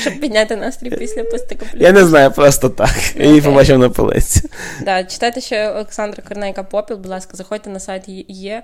Щоб 0.00 0.20
підняти 0.20 0.56
настрій 0.56 0.90
після 0.90 1.24
постакоплю. 1.24 1.78
Я 1.80 1.92
не 1.92 2.04
знаю, 2.04 2.30
просто 2.30 2.68
так. 2.68 2.94
Я 3.16 3.26
її 3.26 3.40
побачив 3.40 3.78
на 3.78 3.88
полиці. 3.90 4.48
Да, 4.84 5.04
читайте 5.04 5.40
ще 5.40 5.70
Олександра 5.70 6.22
Корнейка 6.28 6.62
Попіл, 6.62 6.96
будь 6.96 7.06
ласка, 7.06 7.36
заходьте 7.36 7.70
на 7.70 7.80
сайт 7.80 8.02
є, 8.28 8.62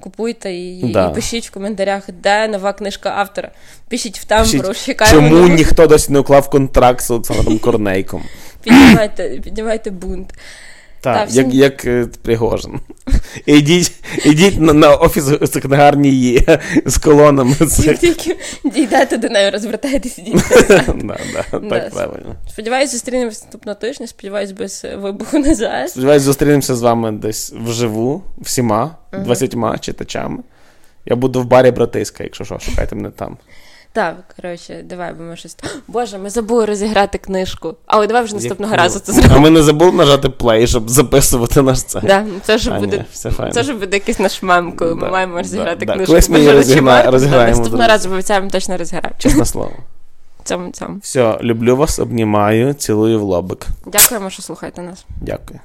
купуйте 0.00 0.52
і, 0.52 0.92
да. 0.92 1.10
і 1.10 1.14
пишіть 1.14 1.48
в 1.48 1.50
коментарях, 1.50 2.02
де 2.22 2.48
нова 2.48 2.72
книжка 2.72 3.10
автора. 3.16 3.50
Пишіть 3.88 4.18
в 4.18 4.24
тамбуру, 4.24 4.74
чекаємо. 4.74 5.16
Чому 5.16 5.36
нову... 5.36 5.48
ніхто 5.54 5.86
досі 5.86 6.12
не 6.12 6.18
уклав 6.18 6.50
контракт 6.50 7.04
з 7.04 7.10
Олександром 7.10 7.58
Корнейком? 7.58 8.24
Піднімайте, 8.62 9.28
піднімайте 9.44 9.90
бунт. 9.90 10.34
Так, 11.02 11.28
всім... 11.28 11.50
як 11.50 11.54
як 11.54 11.84
е, 11.84 12.06
Пригожин. 12.22 12.80
Ідіть 13.46 13.92
ідіть 14.24 14.60
на, 14.60 14.72
на 14.72 14.94
офіс 14.94 15.24
книгарні 15.62 16.10
є 16.10 16.58
з 16.86 16.98
колонами. 16.98 17.54
Тільки 18.00 18.36
дійдете 18.64 19.16
до 19.16 19.28
неї, 19.28 19.50
розвертайтеся, 19.50 20.22
дійдете. 20.26 20.84
Так 21.70 21.90
правильно. 21.90 22.34
Сподіваюсь, 22.48 22.92
зустрінемося 22.92 23.44
наступного 23.44 23.78
тижня. 23.78 24.06
Сподіваюсь, 24.06 24.52
без 24.52 24.86
вибуху 24.96 25.38
на 25.38 25.54
ЗАЕС. 25.54 25.90
Сподіваюсь, 25.90 26.22
зустрінемося 26.22 26.74
з 26.74 26.82
вами 26.82 27.12
десь 27.12 27.52
вживу, 27.52 28.22
всіма, 28.40 28.96
двадцятьма 29.12 29.78
читачами. 29.78 30.38
Я 31.06 31.16
буду 31.16 31.40
в 31.42 31.44
барі 31.44 31.70
братиська, 31.70 32.24
якщо 32.24 32.44
що, 32.44 32.58
шукайте 32.58 32.96
мене 32.96 33.10
там. 33.10 33.36
Так, 33.94 34.16
коротше, 34.36 34.84
давай, 34.84 35.12
бо 35.12 35.22
ми 35.22 35.36
щось. 35.36 35.56
Боже, 35.88 36.18
ми 36.18 36.30
забули 36.30 36.64
розіграти 36.64 37.18
книжку. 37.18 37.74
Але 37.86 38.06
давай 38.06 38.22
вже 38.22 38.34
наступного 38.34 38.76
разу 38.76 38.98
це 38.98 39.12
зробимо. 39.12 39.34
А 39.36 39.40
ми 39.40 39.50
не 39.50 39.62
забули 39.62 39.92
нажати 39.92 40.28
плей, 40.28 40.66
щоб 40.66 40.90
записувати 40.90 41.62
наш 41.62 41.82
це. 41.82 42.00
Да, 42.00 42.24
це 42.42 42.58
ж 42.58 42.70
буде 42.70 42.96
ні, 42.96 43.04
все 43.12 43.30
файно. 43.30 43.52
Це 43.52 43.62
ж 43.62 43.74
буде 43.74 43.96
якийсь 43.96 44.18
наш 44.18 44.42
мем, 44.42 44.72
коли 44.72 44.94
да, 44.94 44.96
ми 44.96 45.10
маємо 45.10 45.38
розіграти 45.38 45.86
да, 45.86 45.94
книжку. 45.94 46.12
Колись 46.12 46.28
ми 46.28 46.38
її 46.38 46.52
розіграємо. 46.52 47.10
розіграємо 47.10 47.58
наступного 47.58 47.88
разу 47.88 48.10
обіцяємо 48.10 48.50
точно 48.50 48.76
розіграти. 48.76 49.14
Чесне 49.18 49.44
слово. 49.44 49.72
Цьому, 50.44 50.70
цьому. 50.70 50.98
Все, 51.02 51.38
люблю 51.42 51.76
вас, 51.76 51.98
обнімаю, 51.98 52.74
цілую 52.74 53.20
в 53.20 53.22
лобик. 53.22 53.66
Дякуємо, 53.86 54.30
що 54.30 54.42
слухаєте 54.42 54.82
нас. 54.82 55.04
Дякую. 55.20 55.60